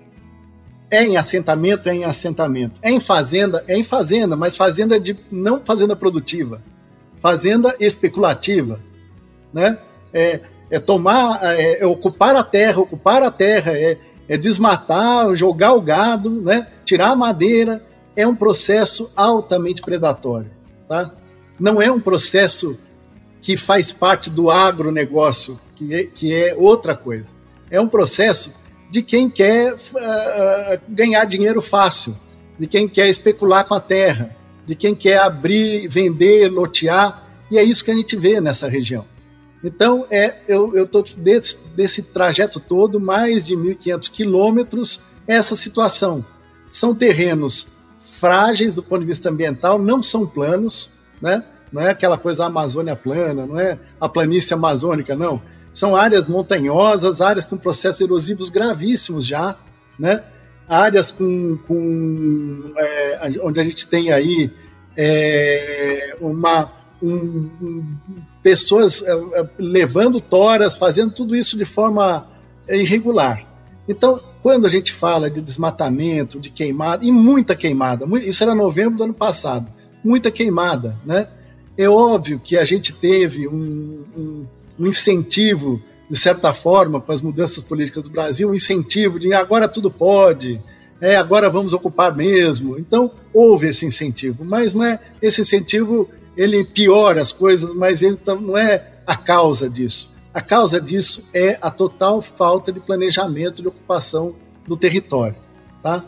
É 0.92 1.02
em 1.02 1.16
assentamento, 1.16 1.88
é 1.88 1.94
em 1.94 2.04
assentamento. 2.04 2.78
É 2.82 2.90
em 2.90 3.00
fazenda, 3.00 3.64
é 3.66 3.74
em 3.74 3.82
fazenda, 3.82 4.36
mas 4.36 4.54
fazenda 4.54 5.00
de 5.00 5.16
não 5.30 5.58
fazenda 5.64 5.96
produtiva, 5.96 6.60
fazenda 7.18 7.74
especulativa, 7.80 8.78
né? 9.54 9.78
É, 10.12 10.40
é 10.70 10.78
tomar, 10.78 11.40
é, 11.42 11.82
é 11.82 11.86
ocupar 11.86 12.36
a 12.36 12.44
terra, 12.44 12.80
ocupar 12.80 13.22
a 13.22 13.30
terra, 13.30 13.72
é, 13.72 13.96
é 14.28 14.36
desmatar, 14.36 15.34
jogar 15.34 15.72
o 15.72 15.80
gado, 15.80 16.42
né? 16.42 16.68
Tirar 16.84 17.12
a 17.12 17.16
madeira. 17.16 17.82
É 18.14 18.26
um 18.26 18.36
processo 18.36 19.10
altamente 19.16 19.80
predatório, 19.80 20.50
tá? 20.86 21.10
Não 21.58 21.80
é 21.80 21.90
um 21.90 22.00
processo 22.00 22.78
que 23.40 23.56
faz 23.56 23.94
parte 23.94 24.28
do 24.28 24.50
agronegócio, 24.50 25.58
que 25.74 25.94
é, 25.94 26.04
que 26.04 26.34
é 26.34 26.54
outra 26.54 26.94
coisa. 26.94 27.32
É 27.70 27.80
um 27.80 27.88
processo 27.88 28.52
de 28.92 29.00
quem 29.00 29.30
quer 29.30 29.72
uh, 29.72 30.80
ganhar 30.86 31.24
dinheiro 31.24 31.62
fácil, 31.62 32.14
de 32.58 32.66
quem 32.66 32.86
quer 32.86 33.08
especular 33.08 33.64
com 33.64 33.72
a 33.72 33.80
terra, 33.80 34.36
de 34.66 34.76
quem 34.76 34.94
quer 34.94 35.16
abrir, 35.16 35.88
vender, 35.88 36.50
lotear, 36.50 37.26
e 37.50 37.56
é 37.56 37.64
isso 37.64 37.82
que 37.82 37.90
a 37.90 37.94
gente 37.94 38.14
vê 38.16 38.38
nessa 38.38 38.68
região. 38.68 39.06
Então, 39.64 40.06
é, 40.10 40.36
eu 40.46 40.84
estou 40.84 41.02
desse, 41.16 41.56
desse 41.74 42.02
trajeto 42.02 42.60
todo, 42.60 43.00
mais 43.00 43.46
de 43.46 43.56
1.500 43.56 44.12
quilômetros, 44.12 45.00
essa 45.26 45.56
situação. 45.56 46.22
São 46.70 46.94
terrenos 46.94 47.68
frágeis 48.20 48.74
do 48.74 48.82
ponto 48.82 49.00
de 49.00 49.06
vista 49.06 49.30
ambiental, 49.30 49.78
não 49.78 50.02
são 50.02 50.26
planos, 50.26 50.90
né? 51.18 51.42
não 51.72 51.80
é 51.80 51.88
aquela 51.88 52.18
coisa 52.18 52.44
Amazônia 52.44 52.94
plana, 52.94 53.46
não 53.46 53.58
é 53.58 53.78
a 53.98 54.06
planície 54.06 54.52
amazônica, 54.52 55.16
não 55.16 55.40
são 55.72 55.96
áreas 55.96 56.26
montanhosas, 56.26 57.20
áreas 57.20 57.46
com 57.46 57.56
processos 57.56 58.00
erosivos 58.00 58.48
gravíssimos 58.48 59.26
já, 59.26 59.56
né? 59.98 60.22
áreas 60.68 61.10
com, 61.10 61.58
com 61.66 62.72
é, 62.76 63.30
onde 63.42 63.60
a 63.60 63.64
gente 63.64 63.86
tem 63.86 64.12
aí 64.12 64.50
é, 64.96 66.16
uma 66.20 66.70
um, 67.02 67.96
pessoas 68.42 69.02
é, 69.02 69.12
é 69.12 69.48
levando 69.58 70.20
toras, 70.20 70.76
fazendo 70.76 71.12
tudo 71.12 71.34
isso 71.34 71.56
de 71.56 71.64
forma 71.64 72.26
irregular. 72.68 73.44
Então, 73.88 74.20
quando 74.42 74.66
a 74.66 74.70
gente 74.70 74.92
fala 74.92 75.30
de 75.30 75.40
desmatamento, 75.40 76.40
de 76.40 76.50
queimada, 76.50 77.04
e 77.04 77.10
muita 77.10 77.54
queimada, 77.54 78.06
isso 78.20 78.42
era 78.42 78.54
novembro 78.54 78.96
do 78.96 79.04
ano 79.04 79.14
passado, 79.14 79.68
muita 80.04 80.30
queimada, 80.30 80.96
né? 81.04 81.28
É 81.76 81.88
óbvio 81.88 82.38
que 82.38 82.56
a 82.56 82.64
gente 82.64 82.92
teve 82.92 83.48
um, 83.48 84.04
um 84.16 84.46
um 84.82 84.86
incentivo, 84.88 85.80
de 86.10 86.18
certa 86.18 86.52
forma, 86.52 87.00
para 87.00 87.14
as 87.14 87.22
mudanças 87.22 87.62
políticas 87.62 88.02
do 88.02 88.10
Brasil, 88.10 88.50
um 88.50 88.54
incentivo 88.54 89.20
de 89.20 89.32
agora 89.32 89.68
tudo 89.68 89.88
pode, 89.90 90.60
é, 91.00 91.14
agora 91.14 91.48
vamos 91.48 91.72
ocupar 91.72 92.14
mesmo. 92.14 92.76
Então, 92.76 93.12
houve 93.32 93.68
esse 93.68 93.86
incentivo, 93.86 94.44
mas 94.44 94.74
não 94.74 94.84
é 94.84 94.98
esse 95.22 95.40
incentivo, 95.40 96.10
ele 96.36 96.64
piora 96.64 97.22
as 97.22 97.30
coisas, 97.30 97.72
mas 97.72 98.02
ele 98.02 98.18
não 98.26 98.58
é 98.58 98.90
a 99.06 99.16
causa 99.16 99.70
disso. 99.70 100.12
A 100.34 100.40
causa 100.40 100.80
disso 100.80 101.24
é 101.32 101.58
a 101.62 101.70
total 101.70 102.20
falta 102.20 102.72
de 102.72 102.80
planejamento 102.80 103.62
de 103.62 103.68
ocupação 103.68 104.34
do 104.66 104.76
território. 104.76 105.36
Tá? 105.80 106.04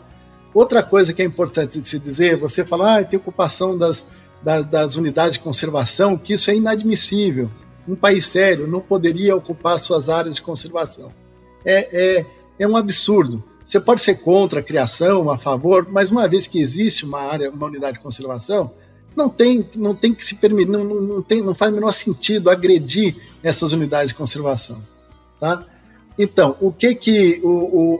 Outra 0.53 0.83
coisa 0.83 1.13
que 1.13 1.21
é 1.21 1.25
importante 1.25 1.79
de 1.79 1.87
se 1.87 1.97
dizer, 1.97 2.37
você 2.37 2.65
fala, 2.65 2.97
ah, 2.97 3.03
tem 3.03 3.17
ocupação 3.17 3.77
das, 3.77 4.05
das, 4.43 4.65
das 4.65 4.95
unidades 4.97 5.33
de 5.33 5.39
conservação, 5.39 6.17
que 6.17 6.33
isso 6.33 6.51
é 6.51 6.55
inadmissível 6.55 7.49
um 7.87 7.95
país 7.95 8.25
sério 8.25 8.67
não 8.67 8.81
poderia 8.81 9.35
ocupar 9.35 9.79
suas 9.79 10.09
áreas 10.09 10.35
de 10.35 10.41
conservação. 10.41 11.11
É, 11.63 12.19
é, 12.19 12.25
é 12.59 12.67
um 12.67 12.75
absurdo. 12.75 13.43
Você 13.65 13.79
pode 13.79 14.01
ser 14.01 14.15
contra 14.15 14.59
a 14.59 14.63
criação, 14.63 15.29
a 15.29 15.37
favor, 15.37 15.87
mas 15.89 16.11
uma 16.11 16.27
vez 16.27 16.45
que 16.45 16.59
existe 16.59 17.03
uma 17.03 17.21
área, 17.21 17.49
uma 17.49 17.65
unidade 17.67 17.97
de 17.97 18.03
conservação, 18.03 18.71
não 19.15 19.29
tem, 19.29 19.67
não 19.75 19.95
tem 19.95 20.13
que 20.13 20.23
se 20.23 20.35
permitir, 20.35 20.69
não, 20.69 20.83
não, 20.83 21.21
tem, 21.21 21.41
não 21.41 21.55
faz 21.55 21.71
o 21.71 21.75
menor 21.75 21.91
sentido 21.91 22.49
agredir 22.49 23.15
essas 23.41 23.71
unidades 23.71 24.09
de 24.09 24.15
conservação, 24.15 24.77
tá? 25.39 25.63
Então, 26.17 26.55
o 26.61 26.71
que 26.71 26.95
que 26.95 27.41
o, 27.43 27.49
o, 27.49 27.95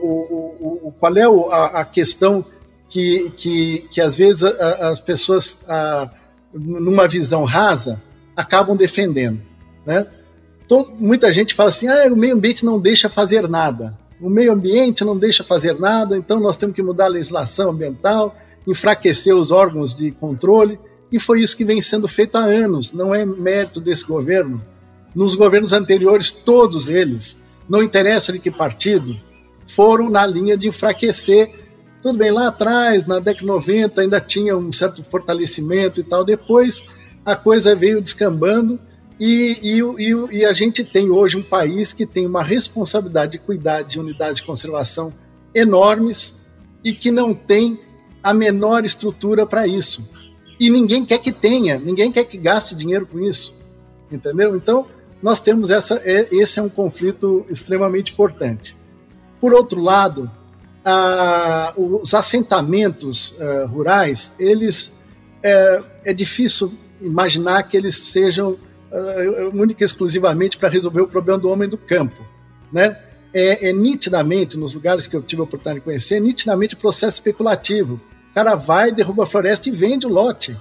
o, 0.86 0.88
o 0.88 0.92
qual 0.92 1.18
é 1.18 1.24
a, 1.54 1.82
a, 1.82 1.86
questão 1.86 2.46
que, 2.88 3.32
que, 3.32 3.88
que 3.92 4.00
às 4.00 4.16
vezes 4.16 4.44
a, 4.44 4.90
as 4.90 5.00
pessoas, 5.00 5.60
a, 5.68 6.10
numa 6.54 7.08
visão 7.08 7.44
rasa, 7.44 8.02
acabam 8.36 8.76
defendendo? 8.76 9.42
Né? 9.86 10.06
Todo, 10.68 10.92
muita 11.00 11.32
gente 11.32 11.54
fala 11.54 11.70
assim: 11.70 11.88
ah, 11.88 12.08
o 12.12 12.16
meio 12.16 12.36
ambiente 12.36 12.66
não 12.66 12.80
deixa 12.80 13.10
fazer 13.10 13.48
nada. 13.48 13.98
O 14.20 14.30
meio 14.30 14.54
ambiente 14.54 15.04
não 15.04 15.18
deixa 15.18 15.44
fazer 15.44 15.78
nada, 15.80 16.18
então 16.18 16.40
nós 16.40 16.58
temos 16.58 16.76
que 16.76 16.82
mudar 16.82 17.06
a 17.06 17.10
legislação 17.10 17.72
ambiental, 17.72 18.36
enfraquecer 18.66 19.36
os 19.36 19.52
órgãos 19.52 19.96
de 19.96 20.12
controle. 20.12 20.80
E 21.12 21.20
foi 21.20 21.42
isso 21.42 21.56
que 21.56 21.66
vem 21.66 21.82
sendo 21.82 22.08
feito 22.08 22.36
há 22.38 22.46
anos, 22.46 22.92
não 22.92 23.14
é 23.14 23.26
mérito 23.26 23.80
desse 23.80 24.06
governo. 24.06 24.62
Nos 25.14 25.36
governos 25.36 25.72
anteriores, 25.72 26.32
todos 26.32 26.88
eles 26.88 27.40
não 27.70 27.84
interessa 27.84 28.32
de 28.32 28.40
que 28.40 28.52
partido, 28.52 29.16
foram 29.68 30.10
na 30.10 30.26
linha 30.26 30.58
de 30.58 30.68
enfraquecer. 30.68 31.54
Tudo 32.02 32.18
bem, 32.18 32.32
lá 32.32 32.48
atrás, 32.48 33.06
na 33.06 33.20
década 33.20 33.40
de 33.40 33.46
90, 33.46 34.02
ainda 34.02 34.22
tinha 34.22 34.56
um 34.56 34.72
certo 34.72 35.04
fortalecimento 35.04 36.00
e 36.00 36.04
tal. 36.04 36.24
Depois 36.24 36.86
a 37.26 37.36
coisa 37.36 37.76
veio 37.76 38.02
descambando 38.02 38.80
e, 39.20 39.60
e, 39.62 39.80
e, 39.80 40.40
e 40.40 40.46
a 40.46 40.54
gente 40.54 40.84
tem 40.84 41.10
hoje 41.10 41.38
um 41.38 41.44
país 41.44 41.94
que 41.94 42.06
tem 42.06 42.26
uma 42.26 42.44
responsabilidade 42.44 43.34
de 43.34 43.40
cuidar 43.40 43.82
de 43.82 44.00
unidades 44.00 44.38
de 44.38 44.44
conservação 44.44 45.14
enormes 45.54 46.36
e 46.84 46.94
que 46.94 47.12
não 47.12 47.34
tem 47.34 47.80
a 48.22 48.34
menor 48.34 48.84
estrutura 48.84 49.46
para 49.46 49.66
isso. 49.68 50.08
E 50.60 50.70
ninguém 50.70 51.06
quer 51.06 51.20
que 51.20 51.32
tenha, 51.32 51.78
ninguém 51.78 52.12
quer 52.12 52.26
que 52.26 52.38
gaste 52.38 52.76
dinheiro 52.76 53.06
com 53.06 53.20
isso. 53.20 53.56
Entendeu? 54.12 54.56
Então, 54.56 54.88
nós 55.22 55.40
temos 55.40 55.70
essa. 55.70 56.02
É, 56.04 56.28
esse 56.32 56.60
é 56.60 56.62
um 56.62 56.70
conflito 56.70 57.46
extremamente 57.50 58.14
importante. 58.14 58.76
Por 59.42 59.54
outro 59.54 59.82
lado, 59.82 60.30
a, 60.84 61.74
os 61.76 62.14
assentamentos 62.14 63.32
uh, 63.32 63.66
rurais, 63.68 64.32
eles 64.38 64.94
é, 65.42 65.84
é, 66.06 66.14
difícil 66.14 66.72
imaginar 67.02 67.64
que 67.64 67.76
eles 67.76 67.96
sejam 67.98 68.58
uh, 68.96 69.62
única 69.62 69.84
e 69.84 69.86
exclusivamente 69.86 70.58
para 70.58 70.70
resolver 70.70 71.02
o 71.02 71.08
problema 71.08 71.40
do 71.40 71.50
homem 71.50 71.68
do 71.68 71.78
campo, 71.78 72.26
né? 72.72 72.98
É, 73.34 73.70
é, 73.70 73.74
nitidamente, 73.74 74.58
nos 74.58 74.72
lugares 74.72 75.08
que 75.08 75.16
eu 75.16 75.22
tive 75.22 75.42
a 75.42 75.44
oportunidade 75.44 75.80
de 75.80 75.84
conhecer, 75.84 76.16
é 76.16 76.20
nitidamente 76.22 76.74
processo 76.76 77.18
especulativo. 77.18 78.00
O 78.32 78.34
cara 78.34 78.56
vai, 78.56 78.94
derruba 78.94 79.24
a 79.24 79.28
floresta 79.28 79.68
e 79.68 79.74
vende 79.74 80.08
o 80.08 80.10
lote. 80.10 80.58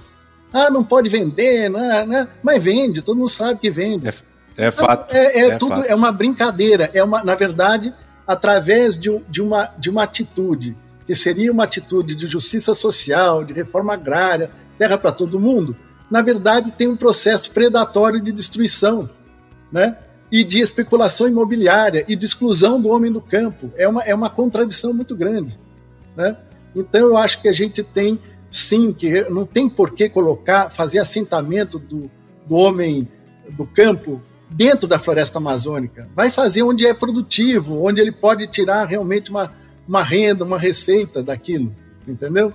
Ah, 0.51 0.69
não 0.69 0.83
pode 0.83 1.07
vender, 1.07 1.69
né, 1.69 2.05
né? 2.05 2.27
mas 2.43 2.61
vende, 2.61 3.01
todo 3.01 3.17
mundo 3.17 3.29
sabe 3.29 3.59
que 3.61 3.71
vende. 3.71 4.09
É, 4.09 4.13
é 4.57 4.71
fato. 4.71 5.15
É, 5.15 5.25
é, 5.25 5.49
é 5.51 5.57
tudo, 5.57 5.75
fato. 5.75 5.85
é 5.85 5.95
uma 5.95 6.11
brincadeira. 6.11 6.89
É 6.93 7.01
uma, 7.01 7.23
na 7.23 7.35
verdade, 7.35 7.93
através 8.27 8.97
de, 8.97 9.09
de, 9.29 9.41
uma, 9.41 9.71
de 9.77 9.89
uma 9.89 10.03
atitude, 10.03 10.77
que 11.05 11.15
seria 11.15 11.51
uma 11.51 11.63
atitude 11.63 12.13
de 12.15 12.27
justiça 12.27 12.73
social, 12.73 13.45
de 13.45 13.53
reforma 13.53 13.93
agrária, 13.93 14.51
terra 14.77 14.97
para 14.97 15.11
todo 15.11 15.39
mundo, 15.39 15.75
na 16.09 16.21
verdade 16.21 16.71
tem 16.73 16.87
um 16.87 16.95
processo 16.95 17.51
predatório 17.51 18.21
de 18.21 18.31
destruição, 18.31 19.09
né? 19.71 19.97
E 20.31 20.43
de 20.43 20.59
especulação 20.59 21.27
imobiliária 21.27 22.03
e 22.07 22.15
de 22.15 22.25
exclusão 22.25 22.81
do 22.81 22.89
homem 22.89 23.11
do 23.11 23.21
campo. 23.21 23.71
É 23.77 23.87
uma, 23.87 24.01
é 24.03 24.13
uma 24.13 24.29
contradição 24.29 24.93
muito 24.93 25.15
grande, 25.15 25.59
né? 26.15 26.37
Então 26.75 27.01
eu 27.01 27.17
acho 27.17 27.41
que 27.41 27.47
a 27.47 27.53
gente 27.53 27.83
tem 27.83 28.19
sim 28.51 28.93
que 28.93 29.29
não 29.29 29.45
tem 29.45 29.69
por 29.69 29.91
que 29.91 30.07
colocar, 30.09 30.69
fazer 30.69 30.99
assentamento 30.99 31.77
do, 31.77 32.09
do 32.47 32.55
homem 32.55 33.07
do 33.51 33.65
campo 33.65 34.21
dentro 34.49 34.87
da 34.87 34.99
floresta 34.99 35.37
amazônica. 35.37 36.09
Vai 36.15 36.31
fazer 36.31 36.63
onde 36.63 36.85
é 36.85 36.93
produtivo, 36.93 37.83
onde 37.85 37.99
ele 37.99 38.11
pode 38.11 38.47
tirar 38.47 38.85
realmente 38.85 39.29
uma, 39.29 39.51
uma 39.87 40.03
renda, 40.03 40.45
uma 40.45 40.57
receita 40.59 41.21
daquilo, 41.21 41.73
entendeu? 42.07 42.53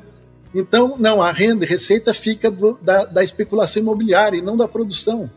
Então, 0.55 0.97
não, 0.99 1.23
a 1.23 1.31
renda 1.31 1.65
e 1.65 1.69
receita 1.69 2.13
fica 2.13 2.51
do, 2.51 2.79
da, 2.83 3.05
da, 3.05 3.23
especulação 3.23 3.83
imobiliária 3.83 4.37
e 4.37 4.43
não 4.43 4.57
da 4.57 4.67
produção. 4.67 5.31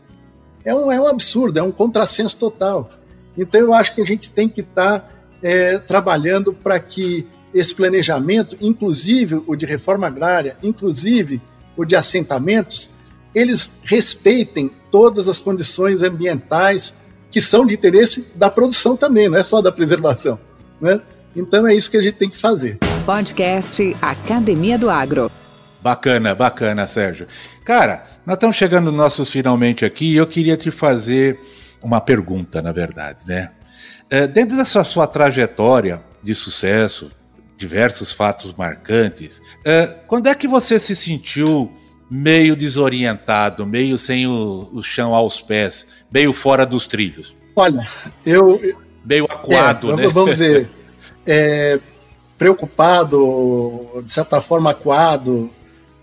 É 0.64 0.74
um, 0.74 0.90
é 0.90 1.00
um 1.00 1.06
absurdo, 1.06 1.58
é 1.58 1.62
um 1.62 1.70
contrassenso 1.70 2.36
total. 2.38 2.90
Então, 3.36 3.60
eu 3.60 3.72
acho 3.74 3.94
que 3.94 4.00
a 4.00 4.04
gente 4.04 4.30
tem 4.30 4.48
que 4.48 4.60
estar 4.60 5.00
tá, 5.00 5.10
é, 5.42 5.78
trabalhando 5.78 6.52
para 6.52 6.80
que 6.80 7.26
esse 7.52 7.72
planejamento, 7.72 8.56
inclusive 8.60 9.40
o 9.46 9.54
de 9.54 9.64
reforma 9.64 10.08
agrária, 10.08 10.56
inclusive 10.62 11.40
o 11.76 11.84
de 11.84 11.94
assentamentos, 11.94 12.90
eles 13.32 13.72
respeitem 13.84 14.70
todas 14.90 15.28
as 15.28 15.38
condições 15.38 16.02
ambientais 16.02 16.96
que 17.30 17.40
são 17.40 17.64
de 17.66 17.74
interesse 17.74 18.32
da 18.34 18.50
produção 18.50 18.96
também, 18.96 19.28
não 19.28 19.38
é 19.38 19.42
só 19.42 19.60
da 19.60 19.72
preservação. 19.72 20.38
Né? 20.80 21.00
Então 21.34 21.66
é 21.66 21.74
isso 21.74 21.90
que 21.90 21.96
a 21.96 22.02
gente 22.02 22.16
tem 22.16 22.30
que 22.30 22.38
fazer. 22.38 22.78
Podcast 23.04 23.94
Academia 24.00 24.78
do 24.78 24.88
Agro. 24.88 25.30
Bacana, 25.82 26.34
bacana, 26.34 26.86
Sérgio. 26.86 27.28
Cara, 27.62 28.02
nós 28.24 28.36
estamos 28.36 28.56
chegando 28.56 28.90
nossos 28.90 29.28
finalmente 29.30 29.84
aqui 29.84 30.12
e 30.12 30.16
eu 30.16 30.26
queria 30.26 30.56
te 30.56 30.70
fazer 30.70 31.38
uma 31.82 32.00
pergunta, 32.00 32.62
na 32.62 32.72
verdade, 32.72 33.18
né? 33.26 33.50
É, 34.08 34.26
dentro 34.26 34.56
dessa 34.56 34.82
sua 34.84 35.06
trajetória 35.06 36.02
de 36.22 36.34
sucesso, 36.34 37.10
diversos 37.58 38.10
fatos 38.10 38.54
marcantes, 38.54 39.42
é, 39.62 39.86
quando 40.06 40.28
é 40.28 40.34
que 40.34 40.48
você 40.48 40.78
se 40.78 40.96
sentiu 40.96 41.70
meio 42.10 42.56
desorientado, 42.56 43.66
meio 43.66 43.98
sem 43.98 44.26
o, 44.26 44.70
o 44.72 44.82
chão 44.82 45.14
aos 45.14 45.42
pés, 45.42 45.86
meio 46.10 46.32
fora 46.32 46.64
dos 46.64 46.86
trilhos? 46.86 47.36
Olha, 47.54 47.86
eu. 48.24 48.58
Meio 49.04 49.26
aquado, 49.26 49.92
é, 49.92 49.96
né? 49.96 50.08
Vamos 50.08 50.38
dizer, 50.38 50.70
é, 51.26 51.78
preocupado, 52.38 54.02
de 54.04 54.12
certa 54.12 54.40
forma 54.40 54.70
aquado, 54.70 55.50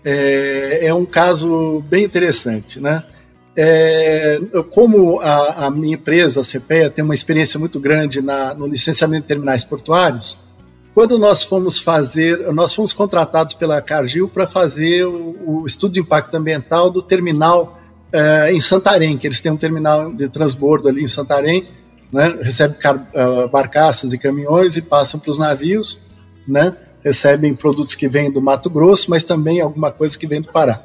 é, 0.04 0.86
é 0.86 0.94
um 0.94 1.04
caso 1.04 1.82
bem 1.88 2.04
interessante, 2.04 2.80
né? 2.80 3.04
É, 3.54 4.40
como 4.70 5.20
a, 5.20 5.66
a, 5.66 5.70
minha 5.70 5.94
empresa, 5.94 6.40
a 6.40 6.44
CPEA, 6.44 6.88
tem 6.88 7.04
uma 7.04 7.14
experiência 7.14 7.60
muito 7.60 7.78
grande 7.78 8.22
na, 8.22 8.54
no 8.54 8.66
licenciamento 8.66 9.22
de 9.22 9.28
terminais 9.28 9.62
portuários, 9.62 10.38
quando 10.94 11.18
nós 11.18 11.42
fomos 11.42 11.78
fazer, 11.78 12.38
nós 12.52 12.74
fomos 12.74 12.92
contratados 12.92 13.54
pela 13.54 13.80
Cargill 13.80 14.28
para 14.28 14.46
fazer 14.46 15.04
o, 15.04 15.62
o, 15.62 15.66
estudo 15.66 15.94
de 15.94 16.00
impacto 16.00 16.34
ambiental 16.34 16.90
do 16.90 17.02
terminal 17.02 17.80
eh, 18.12 18.52
em 18.52 18.60
Santarém, 18.60 19.16
que 19.16 19.26
eles 19.26 19.40
têm 19.40 19.52
um 19.52 19.56
terminal 19.56 20.12
de 20.12 20.28
transbordo 20.28 20.88
ali 20.88 21.02
em 21.02 21.08
Santarém, 21.08 21.66
né, 22.12 22.38
recebe 22.42 22.74
car, 22.74 22.96
uh, 22.96 23.48
barcaças 23.48 24.12
e 24.12 24.18
caminhões 24.18 24.76
e 24.76 24.82
passam 24.82 25.18
para 25.18 25.30
os 25.30 25.38
navios, 25.38 25.98
né, 26.46 26.74
recebem 27.02 27.54
produtos 27.54 27.94
que 27.94 28.08
vêm 28.08 28.30
do 28.30 28.40
Mato 28.40 28.70
Grosso, 28.70 29.10
mas 29.10 29.24
também 29.24 29.60
alguma 29.60 29.90
coisa 29.90 30.18
que 30.18 30.26
vem 30.26 30.40
do 30.40 30.52
Pará. 30.52 30.82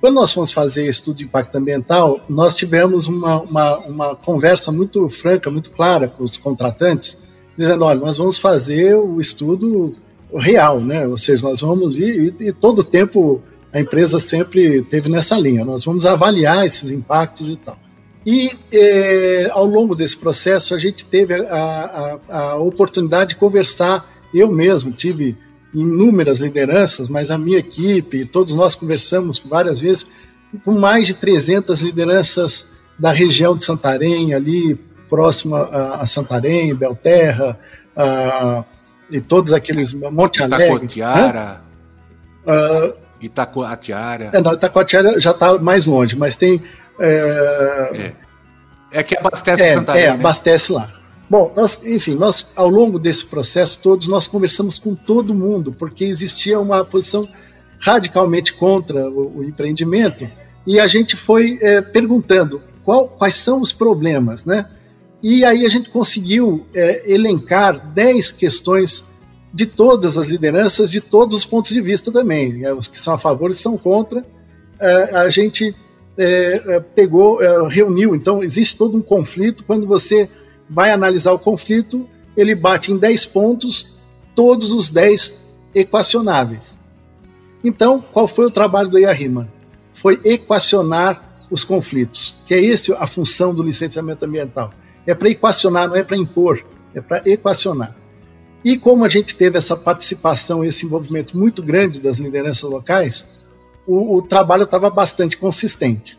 Quando 0.00 0.14
nós 0.14 0.32
fomos 0.32 0.52
fazer 0.52 0.88
estudo 0.88 1.16
de 1.16 1.24
impacto 1.24 1.56
ambiental, 1.56 2.20
nós 2.28 2.54
tivemos 2.54 3.08
uma, 3.08 3.40
uma, 3.40 3.78
uma 3.78 4.16
conversa 4.16 4.70
muito 4.70 5.08
franca, 5.08 5.50
muito 5.50 5.70
clara 5.70 6.06
com 6.06 6.22
os 6.22 6.36
contratantes, 6.36 7.18
dizendo, 7.56 7.84
olha, 7.84 8.00
nós 8.00 8.18
vamos 8.18 8.38
fazer 8.38 8.94
o 8.94 9.20
estudo 9.20 9.96
real, 10.34 10.80
né? 10.80 11.06
Ou 11.06 11.16
seja, 11.16 11.42
nós 11.42 11.60
vamos 11.60 11.96
ir 11.96 12.34
e, 12.38 12.48
e 12.48 12.52
todo 12.52 12.84
tempo 12.84 13.42
a 13.72 13.80
empresa 13.80 14.20
sempre 14.20 14.82
teve 14.82 15.08
nessa 15.08 15.38
linha. 15.38 15.64
Nós 15.64 15.84
vamos 15.84 16.06
avaliar 16.06 16.64
esses 16.64 16.90
impactos 16.90 17.48
e 17.48 17.56
tal. 17.56 17.78
E 18.24 18.50
eh, 18.72 19.48
ao 19.52 19.64
longo 19.66 19.94
desse 19.94 20.16
processo 20.16 20.74
a 20.74 20.78
gente 20.78 21.04
teve 21.04 21.34
a, 21.34 22.18
a, 22.28 22.38
a, 22.40 22.56
oportunidade 22.56 23.30
de 23.30 23.36
conversar. 23.36 24.15
Eu 24.36 24.52
mesmo 24.52 24.92
tive 24.92 25.36
inúmeras 25.72 26.40
lideranças, 26.40 27.08
mas 27.08 27.30
a 27.30 27.38
minha 27.38 27.58
equipe, 27.58 28.24
todos 28.26 28.54
nós 28.54 28.74
conversamos 28.74 29.38
várias 29.38 29.80
vezes 29.80 30.10
com 30.64 30.72
mais 30.72 31.06
de 31.06 31.14
300 31.14 31.80
lideranças 31.80 32.66
da 32.98 33.12
região 33.12 33.56
de 33.56 33.64
Santarém, 33.64 34.34
ali 34.34 34.74
próximo 35.08 35.56
a, 35.56 36.04
Santarém, 36.06 36.74
Belterra, 36.74 37.58
a, 37.96 38.64
e 39.10 39.20
todos 39.20 39.52
aqueles 39.52 39.94
Monte 39.94 40.42
Alegre. 40.42 40.66
Itacoatiara. 40.66 41.62
Uh, 42.46 42.94
Itacoatiara. 43.20 44.30
É, 44.32 44.40
não, 44.40 44.52
Itacoatiara 44.52 45.18
já 45.20 45.30
está 45.30 45.58
mais 45.58 45.86
longe, 45.86 46.16
mas 46.16 46.36
tem. 46.36 46.62
É, 46.98 48.12
é. 48.92 48.98
é 49.00 49.02
que 49.02 49.16
abastece 49.16 49.62
é, 49.62 49.74
Santarém. 49.74 50.02
É, 50.02 50.06
né? 50.08 50.14
abastece 50.14 50.72
lá. 50.72 50.92
Bom, 51.28 51.52
nós, 51.56 51.80
enfim, 51.84 52.14
nós 52.14 52.48
ao 52.54 52.68
longo 52.68 52.98
desse 52.98 53.26
processo 53.26 53.80
todos 53.82 54.06
nós 54.06 54.26
conversamos 54.26 54.78
com 54.78 54.94
todo 54.94 55.34
mundo, 55.34 55.72
porque 55.72 56.04
existia 56.04 56.58
uma 56.60 56.84
posição 56.84 57.28
radicalmente 57.80 58.52
contra 58.54 59.10
o, 59.10 59.38
o 59.38 59.44
empreendimento 59.44 60.28
e 60.66 60.78
a 60.78 60.86
gente 60.86 61.16
foi 61.16 61.58
é, 61.60 61.80
perguntando 61.80 62.62
qual, 62.84 63.08
quais 63.08 63.34
são 63.34 63.60
os 63.60 63.72
problemas, 63.72 64.44
né? 64.44 64.66
E 65.22 65.44
aí 65.44 65.66
a 65.66 65.68
gente 65.68 65.90
conseguiu 65.90 66.66
é, 66.74 67.10
elencar 67.12 67.92
10 67.92 68.30
questões 68.32 69.04
de 69.52 69.66
todas 69.66 70.18
as 70.18 70.26
lideranças, 70.28 70.90
de 70.90 71.00
todos 71.00 71.34
os 71.34 71.44
pontos 71.44 71.70
de 71.70 71.80
vista 71.80 72.12
também. 72.12 72.58
Né? 72.58 72.72
Os 72.72 72.86
que 72.86 73.00
são 73.00 73.14
a 73.14 73.18
favor 73.18 73.50
e 73.50 73.56
são 73.56 73.78
contra. 73.78 74.24
É, 74.78 75.16
a 75.16 75.30
gente 75.30 75.74
é, 76.18 76.62
é 76.66 76.80
pegou, 76.80 77.42
é, 77.42 77.68
reuniu. 77.68 78.14
Então, 78.14 78.44
existe 78.44 78.76
todo 78.76 78.96
um 78.96 79.02
conflito. 79.02 79.64
Quando 79.64 79.86
você 79.86 80.28
vai 80.68 80.90
analisar 80.90 81.32
o 81.32 81.38
conflito, 81.38 82.08
ele 82.36 82.54
bate 82.54 82.92
em 82.92 82.98
10 82.98 83.26
pontos, 83.26 83.98
todos 84.34 84.72
os 84.72 84.90
10 84.90 85.38
equacionáveis. 85.74 86.78
Então, 87.62 88.04
qual 88.12 88.28
foi 88.28 88.46
o 88.46 88.50
trabalho 88.50 88.88
do 88.88 88.98
IARIMA? 88.98 89.48
Foi 89.94 90.20
equacionar 90.24 91.46
os 91.50 91.64
conflitos, 91.64 92.34
que 92.46 92.54
é 92.54 92.60
esse 92.60 92.92
a 92.92 93.06
função 93.06 93.54
do 93.54 93.62
licenciamento 93.62 94.24
ambiental 94.24 94.70
é 95.06 95.14
para 95.14 95.30
equacionar, 95.30 95.88
não 95.88 95.96
é 95.96 96.02
para 96.02 96.16
impor, 96.16 96.62
é 96.94 97.00
para 97.00 97.22
equacionar. 97.24 97.94
E 98.64 98.76
como 98.76 99.04
a 99.04 99.08
gente 99.08 99.36
teve 99.36 99.56
essa 99.56 99.76
participação, 99.76 100.64
esse 100.64 100.84
envolvimento 100.84 101.38
muito 101.38 101.62
grande 101.62 102.00
das 102.00 102.18
lideranças 102.18 102.68
locais, 102.68 103.28
o, 103.86 104.16
o 104.16 104.22
trabalho 104.22 104.64
estava 104.64 104.90
bastante 104.90 105.36
consistente. 105.36 106.18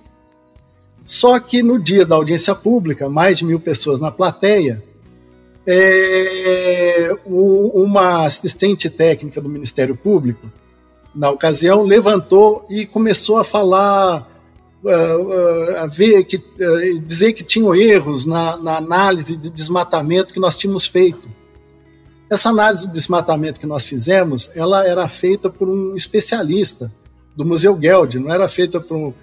Só 1.07 1.39
que 1.39 1.63
no 1.63 1.79
dia 1.79 2.05
da 2.05 2.15
audiência 2.15 2.53
pública, 2.53 3.09
mais 3.09 3.37
de 3.37 3.45
mil 3.45 3.61
pessoas 3.61 3.97
na 3.97 4.11
plateia, 4.11 4.83
é, 5.65 7.15
o, 7.25 7.81
uma 7.81 8.25
assistente 8.25 8.89
técnica 8.89 9.39
do 9.39 9.47
Ministério 9.47 9.95
Público, 9.95 10.51
na 11.15 11.29
ocasião, 11.29 11.83
levantou 11.83 12.65
e 12.69 12.85
começou 12.85 13.37
a 13.37 13.43
falar, 13.45 14.29
uh, 14.83 14.87
uh, 14.89 15.77
a 15.77 15.87
ver 15.87 16.25
que, 16.25 16.35
uh, 16.35 16.99
dizer 16.99 17.33
que 17.33 17.43
tinham 17.43 17.73
erros 17.73 18.25
na, 18.25 18.57
na 18.57 18.77
análise 18.77 19.35
de 19.35 19.49
desmatamento 19.49 20.33
que 20.33 20.39
nós 20.39 20.57
tínhamos 20.57 20.85
feito. 20.85 21.27
Essa 22.29 22.49
análise 22.49 22.85
do 22.85 22.91
desmatamento 22.91 23.59
que 23.59 23.65
nós 23.65 23.85
fizemos, 23.85 24.51
ela 24.53 24.85
era 24.85 25.07
feita 25.07 25.49
por 25.49 25.69
um 25.69 25.95
especialista 25.95 26.91
do 27.35 27.45
Museu 27.45 27.77
Geld, 27.79 28.19
não 28.19 28.31
era 28.31 28.47
feita 28.49 28.79
por, 28.79 28.95
um, 28.97 29.13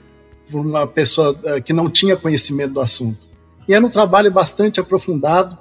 por 0.50 0.60
uma 0.60 0.86
pessoa 0.86 1.34
que 1.64 1.72
não 1.72 1.90
tinha 1.90 2.16
conhecimento 2.16 2.74
do 2.74 2.80
assunto. 2.80 3.18
E 3.66 3.74
era 3.74 3.84
um 3.84 3.88
trabalho 3.88 4.30
bastante 4.30 4.78
aprofundado, 4.78 5.56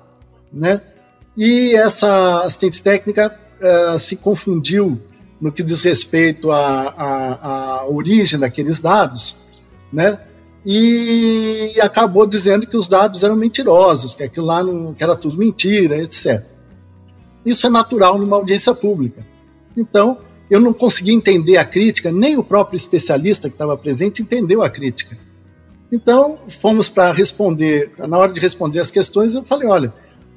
né? 0.52 0.82
E 1.36 1.74
essa 1.76 2.44
assistente 2.44 2.82
técnica 2.82 3.38
uh, 3.60 4.00
se 4.00 4.16
confundiu 4.16 5.02
no 5.42 5.52
que 5.52 5.64
diz 5.64 5.82
respeito 5.82 6.52
à, 6.52 7.86
origem 7.90 8.40
daqueles 8.40 8.80
dados, 8.80 9.36
né? 9.92 10.20
E 10.66 11.74
acabou 11.82 12.26
dizendo 12.26 12.66
que 12.66 12.78
os 12.78 12.88
dados 12.88 13.24
eram 13.24 13.36
mentirosos, 13.36 14.16
que 14.16 14.24
aquilo 14.24 14.46
lá 14.46 14.64
não, 14.64 14.94
que 14.94 15.04
era 15.04 15.18
tudo 15.18 15.38
mentira, 15.38 16.02
etc. 16.02 16.46
Isso 17.46 17.68
é 17.68 17.70
natural 17.70 18.18
numa 18.18 18.38
audiência 18.38 18.74
pública. 18.74 19.26
Então, 19.76 20.20
eu 20.50 20.60
não 20.60 20.74
consegui 20.74 21.12
entender 21.12 21.58
a 21.58 21.66
crítica, 21.66 22.12
nem 22.12 22.38
o 22.38 22.44
próprio 22.44 22.78
especialista 22.78 23.50
que 23.50 23.56
estava 23.56 23.78
presente 23.78 24.22
entendeu 24.22 24.62
a 24.62 24.70
crítica. 24.70 25.18
Então, 25.92 26.40
fomos 26.48 26.90
para 26.90 27.12
responder, 27.12 27.92
na 27.98 28.18
hora 28.18 28.34
de 28.34 28.40
responder 28.40 28.80
as 28.80 28.92
questões, 28.92 29.34
eu 29.34 29.44
falei, 29.44 29.68
olha, 29.68 29.94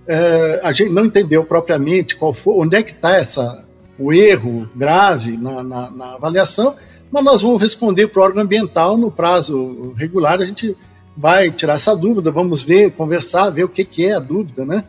é, 0.06 0.60
a 0.62 0.72
gente 0.72 0.90
não 0.90 1.06
entendeu 1.06 1.44
propriamente 1.44 2.14
qual 2.14 2.32
foi, 2.32 2.54
onde 2.54 2.76
é 2.76 2.82
que 2.82 2.92
está 2.92 3.64
o 3.98 4.12
erro 4.12 4.68
grave 4.74 5.36
na, 5.36 5.62
na, 5.62 5.90
na, 5.90 6.14
avaliação, 6.14 6.76
mas 7.10 7.24
nós 7.24 7.42
vamos 7.42 7.60
responder 7.60 8.08
para 8.08 8.20
o 8.20 8.24
órgão 8.24 8.42
ambiental 8.42 8.96
no 8.96 9.10
prazo 9.10 9.94
regular. 9.96 10.40
A 10.40 10.46
gente 10.46 10.76
vai 11.16 11.50
tirar 11.50 11.74
essa 11.74 11.96
dúvida, 11.96 12.30
vamos 12.30 12.62
ver, 12.62 12.92
conversar, 12.92 13.50
ver 13.50 13.64
o 13.64 13.68
que, 13.68 13.84
que 13.84 14.06
é 14.06 14.14
a 14.14 14.18
dúvida, 14.18 14.64
né? 14.64 14.84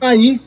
Aí 0.00 0.40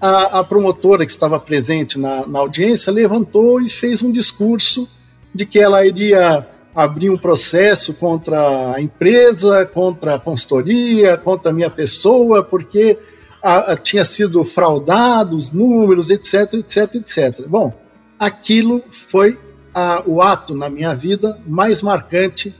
a, 0.00 0.40
a 0.40 0.44
promotora 0.44 1.04
que 1.04 1.12
estava 1.12 1.38
presente 1.40 1.98
na, 1.98 2.26
na 2.26 2.38
audiência 2.38 2.92
levantou 2.92 3.60
e 3.60 3.70
fez 3.70 4.02
um 4.02 4.12
discurso 4.12 4.88
de 5.34 5.46
que 5.46 5.58
ela 5.58 5.84
iria 5.86 6.46
abrir 6.74 7.10
um 7.10 7.16
processo 7.16 7.94
contra 7.94 8.74
a 8.74 8.80
empresa, 8.80 9.64
contra 9.66 10.16
a 10.16 10.18
consultoria, 10.18 11.16
contra 11.16 11.50
a 11.50 11.54
minha 11.54 11.70
pessoa, 11.70 12.42
porque 12.42 12.98
a, 13.42 13.72
a, 13.72 13.76
tinha 13.76 14.04
sido 14.04 14.44
fraudado, 14.44 15.36
os 15.36 15.52
números, 15.52 16.10
etc, 16.10 16.54
etc, 16.54 16.94
etc. 16.96 17.46
Bom, 17.46 17.72
aquilo 18.18 18.82
foi 18.90 19.38
a, 19.72 20.02
o 20.04 20.20
ato 20.20 20.54
na 20.54 20.68
minha 20.68 20.94
vida 20.94 21.38
mais 21.46 21.80
marcante 21.80 22.54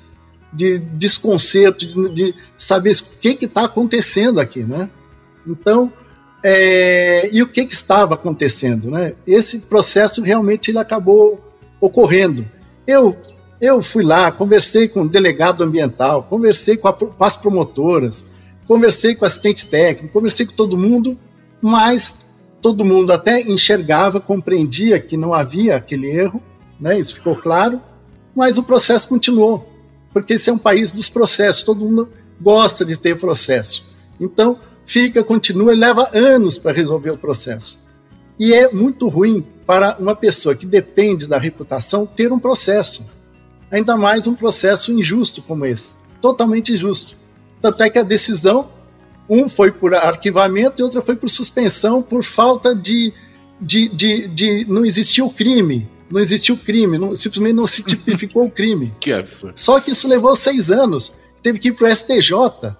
de 0.53 0.78
desconcerto, 0.78 1.85
de, 1.85 2.14
de 2.14 2.35
saber 2.57 2.93
o 2.93 3.18
que 3.18 3.45
está 3.45 3.64
acontecendo 3.64 4.39
aqui, 4.39 4.62
né? 4.62 4.89
Então, 5.45 5.93
é, 6.45 7.28
e 7.32 7.42
o 7.42 7.49
que, 7.49 7.64
que, 7.64 7.74
estava 7.74 8.14
acontecendo, 8.14 8.90
né? 8.90 9.14
Esse 9.26 9.59
processo 9.59 10.20
realmente 10.20 10.70
ele 10.70 10.78
acabou 10.78 11.42
ocorrendo. 11.80 12.45
Eu 12.86 13.16
eu 13.61 13.80
fui 13.80 14.05
lá, 14.05 14.30
conversei 14.30 14.88
com 14.88 15.03
o 15.03 15.09
delegado 15.09 15.64
ambiental, 15.64 16.24
conversei 16.24 16.76
com, 16.76 16.86
a, 16.88 16.92
com 16.92 17.24
as 17.24 17.36
promotoras, 17.36 18.26
Conversei 18.66 19.14
com 19.14 19.24
o 19.24 19.26
assistente 19.26 19.66
técnico, 19.66 20.12
conversei 20.12 20.47
com 20.47 20.55
todo 20.55 20.78
mundo, 20.78 21.18
mas 21.61 22.16
todo 22.62 22.84
mundo 22.84 23.12
até 23.12 23.42
enxergava, 23.42 24.20
compreendia 24.20 24.99
que 24.99 25.16
não 25.16 25.34
havia 25.34 25.76
aquele 25.76 26.09
erro, 26.09 26.42
né? 26.80 26.99
Isso 26.99 27.14
ficou 27.14 27.36
claro, 27.36 27.80
mas 28.34 28.57
o 28.57 28.62
processo 28.62 29.07
continuou, 29.07 29.68
porque 30.12 30.34
esse 30.34 30.49
é 30.49 30.53
um 30.53 30.59
país 30.59 30.90
dos 30.90 31.11
processos, 31.11 31.62
todo 31.62 31.84
mundo 31.84 32.09
gosta 32.40 32.84
de 32.84 32.97
ter 32.97 33.18
processo. 33.18 33.84
Então, 34.18 34.59
fica, 34.87 35.22
continua 35.24 35.72
e 35.72 35.76
leva 35.76 36.11
anos 36.12 36.59
para 36.59 36.72
resolver 36.72 37.11
o 37.11 37.18
processo. 37.18 37.78
E 38.39 38.53
é 38.53 38.70
muito 38.72 39.09
ruim 39.09 39.45
para 39.66 39.97
uma 39.99 40.14
pessoa 40.14 40.55
que 40.55 40.66
depende 40.66 41.26
da 41.26 41.39
reputação 41.39 42.05
ter 42.05 42.32
um 42.32 42.39
processo. 42.39 43.09
Ainda 43.70 43.97
mais 43.97 44.26
um 44.26 44.35
processo 44.35 44.93
injusto 44.93 45.43
como 45.43 45.64
esse. 45.64 45.97
Totalmente 46.20 46.72
injusto. 46.72 47.16
Tanto 47.61 47.82
é 47.82 47.91
que 47.91 47.99
a 47.99 48.03
decisão, 48.03 48.68
um 49.28 49.49
foi 49.49 49.70
por 49.70 49.95
arquivamento 49.95 50.80
e 50.80 50.82
outra 50.82 51.01
foi 51.01 51.16
por 51.16 51.30
suspensão 51.30 52.03
por 52.03 52.22
falta 52.22 52.74
de. 52.74 53.12
de, 53.61 53.89
de, 53.89 54.28
de 54.28 54.64
não 54.68 54.85
existia 54.85 55.24
o 55.24 55.32
crime. 55.32 55.89
Não 56.11 56.20
existiu 56.20 56.57
crime, 56.57 56.99
não, 56.99 57.16
simplesmente 57.16 57.55
não 57.55 57.66
se 57.66 57.82
tipificou 57.82 58.45
o 58.45 58.51
crime. 58.51 58.95
Que 59.01 59.12
absurdo. 59.12 59.59
Só 59.59 59.80
que 59.80 59.91
isso 59.91 60.07
levou 60.07 60.37
seis 60.37 60.70
anos. 60.70 61.12
Teve 61.43 61.59
que 61.59 61.68
ir 61.68 61.72
para 61.72 61.89
o 61.89 61.97
STJ. 61.97 62.76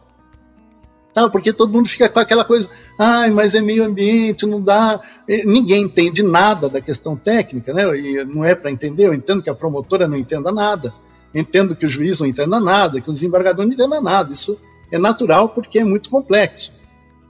Tá, 1.15 1.29
porque 1.29 1.53
todo 1.53 1.73
mundo 1.73 1.89
fica 1.89 2.09
com 2.09 2.19
aquela 2.19 2.45
coisa, 2.45 2.69
ai, 2.99 3.31
mas 3.31 3.55
é 3.55 3.61
meio 3.61 3.85
ambiente, 3.85 4.45
não 4.45 4.61
dá. 4.61 5.01
Ninguém 5.45 5.85
entende 5.85 6.25
nada 6.25 6.69
da 6.69 6.81
questão 6.81 7.17
técnica, 7.17 7.73
né? 7.73 7.85
E 7.97 8.25
não 8.25 8.45
é 8.45 8.53
para 8.57 8.73
entender, 8.73 9.07
eu 9.07 9.15
entendo 9.15 9.41
que 9.41 9.49
a 9.49 9.55
promotora 9.55 10.09
não 10.09 10.17
entenda 10.17 10.51
nada, 10.51 10.93
entendo 11.33 11.77
que 11.77 11.87
o 11.87 11.89
juiz 11.89 12.19
não 12.19 12.27
entenda 12.27 12.59
nada, 12.59 13.01
que 13.01 13.09
o 13.09 13.13
desembargador 13.13 13.65
não 13.65 13.73
entenda 13.73 14.01
nada. 14.01 14.33
Isso 14.33 14.59
é 14.91 14.99
natural 14.99 15.51
porque 15.51 15.79
é 15.79 15.85
muito 15.85 16.11
complexo. 16.11 16.73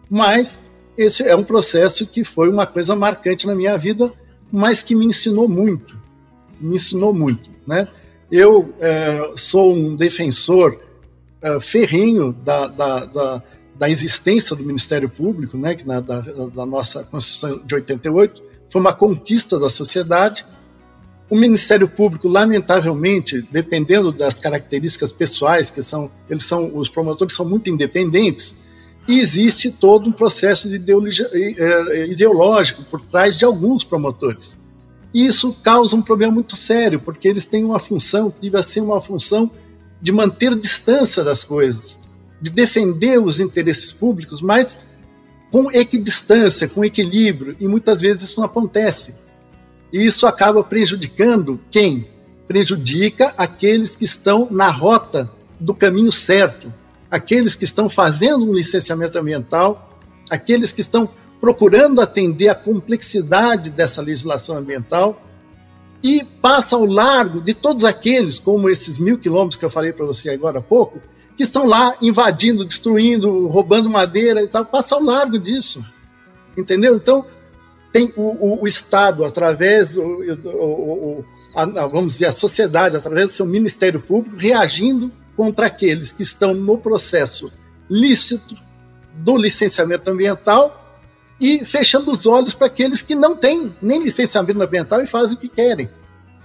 Mas 0.09 0.63
esse 0.97 1.23
é 1.23 1.37
um 1.37 1.45
processo 1.45 2.07
que 2.07 2.25
foi 2.25 2.49
uma 2.49 2.67
coisa 2.67 2.97
marcante 2.97 3.47
na 3.47 3.55
minha 3.55 3.77
vida, 3.77 4.11
mas 4.51 4.83
que 4.83 4.95
me 4.95 5.05
ensinou 5.05 5.47
muito. 5.47 5.95
Me 6.59 6.77
ensinou 6.77 7.13
muito. 7.13 7.51
Né? 7.67 7.87
Eu 8.31 8.73
é, 8.81 9.33
sou 9.37 9.75
um 9.75 9.95
defensor 9.95 10.81
é, 11.43 11.61
ferrinho 11.61 12.33
da, 12.33 12.67
da, 12.69 13.05
da, 13.05 13.43
da, 13.85 13.91
existência 13.91 14.57
do 14.57 14.63
Ministério 14.63 15.09
Público, 15.09 15.57
né, 15.57 15.75
que 15.75 15.87
na, 15.87 16.01
da, 16.01 16.21
da 16.21 16.67
nossa 16.67 17.05
Constituição 17.05 17.65
de 17.65 17.75
88, 17.75 18.43
foi 18.71 18.81
uma 18.81 18.93
conquista 18.93 19.59
da 19.59 19.71
sociedade 19.71 20.45
o 21.29 21.37
Ministério 21.37 21.89
Público, 21.89 22.29
lamentavelmente, 22.29 23.43
dependendo 23.51 24.13
das 24.13 24.39
características 24.39 25.13
pessoais, 25.13 25.71
que 25.71 25.83
são, 25.83 26.11
eles 26.29 26.45
são, 26.45 26.71
os 26.77 26.89
promotores 26.89 27.35
são 27.35 27.49
muito 27.49 27.71
independentes, 27.71 28.55
e 29.09 29.19
existe 29.19 29.71
todo 29.71 30.09
um 30.09 30.13
processo 30.13 30.69
de 30.69 30.93
é, 30.93 32.07
ideológico 32.07 32.85
por 32.85 33.01
trás 33.01 33.37
de 33.37 33.45
alguns 33.45 33.85
promotores. 33.85 34.55
E 35.13 35.27
isso 35.27 35.55
causa 35.63 35.97
um 35.97 36.03
problema 36.03 36.33
muito 36.33 36.57
sério, 36.57 37.01
porque 37.01 37.29
eles 37.29 37.47
têm 37.47 37.65
uma 37.65 37.79
função 37.79 38.31
que 38.31 38.51
deve 38.51 38.63
ser 38.63 38.81
uma 38.81 39.01
função 39.01 39.51
de 40.01 40.13
manter 40.13 40.55
distância 40.55 41.25
das 41.25 41.43
coisas, 41.43 41.99
de 42.45 42.51
defender 42.51 43.19
os 43.19 43.41
interesses 43.41 43.91
públicos, 43.91 44.43
mas 44.43 44.79
com 45.51 45.71
equidistância, 45.73 46.69
com 46.69 46.85
equilíbrio, 46.85 47.57
e 47.59 47.67
muitas 47.67 48.03
vezes 48.03 48.25
isso 48.25 48.39
não 48.39 48.45
acontece. 48.45 49.15
E 49.91 50.05
isso 50.05 50.27
acaba 50.27 50.63
prejudicando 50.63 51.59
quem? 51.71 52.07
Prejudica 52.47 53.33
aqueles 53.39 53.97
que 53.97 54.05
estão 54.05 54.47
na 54.51 54.69
rota 54.69 55.31
do 55.59 55.75
caminho 55.75 56.13
certo, 56.13 56.71
aqueles 57.11 57.55
que 57.55 57.65
estão 57.65 57.89
fazendo 57.89 58.45
um 58.45 58.53
licenciamento 58.53 59.19
ambiental, 59.19 59.99
aqueles 60.29 60.71
que 60.71 60.83
estão 60.83 61.09
procurando 61.41 62.03
atender 62.03 62.51
a 62.51 62.55
complexidade 62.55 63.71
dessa 63.71 64.03
legislação 64.03 64.59
ambiental 64.59 65.19
e 66.03 66.23
passa 66.43 66.77
ao 66.77 66.85
largo 66.85 67.41
de 67.41 67.55
todos 67.55 67.85
aqueles, 67.85 68.39
como 68.39 68.69
esses 68.69 68.99
mil 68.99 69.17
quilômetros 69.17 69.57
que 69.57 69.65
eu 69.65 69.71
falei 69.71 69.95
para 69.95 70.05
você 70.05 70.29
agora 70.29 70.59
há 70.59 70.63
pouco, 70.63 71.01
que 71.37 71.43
estão 71.43 71.67
lá 71.67 71.97
invadindo, 72.01 72.65
destruindo, 72.65 73.47
roubando 73.49 73.91
madeira 73.91 74.43
e 74.43 74.49
tal, 74.49 74.65
passa 74.65 74.95
ao 74.95 75.03
largo 75.03 75.39
disso. 75.39 75.85
Entendeu? 76.57 76.97
Então, 76.97 77.27
tem 77.93 78.13
o, 78.17 78.23
o, 78.23 78.63
o 78.63 78.69
Estado, 78.69 79.25
através, 79.25 79.97
o, 79.97 81.25
a, 81.55 81.65
vamos 81.87 82.15
dizer, 82.15 82.27
a 82.27 82.33
sociedade, 82.33 82.97
através 82.97 83.29
do 83.29 83.33
seu 83.33 83.47
Ministério 83.47 84.01
Público, 84.01 84.37
reagindo 84.37 85.13
contra 85.37 85.67
aqueles 85.67 86.13
que 86.13 86.23
estão 86.23 86.55
no 86.55 86.79
processo 86.79 87.53
lícito 87.89 88.57
do 89.15 89.37
licenciamento 89.37 90.11
ambiental 90.11 90.99
e 91.41 91.65
fechando 91.65 92.11
os 92.11 92.27
olhos 92.27 92.55
para 92.55 92.67
aqueles 92.67 93.03
que 93.03 93.15
não 93.15 93.37
têm 93.37 93.75
nem 93.81 94.03
licenciamento 94.03 94.61
ambiental 94.61 95.01
e 95.01 95.07
fazem 95.07 95.37
o 95.37 95.41
que 95.41 95.49
querem. 95.49 95.89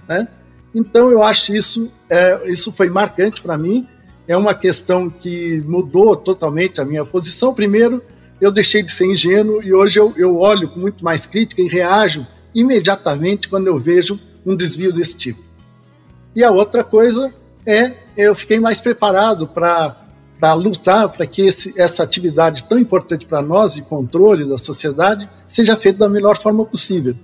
Né? 0.08 0.28
Então, 0.74 1.10
eu 1.10 1.22
acho 1.22 1.54
isso, 1.54 1.90
é, 2.08 2.50
isso 2.50 2.72
foi 2.72 2.88
marcante 2.88 3.40
para 3.40 3.58
mim. 3.58 3.88
É 4.30 4.36
uma 4.36 4.54
questão 4.54 5.10
que 5.10 5.60
mudou 5.66 6.14
totalmente 6.14 6.80
a 6.80 6.84
minha 6.84 7.04
posição. 7.04 7.52
Primeiro, 7.52 8.00
eu 8.40 8.52
deixei 8.52 8.80
de 8.80 8.92
ser 8.92 9.06
ingênuo 9.06 9.60
e 9.60 9.74
hoje 9.74 9.98
eu, 9.98 10.14
eu 10.16 10.36
olho 10.36 10.68
com 10.68 10.78
muito 10.78 11.04
mais 11.04 11.26
crítica 11.26 11.60
e 11.60 11.66
reajo 11.66 12.24
imediatamente 12.54 13.48
quando 13.48 13.66
eu 13.66 13.76
vejo 13.76 14.20
um 14.46 14.54
desvio 14.54 14.92
desse 14.92 15.16
tipo. 15.16 15.42
E 16.32 16.44
a 16.44 16.52
outra 16.52 16.84
coisa 16.84 17.34
é 17.66 17.92
eu 18.16 18.32
fiquei 18.36 18.60
mais 18.60 18.80
preparado 18.80 19.48
para 19.48 19.96
para 20.38 20.54
lutar 20.54 21.08
para 21.08 21.26
que 21.26 21.42
esse, 21.42 21.74
essa 21.76 22.04
atividade 22.04 22.62
tão 22.68 22.78
importante 22.78 23.26
para 23.26 23.42
nós 23.42 23.74
de 23.74 23.82
controle 23.82 24.48
da 24.48 24.58
sociedade 24.58 25.28
seja 25.48 25.74
feita 25.74 25.98
da 25.98 26.08
melhor 26.08 26.38
forma 26.38 26.64
possível. 26.64 27.16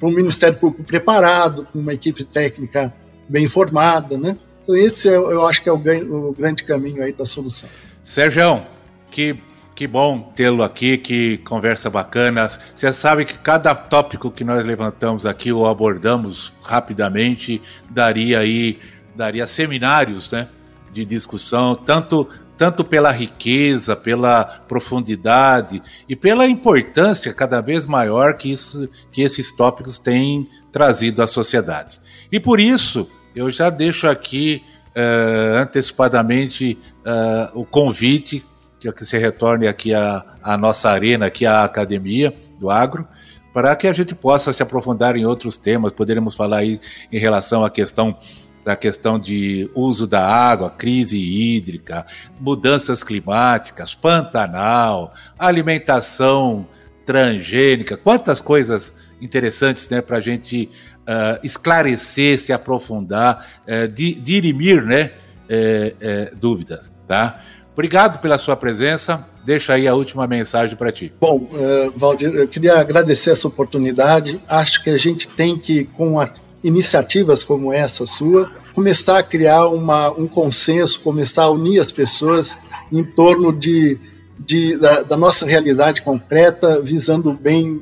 Com 0.00 0.08
um 0.08 0.14
Ministério 0.14 0.58
Público 0.58 0.84
preparado, 0.84 1.66
com 1.70 1.78
uma 1.78 1.92
equipe 1.92 2.24
técnica 2.24 2.94
bem 3.28 3.44
informada, 3.44 4.16
né? 4.16 4.38
Então 4.66 4.74
esse 4.74 5.06
eu, 5.06 5.30
eu 5.30 5.46
acho 5.46 5.62
que 5.62 5.68
é 5.68 5.72
o, 5.72 5.76
o, 5.76 6.32
grande 6.32 6.64
caminho 6.64 7.00
aí 7.00 7.12
da 7.12 7.24
solução. 7.24 7.68
Sérgio, 8.02 8.66
que 9.12 9.38
que 9.76 9.86
bom 9.86 10.32
tê-lo 10.34 10.62
aqui, 10.62 10.96
que 10.96 11.36
conversa 11.38 11.90
bacana. 11.90 12.50
Você 12.74 12.90
sabe 12.94 13.26
que 13.26 13.38
cada 13.38 13.74
tópico 13.74 14.30
que 14.30 14.42
nós 14.42 14.64
levantamos 14.64 15.26
aqui 15.26 15.52
ou 15.52 15.66
abordamos 15.66 16.50
rapidamente 16.62 17.60
daria 17.90 18.38
aí 18.38 18.78
daria 19.14 19.46
seminários, 19.46 20.30
né, 20.30 20.48
de 20.92 21.04
discussão, 21.04 21.74
tanto 21.74 22.26
tanto 22.56 22.82
pela 22.82 23.10
riqueza, 23.10 23.94
pela 23.94 24.44
profundidade 24.44 25.82
e 26.08 26.16
pela 26.16 26.46
importância 26.46 27.32
cada 27.34 27.60
vez 27.60 27.86
maior 27.86 28.34
que, 28.34 28.50
isso, 28.50 28.88
que 29.12 29.20
esses 29.20 29.52
tópicos 29.52 29.98
têm 29.98 30.48
trazido 30.72 31.22
à 31.22 31.26
sociedade. 31.26 32.00
E 32.32 32.40
por 32.40 32.58
isso, 32.58 33.06
eu 33.36 33.50
já 33.50 33.68
deixo 33.68 34.08
aqui 34.08 34.64
uh, 34.96 35.58
antecipadamente 35.58 36.78
uh, 37.04 37.60
o 37.60 37.66
convite 37.66 38.42
que, 38.80 38.90
que 38.90 39.04
você 39.04 39.18
retorne 39.18 39.66
aqui 39.66 39.92
à, 39.92 40.56
nossa 40.58 40.90
arena, 40.90 41.26
aqui 41.26 41.44
à 41.44 41.62
Academia 41.64 42.34
do 42.58 42.70
Agro, 42.70 43.06
para 43.52 43.76
que 43.76 43.86
a 43.86 43.92
gente 43.92 44.14
possa 44.14 44.52
se 44.52 44.62
aprofundar 44.62 45.16
em 45.16 45.26
outros 45.26 45.56
temas. 45.56 45.92
Poderemos 45.92 46.34
falar 46.34 46.58
aí 46.58 46.80
em 47.12 47.18
relação 47.18 47.62
à 47.62 47.70
questão 47.70 48.16
da 48.64 48.74
questão 48.74 49.16
de 49.16 49.70
uso 49.76 50.08
da 50.08 50.26
água, 50.26 50.68
crise 50.68 51.16
hídrica, 51.16 52.04
mudanças 52.40 53.04
climáticas, 53.04 53.94
Pantanal, 53.94 55.14
alimentação 55.38 56.66
transgênica, 57.04 57.96
quantas 57.96 58.40
coisas 58.40 58.92
interessantes 59.20 59.88
né, 59.88 60.02
para 60.02 60.16
a 60.16 60.20
gente 60.20 60.68
uh, 61.06 61.38
esclarecer, 61.42 62.38
se 62.38 62.52
aprofundar, 62.52 63.46
uh, 63.62 63.88
dirimir 63.88 64.84
né, 64.84 65.12
uh, 65.48 66.36
dúvidas. 66.36 66.92
Tá? 67.06 67.40
Obrigado 67.72 68.20
pela 68.20 68.38
sua 68.38 68.56
presença. 68.56 69.24
Deixa 69.44 69.74
aí 69.74 69.86
a 69.86 69.94
última 69.94 70.26
mensagem 70.26 70.76
para 70.76 70.90
ti. 70.90 71.12
Bom, 71.20 71.48
Valdir, 71.94 72.34
eu 72.34 72.48
queria 72.48 72.80
agradecer 72.80 73.30
essa 73.30 73.46
oportunidade. 73.46 74.42
Acho 74.48 74.82
que 74.82 74.90
a 74.90 74.98
gente 74.98 75.28
tem 75.28 75.56
que, 75.56 75.84
com 75.84 76.18
a 76.18 76.28
iniciativas 76.64 77.44
como 77.44 77.72
essa 77.72 78.04
sua, 78.06 78.50
começar 78.74 79.18
a 79.18 79.22
criar 79.22 79.68
uma, 79.68 80.10
um 80.10 80.26
consenso, 80.26 81.00
começar 81.00 81.44
a 81.44 81.50
unir 81.50 81.80
as 81.80 81.92
pessoas 81.92 82.58
em 82.92 83.04
torno 83.04 83.52
de, 83.52 83.98
de 84.38 84.76
da, 84.76 85.02
da, 85.02 85.16
nossa 85.16 85.46
realidade 85.46 86.02
concreta, 86.02 86.80
visando 86.82 87.30
o 87.30 87.34
bem 87.34 87.80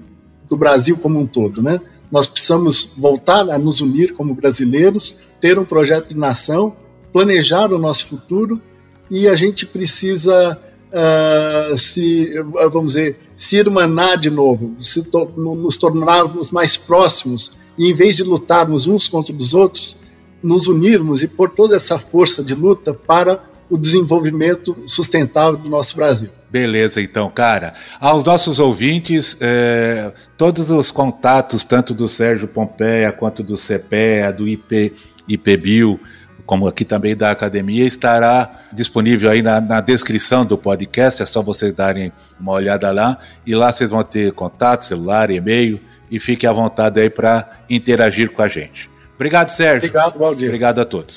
do 0.48 0.56
Brasil 0.56 0.96
como 0.96 1.18
um 1.18 1.26
todo. 1.26 1.62
Né? 1.62 1.80
Nós 2.14 2.28
precisamos 2.28 2.92
voltar 2.96 3.50
a 3.50 3.58
nos 3.58 3.80
unir 3.80 4.14
como 4.14 4.34
brasileiros, 4.34 5.16
ter 5.40 5.58
um 5.58 5.64
projeto 5.64 6.10
de 6.10 6.16
nação, 6.16 6.76
planejar 7.12 7.72
o 7.72 7.78
nosso 7.78 8.06
futuro 8.06 8.62
e 9.10 9.26
a 9.26 9.34
gente 9.34 9.66
precisa 9.66 10.56
uh, 10.92 11.76
se, 11.76 12.32
vamos 12.70 12.92
dizer, 12.92 13.18
se 13.36 13.56
irmanar 13.56 14.16
de 14.16 14.30
novo, 14.30 14.76
se 14.80 15.02
to 15.02 15.28
nos 15.36 15.76
tornarmos 15.76 16.52
mais 16.52 16.76
próximos 16.76 17.58
e 17.76 17.90
em 17.90 17.92
vez 17.92 18.16
de 18.16 18.22
lutarmos 18.22 18.86
uns 18.86 19.08
contra 19.08 19.34
os 19.34 19.52
outros, 19.52 19.98
nos 20.40 20.68
unirmos 20.68 21.20
e 21.20 21.26
pôr 21.26 21.50
toda 21.50 21.74
essa 21.74 21.98
força 21.98 22.44
de 22.44 22.54
luta 22.54 22.94
para 22.94 23.42
o 23.68 23.76
desenvolvimento 23.76 24.76
sustentável 24.86 25.58
do 25.58 25.68
nosso 25.68 25.96
Brasil. 25.96 26.30
Beleza, 26.54 27.02
então, 27.02 27.28
cara. 27.28 27.72
Aos 27.98 28.22
nossos 28.22 28.60
ouvintes, 28.60 29.36
é, 29.40 30.12
todos 30.38 30.70
os 30.70 30.88
contatos, 30.88 31.64
tanto 31.64 31.92
do 31.92 32.06
Sérgio 32.06 32.46
Pompeia 32.46 33.10
quanto 33.10 33.42
do 33.42 33.56
CPEA, 33.56 34.32
do 34.32 34.46
IP, 34.46 34.94
IPBio, 35.26 35.98
como 36.46 36.68
aqui 36.68 36.84
também 36.84 37.16
da 37.16 37.32
academia, 37.32 37.84
estará 37.84 38.48
disponível 38.72 39.32
aí 39.32 39.42
na, 39.42 39.60
na, 39.60 39.80
descrição 39.80 40.44
do 40.44 40.56
podcast. 40.56 41.20
É 41.20 41.26
só 41.26 41.42
vocês 41.42 41.74
darem 41.74 42.12
uma 42.38 42.52
olhada 42.52 42.88
lá. 42.92 43.18
E 43.44 43.52
lá 43.52 43.72
vocês 43.72 43.90
vão 43.90 44.04
ter 44.04 44.30
contato, 44.30 44.84
celular, 44.84 45.32
e-mail 45.32 45.80
e 46.08 46.20
fique 46.20 46.46
à 46.46 46.52
vontade 46.52 47.00
aí 47.00 47.10
para 47.10 47.64
interagir 47.68 48.30
com 48.30 48.42
a 48.42 48.46
gente. 48.46 48.88
Obrigado, 49.16 49.48
Sérgio. 49.48 49.88
Obrigado, 49.88 50.20
Valdir. 50.20 50.46
Obrigado 50.46 50.80
a 50.80 50.84
todos. 50.84 51.16